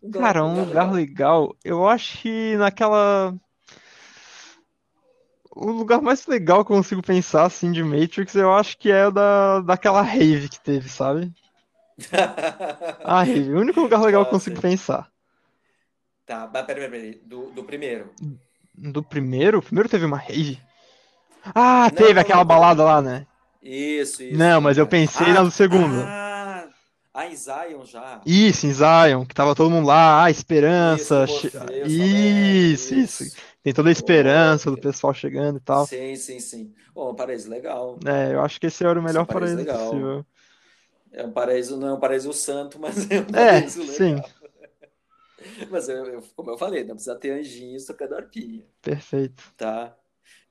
[0.02, 3.34] Um Cara, um lugar legal, eu acho que naquela.
[5.54, 9.10] O lugar mais legal que eu consigo pensar, assim, de Matrix, eu acho que é
[9.10, 11.32] da, daquela rave que teve, sabe?
[13.04, 15.10] A rave, o único lugar legal que eu consigo pensar.
[16.24, 17.14] Tá, mas peraí, peraí.
[17.24, 18.10] Do, do primeiro.
[18.74, 19.58] Do primeiro?
[19.58, 20.60] O primeiro teve uma rave?
[21.54, 23.26] Ah, Não, teve aquela não, balada lá, né?
[23.62, 24.36] Isso, isso.
[24.36, 25.94] Não, mas eu pensei Ah, na do segundo.
[26.04, 26.68] Ah,
[27.14, 28.20] ah, em Zion já.
[28.24, 31.24] Isso, em Zion, que tava todo mundo lá, ah, esperança.
[31.26, 33.24] Isso, Isso, isso.
[33.24, 33.36] isso.
[33.62, 35.86] Tem toda a esperança do pessoal chegando e tal.
[35.86, 36.74] Sim, sim, sim.
[36.94, 37.98] Bom, um paraíso legal.
[38.06, 39.88] É, eu acho que esse era o melhor Esse paraíso paraíso legal.
[39.90, 40.26] possível.
[41.12, 43.94] É um paraíso, não é um paraíso santo, mas é um É, paraíso legal.
[43.96, 44.22] sim,
[45.70, 49.42] Mas eu, eu- como eu falei, não precisa ter anjinhos tocando arpinha, perfeito.
[49.56, 49.96] tá?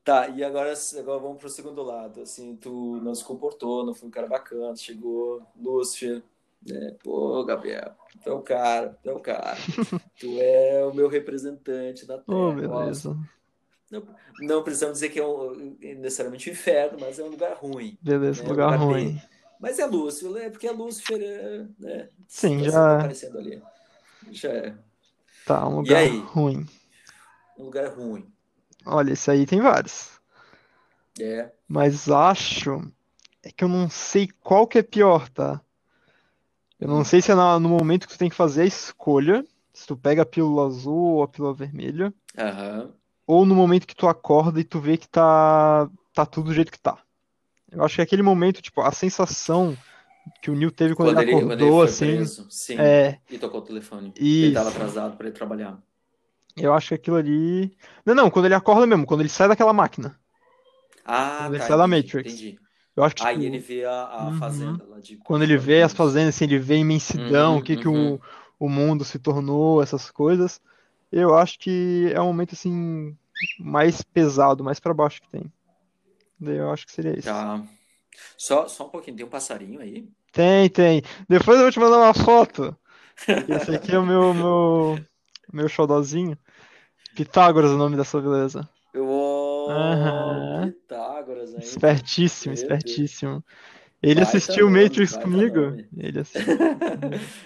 [0.04, 2.22] Tá, e agora, agora vamos pro segundo lado.
[2.22, 6.24] Assim, tu não se comportou, não foi um cara bacana, chegou, Lúcifer,
[6.66, 6.96] né?
[7.04, 9.58] Pô, Gabriel, tu é o cara, tu é o cara.
[10.20, 12.38] Tu é o meu representante na Terra.
[12.38, 13.18] Oh, beleza.
[13.90, 14.04] não,
[14.40, 17.98] não precisamos dizer que é um, necessariamente um inferno, mas é um lugar ruim.
[18.02, 18.50] Beleza, né?
[18.50, 18.86] lugar Lugar B.
[18.86, 19.22] ruim.
[19.60, 22.10] Mas é Lúcifer, é porque é Lúcifer, né?
[22.28, 23.62] Sim, Tá já- aparecendo ali.
[24.30, 24.76] Já é
[25.46, 26.66] Tá, um lugar ruim.
[27.58, 28.32] um lugar ruim.
[28.86, 30.20] Olha, esse aí tem vários.
[31.20, 31.52] É.
[31.68, 32.92] Mas acho
[33.44, 35.62] é que eu não sei qual que é pior, tá?
[36.80, 39.86] Eu não sei se é no momento que tu tem que fazer a escolha, se
[39.86, 42.92] tu pega a pílula azul ou a pílula vermelha, Aham.
[43.26, 46.72] ou no momento que tu acorda e tu vê que tá, tá tudo do jeito
[46.72, 46.98] que tá.
[47.72, 49.78] Eu acho que é aquele momento, tipo, a sensação
[50.42, 53.38] que o Neil teve quando, ele quando ele acordou, foi assim, preso, sim, é, e
[53.40, 54.14] tocou o telefone.
[54.40, 54.72] Ele estava isso.
[54.72, 55.82] atrasado para ir trabalhar.
[56.56, 57.76] Eu acho que aquilo ali.
[58.06, 60.20] Não, não, quando ele acorda mesmo, quando ele sai daquela máquina.
[61.06, 62.46] Ah, Quando ele tá, sai da entendi, Matrix.
[62.46, 62.62] entendi.
[62.96, 64.34] Eu acho que, Aí tipo, ele vê a, a Uhum.
[64.34, 67.64] fazenda lá de quando ele vê as fazendas, assim, ele vê a imensidão, Uhum, o
[67.64, 67.88] que que uhum.
[67.88, 68.20] o,
[68.60, 70.62] o mundo se tornou, essas coisas.
[71.12, 73.18] Eu acho que é o momento, assim,
[73.60, 75.52] mais pesado, mais pra baixo que tem.
[76.40, 77.34] Daí eu acho que seria isso.
[77.34, 77.64] Tá.
[78.42, 80.10] Só, só um pouquinho, tem um passarinho aí?
[80.34, 81.04] Tem, tem.
[81.30, 82.76] Depois eu vou te mandar uma foto.
[83.48, 85.00] Esse aqui é o meu, meu,
[85.54, 86.36] meu xodózinho.
[87.16, 88.68] Pitágoras, é o nome dessa beleza.
[88.96, 90.72] Oh, Aham.
[90.72, 91.66] Pitágoras ainda.
[91.66, 93.44] Espertíssimo, espertíssimo.
[94.02, 95.60] Ele Baita assistiu nome, Matrix comigo.
[95.62, 95.90] nome.
[95.96, 96.58] Ele assistiu.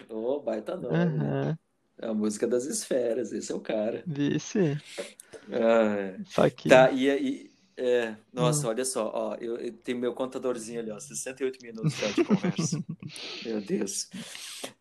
[0.09, 1.57] Oh, baita nome.
[2.01, 4.01] É a música das esferas, esse é o cara.
[4.07, 4.77] Vice.
[5.51, 6.69] Ah, Tá aqui.
[6.69, 7.55] Tá, e aí.
[7.78, 8.15] É, Hum.
[8.34, 12.23] nossa, olha só, ó, eu, eu tenho meu contadorzinho ali, ó, 68 minutos já de
[12.23, 12.82] conversa.
[13.43, 14.10] Meu Deus.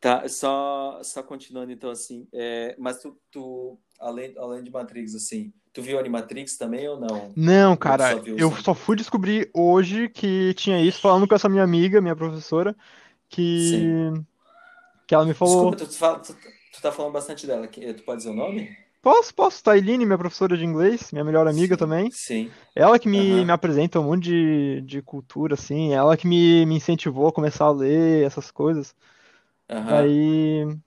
[0.01, 5.53] Tá, só, só continuando então assim, é, mas tu, tu além, além de Matrix, assim,
[5.73, 7.33] tu viu Animatrix também ou não?
[7.37, 8.63] Não, cara, só viu eu só?
[8.63, 12.75] só fui descobrir hoje que tinha isso, falando com essa minha amiga, minha professora,
[13.29, 14.13] que,
[15.07, 15.75] que ela me falou.
[15.75, 18.84] Desculpa, tu, tu, tu, tu tá falando bastante dela, tu pode dizer o nome?
[19.05, 22.11] Posso, posso, Tailine, minha professora de inglês, minha melhor amiga Sim, também.
[22.11, 22.51] Sim.
[22.75, 23.45] Ela que me, Aham.
[23.45, 27.67] me apresenta um monte de, de cultura, assim, ela que me, me incentivou a começar
[27.67, 28.97] a ler essas coisas.
[29.69, 29.91] Aham.
[29.91, 30.79] Daí,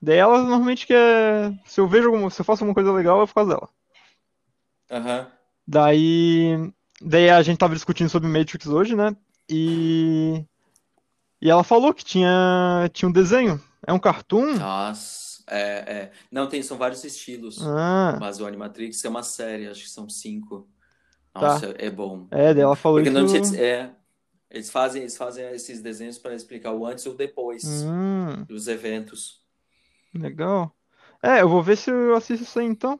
[0.00, 1.52] daí ela normalmente quer.
[1.66, 3.68] Se eu vejo alguma, se eu faço alguma coisa legal, é por causa dela.
[4.90, 5.30] Aham.
[5.68, 6.72] Daí,
[7.02, 9.14] daí a gente tava discutindo sobre Matrix hoje, né?
[9.50, 10.42] E,
[11.42, 13.62] e ela falou que tinha, tinha um desenho.
[13.86, 14.54] É um cartoon?
[14.54, 16.12] Nossa, é, é.
[16.30, 17.58] Não, tem, são vários estilos.
[17.62, 20.68] Ah, Mas o Animatrix é uma série, acho que são cinco.
[21.32, 21.40] Tá.
[21.40, 22.26] Nossa, é bom.
[22.30, 23.18] é, ela falou Porque isso.
[23.18, 23.90] normalmente é,
[24.50, 28.68] eles fazem, eles fazem esses desenhos para explicar o antes e o depois Hum, dos
[28.68, 29.42] eventos.
[30.14, 30.74] legal.
[31.22, 32.98] É, eu vou ver se eu assisto isso aí então.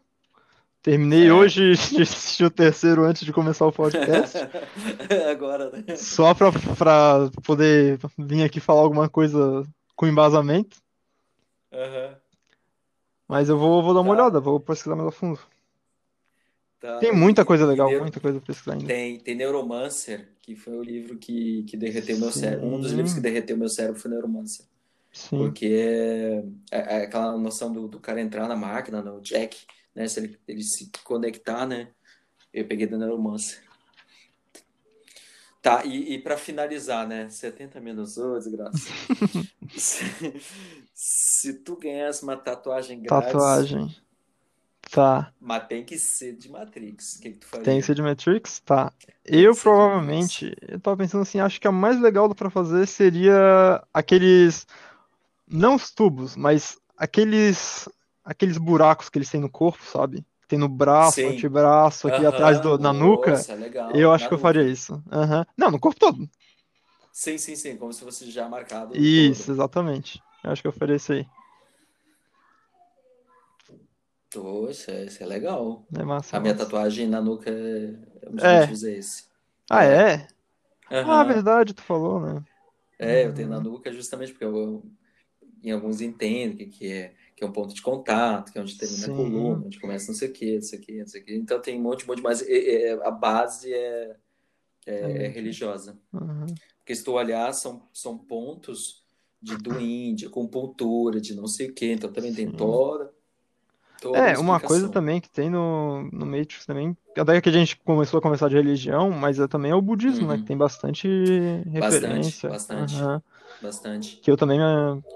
[0.82, 1.32] Terminei é.
[1.32, 4.36] hoje de assistir o terceiro antes de começar o podcast.
[5.30, 5.96] Agora, né?
[5.96, 9.64] Só pra, pra poder vir aqui falar alguma coisa
[9.96, 10.76] com embasamento.
[11.72, 12.16] Uhum.
[13.28, 14.22] Mas eu vou, vou dar uma tá.
[14.22, 15.40] olhada, vou pesquisar mais a fundo.
[16.78, 16.98] Tá.
[16.98, 18.02] Tem muita coisa legal, Neuro...
[18.02, 18.86] muita coisa pra pesquisar ainda.
[18.86, 22.22] Tem, tem Neuromancer, que foi o livro que, que derreteu Sim.
[22.22, 22.66] meu cérebro.
[22.66, 24.66] Um dos livros que derreteu meu cérebro foi Neuromancer.
[25.12, 25.38] Sim.
[25.38, 29.56] Porque é, é, é aquela noção do, do, cara entrar na máquina, no jack,
[29.94, 30.06] né?
[30.06, 31.88] Se ele, ele se conectar, né?
[32.52, 33.65] Eu peguei da Neuromancer.
[35.66, 37.28] Tá, e, e para finalizar, né?
[37.28, 38.78] 70 menos 1, desgraça.
[39.76, 40.04] se,
[40.94, 43.32] se tu ganhasse uma tatuagem grátis.
[43.32, 43.96] Tatuagem.
[44.88, 45.32] Tá.
[45.40, 47.16] Mas tem que ser de Matrix.
[47.16, 47.64] O que, que tu faria?
[47.64, 48.60] Tem que ser de Matrix?
[48.60, 48.92] Tá.
[49.24, 50.54] Eu provavelmente.
[50.68, 54.68] Eu tava pensando assim, acho que a mais legal para fazer seria aqueles
[55.48, 57.88] não os tubos, mas aqueles
[58.24, 60.24] aqueles buracos que eles têm no corpo, sabe?
[60.48, 63.44] Tem no braço, no antebraço, aqui atrás do, na nuca.
[63.56, 63.90] legal.
[63.92, 64.94] Eu acho que eu faria isso.
[64.94, 65.44] Uhum.
[65.56, 66.28] Não, no corpo todo.
[67.12, 67.76] Sim, sim, sim.
[67.76, 68.96] Como se fosse já marcado.
[68.96, 69.54] Isso, todo.
[69.54, 70.22] exatamente.
[70.44, 71.26] Eu acho que eu faria isso aí.
[74.30, 75.84] Poxa, isso é legal.
[75.92, 76.36] É massa.
[76.36, 76.64] A minha massa.
[76.64, 77.96] tatuagem na nuca é.
[78.42, 78.72] é.
[78.72, 79.24] esse.
[79.68, 80.28] Ah, é?
[80.90, 81.10] Uhum.
[81.10, 82.44] Ah, verdade, tu falou, né?
[82.98, 84.84] É, eu tenho na nuca justamente porque eu,
[85.62, 88.78] em alguns entendem que, que, é, que é um ponto de contato, que é onde
[88.78, 89.12] termina Sim.
[89.12, 91.24] a coluna, onde começa não sei o que, não sei o que, não sei o
[91.24, 91.34] que.
[91.36, 94.16] Então tem um monte, um monte, mas é, é, a base é,
[94.86, 95.98] é, é religiosa.
[96.12, 96.46] Uhum.
[96.78, 99.04] Porque se tu olhar, são, são pontos
[99.42, 103.15] de do Índia, acupuntura, de não sei o que, então também tem toda
[104.00, 107.76] Toda é, uma coisa também que tem no, no Matrix também, até que a gente
[107.78, 110.32] começou a conversar de religião, mas é, também é o budismo, uhum.
[110.32, 110.38] né?
[110.38, 111.08] Que tem bastante
[111.70, 112.50] referência.
[112.50, 113.02] Bastante, bastante.
[113.02, 113.22] Uhum.
[113.62, 114.16] Bastante.
[114.16, 114.60] Que eu também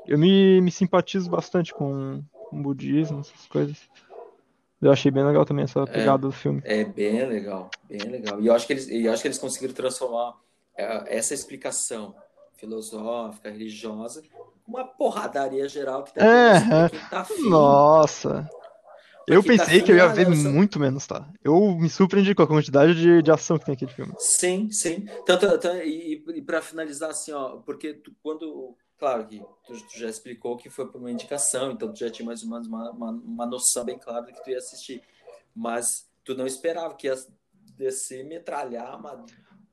[0.06, 3.76] eu me, me simpatizo bastante com, com o budismo, essas coisas.
[4.80, 6.62] Eu achei bem legal também essa é, pegada é, do filme.
[6.64, 8.40] É bem legal, bem legal.
[8.40, 10.34] E eu acho que eles, eu acho que eles conseguiram transformar
[10.76, 12.14] é, essa explicação
[12.56, 14.22] filosófica, religiosa,
[14.66, 18.48] uma porradaria geral que tá, é, tá Nossa.
[19.26, 21.28] Eu pensei que eu ia ver muito menos, tá?
[21.42, 24.12] Eu me surpreendi com a quantidade de, de ação que tem aquele filme.
[24.18, 25.04] Sim, sim.
[25.24, 28.76] Tanto, tanto e, e para finalizar, assim, ó, porque tu, quando.
[28.98, 32.26] Claro que tu, tu, já explicou que foi por uma indicação, então tu já tinha
[32.26, 35.02] mais ou menos uma, uma, uma noção bem clara do que tu ia assistir.
[35.56, 37.14] Mas tu não esperava que ia
[37.78, 39.24] descer metralhar uma.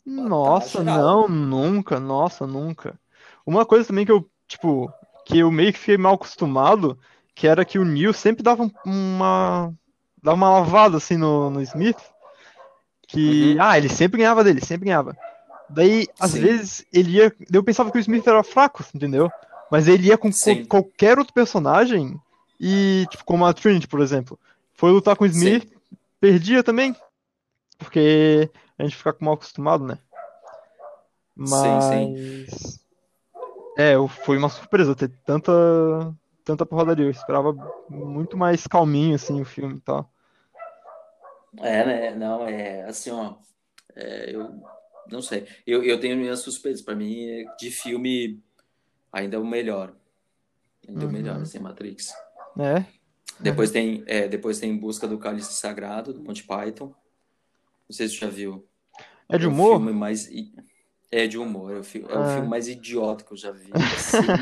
[0.06, 2.98] uma nossa, não, nunca, nossa, nunca.
[3.46, 4.90] Uma coisa também que eu, tipo,
[5.26, 6.98] que eu meio que fiquei mal acostumado
[7.38, 9.72] que era que o Neil sempre dava uma
[10.22, 12.00] dava uma lavada assim no, no Smith,
[13.08, 13.62] que uhum.
[13.64, 15.16] ah, ele sempre ganhava dele, sempre ganhava.
[15.70, 16.42] Daí, às Sim.
[16.42, 17.32] vezes, ele ia.
[17.54, 19.32] Eu pensava que o Smith era fraco, entendeu?
[19.70, 22.20] Mas ele ia com co qualquer outro personagem
[22.60, 24.40] e, tipo, como a Trinity, por exemplo.
[24.74, 25.98] Foi lutar com o Smith, Sim.
[26.20, 26.96] perdia também.
[27.78, 28.50] Porque
[28.80, 30.00] a gente fica mal acostumado, né?
[31.36, 31.84] Mas.
[31.84, 32.80] Sim, sim.
[33.78, 33.94] É,
[34.26, 35.54] foi uma surpresa ter tanta
[36.48, 37.06] tanta porradaria.
[37.06, 37.54] Eu esperava
[37.90, 40.10] muito mais calminho, assim, o filme e tal.
[41.60, 42.16] É, né?
[42.16, 43.36] Não, é assim, ó.
[43.96, 44.62] É, eu
[45.12, 45.48] não sei.
[45.66, 46.82] Eu, eu tenho minhas suspeitas.
[46.82, 48.42] Para mim, de filme,
[49.12, 49.94] ainda é o melhor.
[50.88, 51.10] Ainda uhum.
[51.10, 52.14] o melhor, assim, Matrix.
[52.58, 52.86] É.
[53.40, 56.88] Depois, Tem, é, depois tem Busca do Cálice Sagrado, do Monty Python.
[57.88, 58.68] Não sei se você já viu.
[59.30, 59.74] É de humor?
[59.74, 60.28] É o filme mais.
[61.10, 63.72] É de humor, é o, filme, é o filme mais idiota que eu já vi.
[63.74, 63.98] É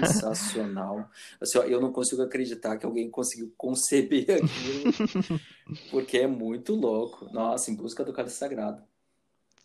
[0.06, 1.08] sensacional.
[1.40, 5.40] Assim, ó, eu não consigo acreditar que alguém conseguiu conceber aquilo,
[5.92, 7.30] porque é muito louco.
[7.32, 8.82] Nossa, em busca do cálice sagrado.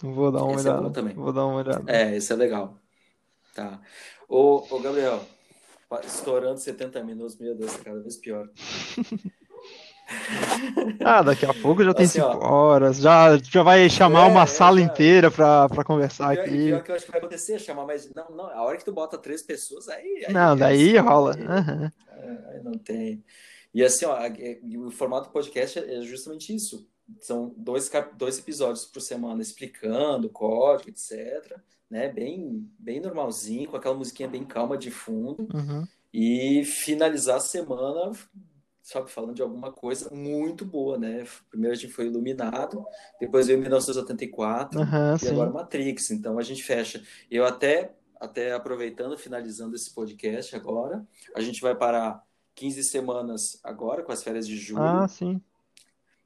[0.03, 0.89] Vou dar uma esse é olhada.
[0.89, 1.15] É também.
[1.15, 1.85] Vou dar uma olhada.
[1.91, 2.79] É, esse é legal.
[3.55, 3.81] Tá.
[4.29, 5.25] Ô, ô Gabriel,
[6.05, 8.49] estourando 70 minutos, meu Deus, tá cada vez pior.
[11.05, 14.43] Ah, daqui a pouco já tem 5 assim, horas, já, já vai chamar é, uma
[14.43, 14.85] é, sala já...
[14.85, 16.67] inteira pra, pra conversar pior, aqui.
[16.67, 18.13] Pior que eu acho que vai acontecer, chamar mais.
[18.15, 20.25] Não, não, a hora que tu bota três pessoas, aí.
[20.27, 21.35] aí não, daí assim, rola.
[21.35, 21.91] Aí, uhum.
[22.49, 23.25] aí, não tem.
[23.73, 24.19] E assim, ó,
[24.79, 26.89] o formato do podcast é justamente isso.
[27.21, 31.57] São dois, dois episódios por semana explicando o código, etc.
[31.89, 32.09] Né?
[32.09, 35.49] Bem, bem normalzinho, com aquela musiquinha bem calma de fundo.
[35.53, 35.87] Uhum.
[36.13, 38.13] E finalizar a semana
[38.91, 41.25] sabe, falando de alguma coisa muito boa, né?
[41.49, 42.85] Primeiro a gente foi Iluminado,
[43.21, 45.29] depois veio 1984 uhum, e sim.
[45.29, 46.11] agora Matrix.
[46.11, 47.01] Então a gente fecha.
[47.31, 51.07] Eu até, até aproveitando, finalizando esse podcast agora,
[51.37, 52.21] a gente vai parar
[52.57, 54.83] 15 semanas agora com as férias de julho.
[54.83, 55.41] Ah, sim.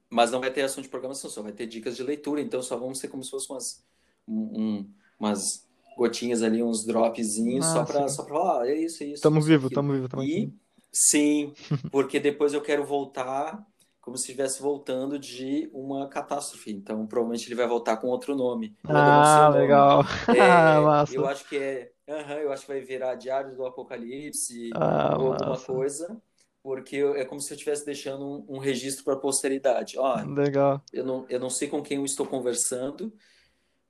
[0.08, 2.40] Mas não vai ter assunto de programação, só vai ter dicas de leitura.
[2.40, 3.84] Então só vão ser como se fossem umas,
[4.26, 4.88] um,
[5.20, 5.68] umas
[5.98, 9.22] gotinhas ali, uns dropzinhos, ah, só para só pra falar, ah, é isso, é isso.
[9.22, 10.52] Tamo vivo, tamo vivo, tamo e,
[10.94, 11.52] Sim,
[11.90, 13.66] porque depois eu quero voltar
[14.00, 16.70] como se estivesse voltando de uma catástrofe.
[16.70, 18.76] Então, provavelmente ele vai voltar com outro nome.
[18.86, 19.60] Ah, nome.
[19.62, 20.04] legal.
[20.28, 20.76] É,
[21.16, 21.90] eu acho que é.
[22.06, 26.20] Uhum, eu acho que vai virar Diário do Apocalipse ah, ou alguma coisa.
[26.62, 29.98] Porque é como se eu estivesse deixando um, um registro para a posteridade.
[29.98, 30.82] Ó, legal.
[30.92, 33.10] Eu não, eu não sei com quem eu estou conversando,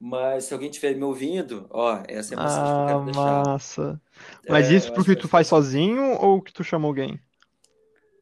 [0.01, 3.05] mas se alguém estiver me ouvindo, ó, essa é a mensagem ah, que eu quero
[3.05, 3.47] deixar.
[3.47, 4.01] Massa.
[4.49, 7.19] Mas é, isso porque tu faz sozinho ou que tu chama alguém?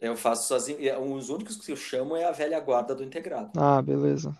[0.01, 0.79] Eu faço sozinho.
[1.15, 3.51] Os únicos que eu chamo é a velha guarda do integrado.
[3.57, 4.37] Ah, beleza.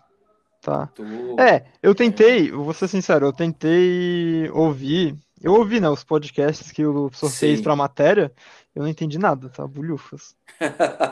[0.61, 0.87] Tá.
[0.87, 1.03] Tu...
[1.39, 2.51] É, eu tentei, é...
[2.51, 5.15] vou ser sincero, eu tentei ouvir.
[5.41, 7.37] Eu ouvi, né, os podcasts que o professor Sim.
[7.37, 8.31] fez pra matéria.
[8.73, 9.67] Eu não entendi nada, tá?
[9.67, 10.35] Bulhufas.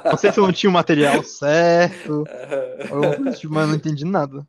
[0.05, 2.23] Não sei se eu não tinha o material certo.
[2.89, 4.47] Eu, mas não entendi nada.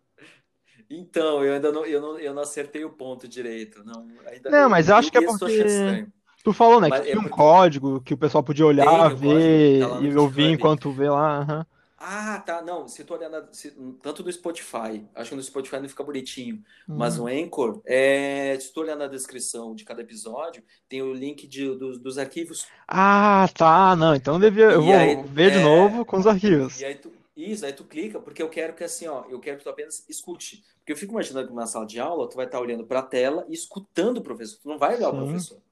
[0.94, 3.82] Então, eu ainda não, eu não, eu não acertei o ponto direito.
[3.82, 6.06] Não, ainda, não mas eu acho que é porque.
[6.44, 6.88] Tu falou, né?
[6.88, 10.16] Mas que é tinha um código que o pessoal podia olhar, Tem, ver tá e
[10.16, 11.40] ouvir enquanto vê lá.
[11.40, 11.64] Uhum.
[11.96, 12.60] Ah, tá.
[12.60, 13.70] Não, se tu olhar na, se,
[14.02, 16.56] tanto no Spotify, acho que no Spotify não fica bonitinho,
[16.88, 16.96] uhum.
[16.96, 21.46] mas no Anchor, é, se tu olhar na descrição de cada episódio, tem o link
[21.46, 22.66] de, dos, dos arquivos.
[22.88, 23.94] Ah, tá.
[23.94, 26.80] Não, então devia, eu vou aí, ver de é, novo com os arquivos.
[26.80, 27.12] E aí tu,
[27.50, 30.04] isso, aí tu clica, porque eu quero que assim, ó, eu quero que tu apenas
[30.08, 30.64] escute.
[30.78, 33.02] Porque eu fico imaginando que na sala de aula tu vai estar olhando para a
[33.02, 35.16] tela e escutando o professor, tu não vai olhar Sim.
[35.16, 35.62] o professor.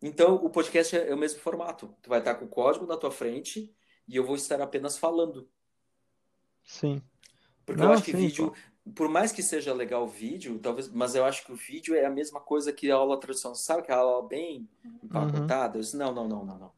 [0.00, 1.92] Então, o podcast é, é o mesmo formato.
[2.02, 3.74] Tu vai estar com o código na tua frente
[4.06, 5.48] e eu vou estar apenas falando.
[6.64, 7.02] Sim.
[7.66, 8.52] Porque Não, eu acho que sim, vídeo,
[8.84, 8.92] pô.
[8.92, 12.04] por mais que seja legal o vídeo, talvez, mas eu acho que o vídeo é
[12.04, 13.56] a mesma coisa que a aula tradicional.
[13.56, 14.68] Sabe que a aula bem
[15.02, 15.74] empacotada?
[15.74, 15.78] Uhum.
[15.78, 16.72] Eu disse, não, não, não, não, não.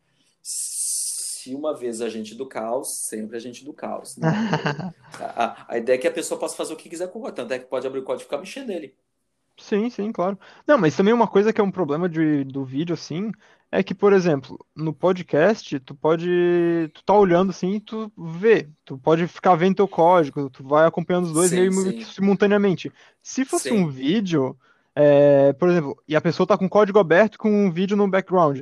[1.40, 4.18] Se uma vez a gente do caos, sempre a gente do caos.
[4.18, 4.28] Né?
[5.18, 7.36] a, a, ideia é que a pessoa possa fazer o que quiser com o código.
[7.36, 8.94] Tanto é que pode abrir o código e ficar mexendo nele.
[9.56, 10.38] Sim, sim, claro.
[10.66, 13.32] Não, mas também uma coisa que é um problema de, do vídeo, assim,
[13.72, 16.28] é que, por exemplo, no podcast, tu pode.
[16.92, 18.68] Tu tá olhando assim e tu vê.
[18.84, 22.04] Tu pode ficar vendo teu código, tu vai acompanhando os dois sim, meio sim.
[22.04, 22.92] simultaneamente.
[23.22, 23.78] Se fosse sim.
[23.78, 24.54] um vídeo,
[24.94, 28.06] é, por exemplo, e a pessoa tá com o código aberto com um vídeo no
[28.06, 28.60] background.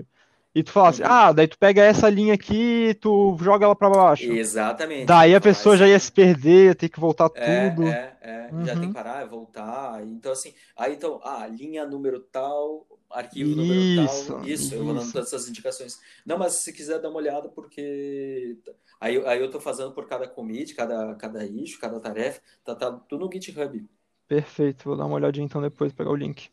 [0.55, 1.09] E tu fala assim, uhum.
[1.11, 4.33] ah, daí tu pega essa linha aqui tu joga ela para baixo.
[4.33, 5.05] Exatamente.
[5.05, 7.87] Daí a pessoa já ia se perder, ia ter que voltar é, tudo.
[7.87, 8.65] É, é, uhum.
[8.65, 10.03] já tem que parar, voltar.
[10.05, 14.05] Então, assim, aí então, ah, linha número tal, arquivo isso, número tal.
[14.05, 16.01] Isso, isso, eu vou dando todas essas indicações.
[16.25, 18.57] Não, mas se quiser dar uma olhada, porque.
[19.01, 22.91] Aí, aí eu tô fazendo por cada commit, cada, cada issue, cada tarefa, tá, tá
[22.91, 23.87] tudo no GitHub.
[24.27, 26.51] Perfeito, vou dar uma olhadinha então depois, pegar o link.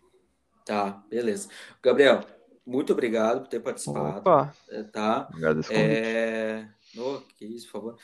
[0.66, 1.50] Tá, beleza.
[1.82, 2.24] Gabriel,
[2.66, 4.20] muito obrigado por ter participado.
[4.20, 5.30] Opa, é, tá?
[5.34, 6.68] Agradeço é...
[6.98, 7.98] Oh, que isso, por favor.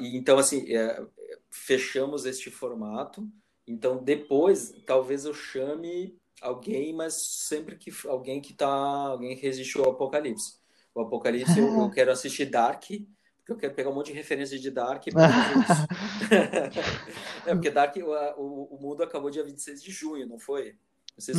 [0.00, 1.02] Então, assim, é...
[1.50, 3.26] fechamos este formato.
[3.66, 9.84] Então, depois, talvez eu chame alguém, mas sempre que alguém que tá, alguém que resistiu
[9.84, 10.56] ao Apocalipse.
[10.94, 14.58] O Apocalipse, eu, eu quero assistir Dark, porque eu quero pegar um monte de referência
[14.58, 15.16] de Dark isso.
[17.46, 20.76] é, porque Dark, o, o mundo acabou dia 26 de junho, não foi?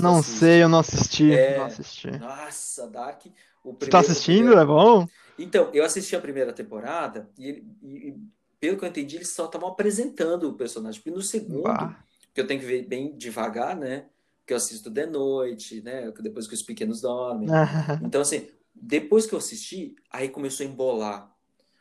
[0.02, 1.32] Não sei, eu não assisti.
[1.32, 1.58] É...
[1.58, 2.12] Não assisti.
[2.12, 3.26] Nossa, Dark.
[3.64, 4.48] O Você tá assistindo?
[4.48, 4.62] Primeiro...
[4.62, 5.08] É bom?
[5.38, 8.16] Então, eu assisti a primeira temporada e, e
[8.64, 11.02] pelo que eu entendi, eles só estavam apresentando o personagem.
[11.02, 12.02] Porque no segundo, bah.
[12.34, 14.06] que eu tenho que ver bem devagar, né?
[14.46, 16.12] Que eu assisto de noite, né?
[16.22, 17.50] Depois que os pequenos dormem.
[18.06, 21.34] então, assim, depois que eu assisti, aí começou a embolar.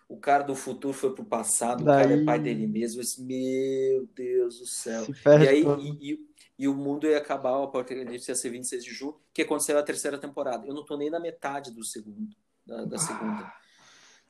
[0.09, 2.05] O cara do futuro foi pro passado, Daí...
[2.05, 3.01] o cara é pai dele mesmo.
[3.01, 5.06] Eu disse, meu Deus do céu.
[5.24, 6.27] E aí, e, e,
[6.62, 9.82] e o mundo ia acabar, o Apocalipse ia ser 26 de julho, que aconteceu na
[9.82, 10.64] terceira temporada.
[10.64, 13.52] Eu não tô nem na metade do segundo, da, da segunda.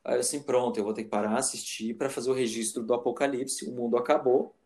[0.03, 3.69] Aí assim, pronto, eu vou ter que parar, assistir para fazer o registro do Apocalipse.
[3.69, 4.57] O mundo acabou.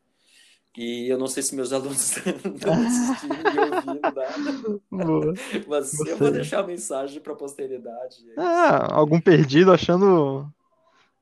[0.76, 4.80] E eu não sei se meus alunos estão assistindo e ouvindo nada.
[4.88, 5.34] Boa.
[5.66, 6.12] Mas Você.
[6.12, 8.18] eu vou deixar a mensagem para a posteridade.
[8.38, 10.48] Ah, algum perdido achando.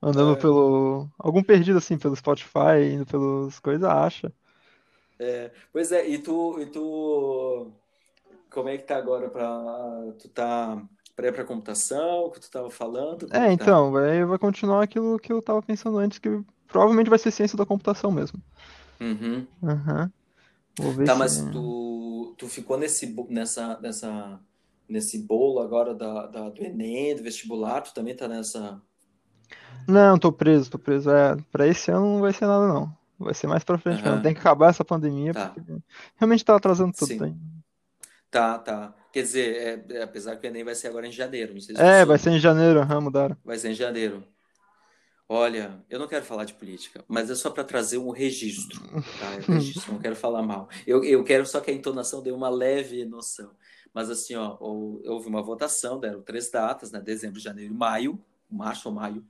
[0.02, 0.36] Andando é.
[0.36, 1.08] pelo.
[1.18, 4.30] Algum perdido assim pelo Spotify, indo pelas coisas, acha.
[5.19, 7.73] É, pois é, e tu, e tu,
[8.51, 10.82] como é que tá agora para tu tá
[11.19, 13.28] ir para computação, que tu estava falando?
[13.32, 14.01] É, então, tá?
[14.01, 17.66] vai, vai continuar aquilo que eu estava pensando antes, que provavelmente vai ser ciência da
[17.66, 18.41] computação mesmo.
[19.01, 19.47] Uhum.
[19.62, 21.05] Uhum.
[21.05, 21.19] Tá, se...
[21.19, 24.41] mas tu, tu ficou nesse, nessa, nessa,
[24.89, 28.81] nesse bolo agora da, da, do Enem, do vestibular, tu também tá nessa...
[29.86, 31.11] Não, tô preso, tô preso.
[31.11, 33.03] É, para esse ano não vai ser nada, não.
[33.19, 34.11] Vai ser mais pra frente uhum.
[34.11, 34.23] mesmo.
[34.23, 35.49] Tem que acabar essa pandemia, tá.
[35.51, 35.73] porque
[36.16, 37.09] realmente tá atrasando tudo.
[37.09, 37.39] Sim.
[38.31, 38.89] Tá, tá.
[38.89, 38.95] tá.
[39.12, 41.61] Quer dizer, é, é, apesar que o Enem vai ser agora em janeiro.
[41.61, 43.36] Se é, vai ser em janeiro, uhum, mudaram.
[43.45, 44.24] Vai ser em janeiro.
[45.28, 48.78] Olha, eu não quero falar de política, mas é só para trazer um registro,
[49.19, 49.35] tá?
[49.35, 50.69] É registro, não quero falar mal.
[50.86, 53.53] Eu, eu quero só que a entonação dê uma leve noção.
[53.95, 57.01] Mas assim, ó, houve uma votação, deram três datas, né?
[57.01, 58.20] Dezembro, janeiro e maio,
[58.51, 59.24] março ou maio,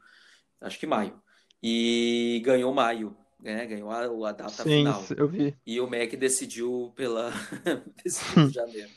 [0.63, 1.21] acho que maio.
[1.63, 3.67] e ganhou maio, né?
[3.67, 5.05] Ganhou a, a data Sim, final.
[5.17, 5.57] eu vi.
[5.67, 7.31] E o MEC decidiu pela
[8.05, 8.91] decidiu de janeiro.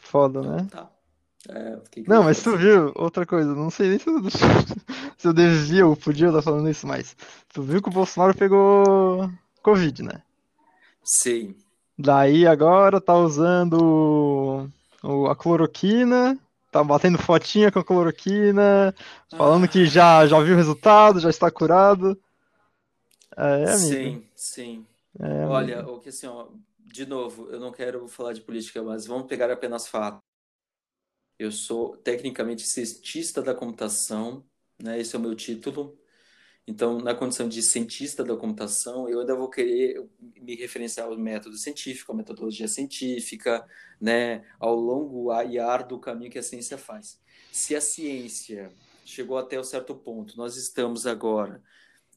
[0.00, 0.70] Foda, Então, né?
[0.70, 0.92] tá.
[1.48, 1.76] É,
[2.06, 4.18] Não, mas tu viu outra coisa, não sei nem se eu,
[5.18, 7.16] se eu devia ou podia estar falando isso, mas
[7.52, 9.30] tu viu que o Bolsonaro pegou
[9.62, 10.22] Covid, né?
[11.04, 11.56] Sim.
[11.98, 14.68] Daí agora tá usando
[15.02, 16.36] o- a cloroquina,
[16.70, 18.94] tá batendo fotinha com a cloroquina,
[19.36, 22.18] falando que já, já viu o resultado, já está curado.
[23.36, 23.76] É, amigo.
[23.76, 24.86] Sim, sim.
[25.20, 26.48] É, Olha, o que assim, ó,
[26.78, 30.22] de novo, eu não quero falar de política, mas vamos pegar apenas fatos.
[31.38, 34.44] Eu sou tecnicamente cientista da computação,
[34.80, 35.00] né?
[35.00, 35.98] Esse é o meu título.
[36.66, 41.56] Então, na condição de cientista da computação, eu ainda vou querer me referenciar ao método
[41.58, 43.66] científico, à metodologia científica,
[44.00, 44.44] né?
[44.58, 47.20] Ao longo e árduo caminho que a ciência faz.
[47.52, 48.72] Se a ciência
[49.04, 51.62] chegou até um certo ponto, nós estamos agora,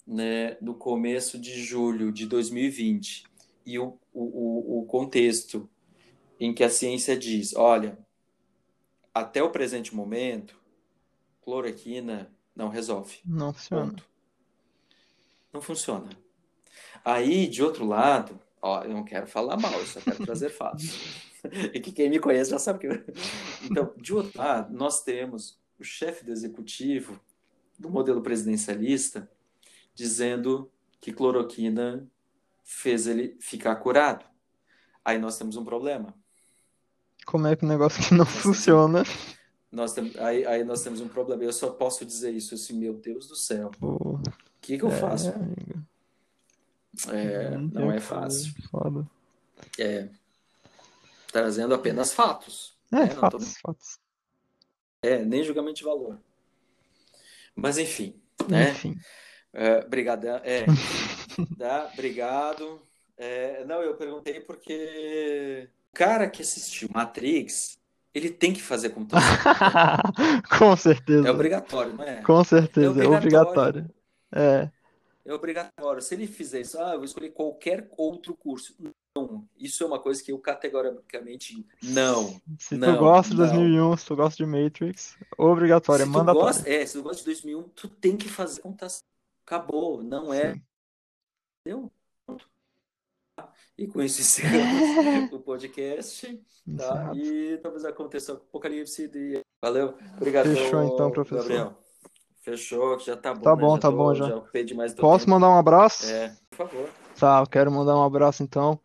[0.08, 3.26] né, no começo de julho de 2020,
[3.66, 5.70] e o, o, o contexto
[6.40, 7.98] em que a ciência diz, olha,
[9.14, 10.58] até o presente momento,
[11.42, 13.20] cloroquina não resolve.
[13.26, 13.90] Não funciona.
[13.90, 14.10] Ponto.
[15.52, 16.10] Não funciona.
[17.04, 20.98] Aí, de outro lado, ó, eu não quero falar mal, eu só quero trazer fatos.
[21.74, 23.04] E que quem me conhece já sabe que eu...
[23.70, 27.20] Então, de outro lado, nós temos o chefe do executivo
[27.78, 29.30] do modelo presidencialista
[29.98, 30.72] dizendo
[31.02, 32.08] que cloroquina
[32.64, 34.24] fez ele ficar curado.
[35.04, 36.14] Aí nós temos um problema.
[37.26, 39.04] Como é que o negócio que não temos- funciona?
[39.72, 40.14] Nós tem...
[40.20, 41.44] aí, aí nós temos um problema.
[41.44, 43.72] Eu só posso dizer isso assim, meu Deus do céu.
[43.82, 44.20] O
[44.62, 45.30] que que eu faço?
[45.30, 45.84] amigo.
[47.10, 48.54] É, Não é fácil.
[48.70, 49.08] Foda.
[49.80, 50.10] É,
[51.32, 52.78] trazendo apenas fatos.
[52.92, 53.06] É, né?
[53.08, 54.00] Não tô- fatos, fatos.
[55.02, 56.20] é, nem julgamento de valor.
[57.56, 58.70] Mas enfim, né?
[58.72, 58.96] Enfim.
[59.54, 60.26] É, obrigado.
[60.26, 60.66] É,
[61.58, 62.82] tá, obrigado.
[63.18, 67.78] É, não, eu perguntei porque o cara que assistiu Matrix,
[68.14, 69.28] ele tem que fazer computação.
[70.60, 71.28] Com certeza.
[71.28, 72.22] É obrigatório, não é?
[72.22, 73.82] Com certeza, É é obrigatório.
[73.82, 73.96] obrigatório.
[74.34, 74.70] É,
[75.26, 76.02] É obrigatório.
[76.02, 78.76] Se ele fizer isso, ah, eu vou escolher qualquer outro curso.
[79.16, 82.40] Não, isso é uma coisa que eu categoricamente não.
[82.60, 83.48] se tu Não, gosta de não.
[83.48, 86.48] 2001, se tu gosta de Matrix, obrigatório, é Se tu mandatório.
[86.48, 89.02] gosta, é, se tu gosta de 2001, tu tem que fazer computação.
[89.48, 90.62] Acabou, não é, Sim.
[91.62, 91.92] entendeu?
[92.26, 92.46] Pronto.
[93.78, 96.44] E com isso encerramos o podcast,
[96.78, 97.14] tá?
[97.16, 99.40] E talvez aconteça o apocalipse de...
[99.62, 101.40] Valeu, obrigado, Fechou então, professor.
[101.44, 101.78] Gabriel.
[102.42, 103.62] Fechou, já tá bom, Tá né?
[103.62, 104.26] bom, Já tá tô- bom, já.
[104.28, 105.32] Já Posso tempo.
[105.32, 106.06] mandar um abraço?
[106.10, 106.90] É, por favor.
[107.18, 108.78] Tá, eu quero mandar um abraço então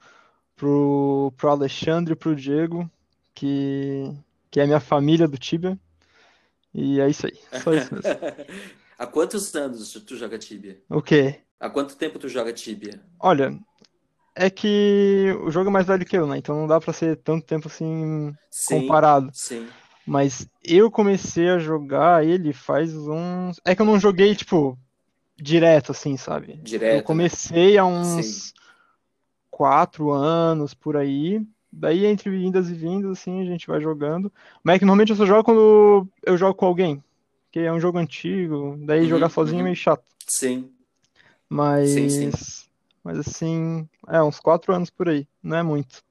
[0.55, 2.89] pro, pro Alexandre e pro Diego,
[3.35, 4.05] que,
[4.51, 5.77] que é minha família do Tibia.
[6.73, 8.11] E é isso aí, só isso mesmo.
[9.03, 10.81] Há quantos anos tu joga Tibia?
[10.89, 11.41] O quê?
[11.59, 13.01] Há quanto tempo tu joga Tibia?
[13.19, 13.59] Olha,
[14.37, 16.39] é que o jogo é mais velho que eu, né?
[16.39, 19.29] Então não dá pra ser tanto tempo assim Sim, comparado.
[19.33, 19.67] sim.
[20.07, 23.61] Mas eu comecei a jogar ele faz uns.
[23.65, 24.79] É que eu não joguei, tipo,
[25.37, 26.61] direto, assim, sabe?
[26.63, 27.05] Direto, Eu né?
[27.05, 27.91] comecei há Sim.
[27.91, 28.55] uns
[29.51, 31.45] quatro anos por aí.
[31.73, 34.33] Daí, entre vindas e vindas, assim, a gente vai jogando.
[34.63, 37.03] Mas é que normalmente eu só jogo quando eu jogo com alguém.
[37.53, 38.79] Porque é um jogo antigo.
[38.87, 39.65] Daí Uhum, jogar sozinho é uhum.
[39.65, 40.03] meio chato.
[40.27, 40.73] Sim.
[41.47, 41.91] Mas.
[41.91, 42.31] Sim, sim.
[43.05, 45.29] Mas assim, é, uns quatro anos por aí.
[45.43, 46.03] Não é muito.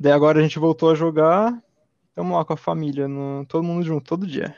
[0.00, 1.62] Daí agora a gente voltou a jogar.
[2.14, 4.56] Tamo lá com a família, no- todo mundo junto, todo dia.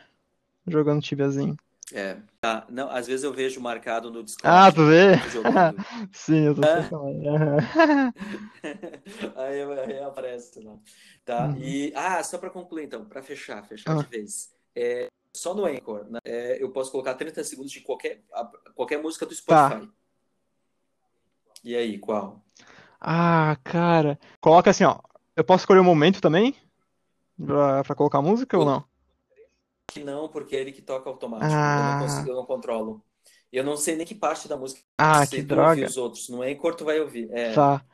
[0.65, 1.57] Jogando tibiazinho.
[1.93, 2.19] É.
[2.41, 2.65] Tá.
[2.71, 5.15] Não, às vezes eu vejo marcado no Discord Ah, tu vê?
[6.13, 6.79] Sim, eu tô É.
[6.79, 8.15] Aham.
[9.37, 10.79] Aí, aí aparece lá.
[11.25, 11.49] Tá?
[11.49, 11.59] Uhum.
[11.59, 14.03] E, ah, só para concluir então, para fechar, fechar Ah.
[14.03, 14.53] de vez.
[14.77, 18.23] É, só no Anchor, né, é, eu posso colocar 30 segundos de qualquer,
[18.75, 19.69] qualquer música do Tá.
[19.71, 19.93] Spotify.
[21.65, 22.43] E aí, qual?
[23.01, 24.19] Ah, cara.
[24.41, 24.99] Coloca assim, ó.
[25.37, 26.55] Eu posso escolher o momento também?
[27.45, 28.85] Pra, pra colocar música ou não?
[29.89, 31.51] Que não, porque é ele que toca automático.
[31.53, 31.79] Ah.
[31.79, 33.03] Eu não consigo, eu não controlo.
[33.53, 34.81] Eu não sei nem que parte da música.
[34.99, 35.85] Ah, que droga.
[35.87, 36.29] os outros.
[36.29, 37.29] No Anchor tu vai ouvir.
[37.33, 37.85] É, Tá.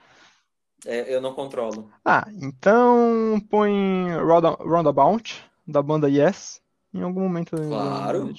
[0.87, 1.91] é, eu não controlo.
[2.05, 3.73] Ah, então põe
[4.17, 6.61] Rounda- Roundabout, da banda Yes,
[6.93, 7.57] em algum momento.
[7.57, 8.33] Claro.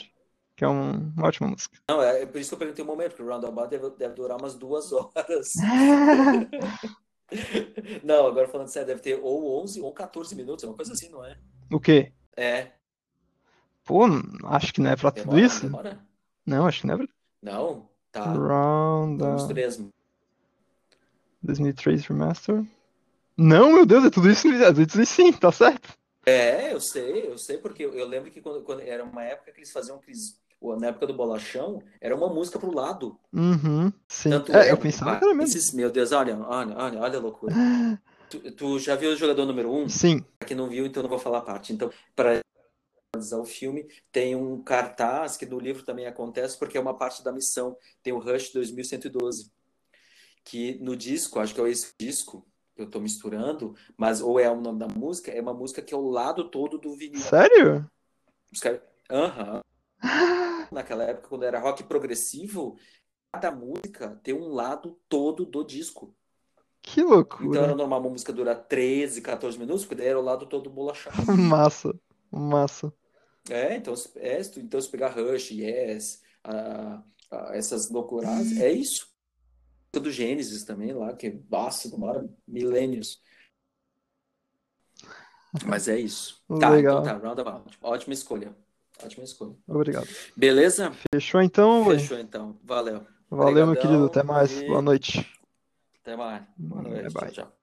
[0.56, 1.78] Que é um- uma ótima música.
[1.90, 4.14] Não, é, é por isso que eu perguntei o momento, porque o Roundabout deve, deve
[4.16, 5.54] durar umas duas horas.
[8.04, 11.24] Não, agora falando sério, deve ter ou 11 ou 14 minutos, uma coisa assim, não
[11.24, 11.38] é?
[11.72, 12.12] O quê?
[12.36, 12.72] É,
[13.86, 14.04] Pô,
[14.46, 15.62] acho que não é pra tudo demora, isso.
[15.64, 16.00] demora?
[16.46, 17.08] Não, acho que não é pra...
[17.42, 18.24] Não, tá.
[18.34, 19.36] Rounda...
[19.36, 19.82] Uns três.
[21.42, 22.64] 2003 Remaster.
[23.36, 25.98] Não, meu Deus, é tudo isso, é tudo isso sim, tá certo.
[26.26, 29.52] É, eu sei, eu sei, porque eu, eu lembro que quando, quando era uma época
[29.52, 30.40] que eles faziam aqueles
[30.80, 33.20] na época do Bolachão, era uma música pro lado.
[33.34, 34.30] Uhum, sim.
[34.30, 35.58] Tanto É, é, eu pensava que era mesmo.
[35.58, 37.54] esses, meu Deus, olha, olha, olha, olha a loucura.
[38.30, 39.90] Tu, tu já viu o jogador número um?
[39.90, 40.22] Sim.
[40.40, 41.74] Pra quem não viu, então não vou falar a parte.
[41.74, 42.40] Então, para
[43.14, 47.34] o filme, tem um cartaz que no livro também acontece, porque é uma parte da
[47.34, 47.76] missão.
[48.02, 49.52] Tem o Rush 2112,
[50.46, 52.48] que no disco, acho que é esse disco
[52.82, 55.94] que eu tô misturando, mas ou é o nome da música, é uma música que
[55.94, 57.30] é o lado todo do vinil.
[57.30, 57.90] Sério?
[58.52, 59.62] Os caras, aham.
[60.72, 62.78] Naquela época, quando era rock progressivo,
[63.34, 66.16] cada música tem um lado todo do disco.
[66.82, 67.02] Que
[67.42, 67.76] Então era loucura.
[67.76, 71.28] normal uma música durar 13, 14 minutos, porque daí era o lado todo bolachado.
[71.52, 71.94] Massa,
[72.32, 72.92] massa.
[73.50, 79.11] É, então, se- é, então se pegar Rush, Yes, ah, ah, essas loucuras, é isso.
[79.94, 83.22] Do Gênesis também lá, que, nossa, demora milênios.
[85.66, 86.42] Mas é isso.
[86.60, 87.02] Tá, Legal.
[87.02, 87.78] então tá, Roundabout.
[87.82, 88.56] Ótima escolha.
[89.04, 89.56] Ótima escolha.
[89.68, 90.08] Obrigado.
[90.38, 90.92] Beleza?
[91.14, 91.84] Fechou então?
[91.86, 92.58] Fechou então.
[92.64, 93.06] Valeu.
[93.30, 94.06] Valeu, meu Obrigadão querido.
[94.06, 94.62] Até mais.
[94.62, 95.30] e Boa noite.
[96.02, 96.44] até mais.
[96.58, 97.14] Boa Bye, noite.
[97.14, 97.32] bye.
[97.32, 97.58] Tchau, tchau.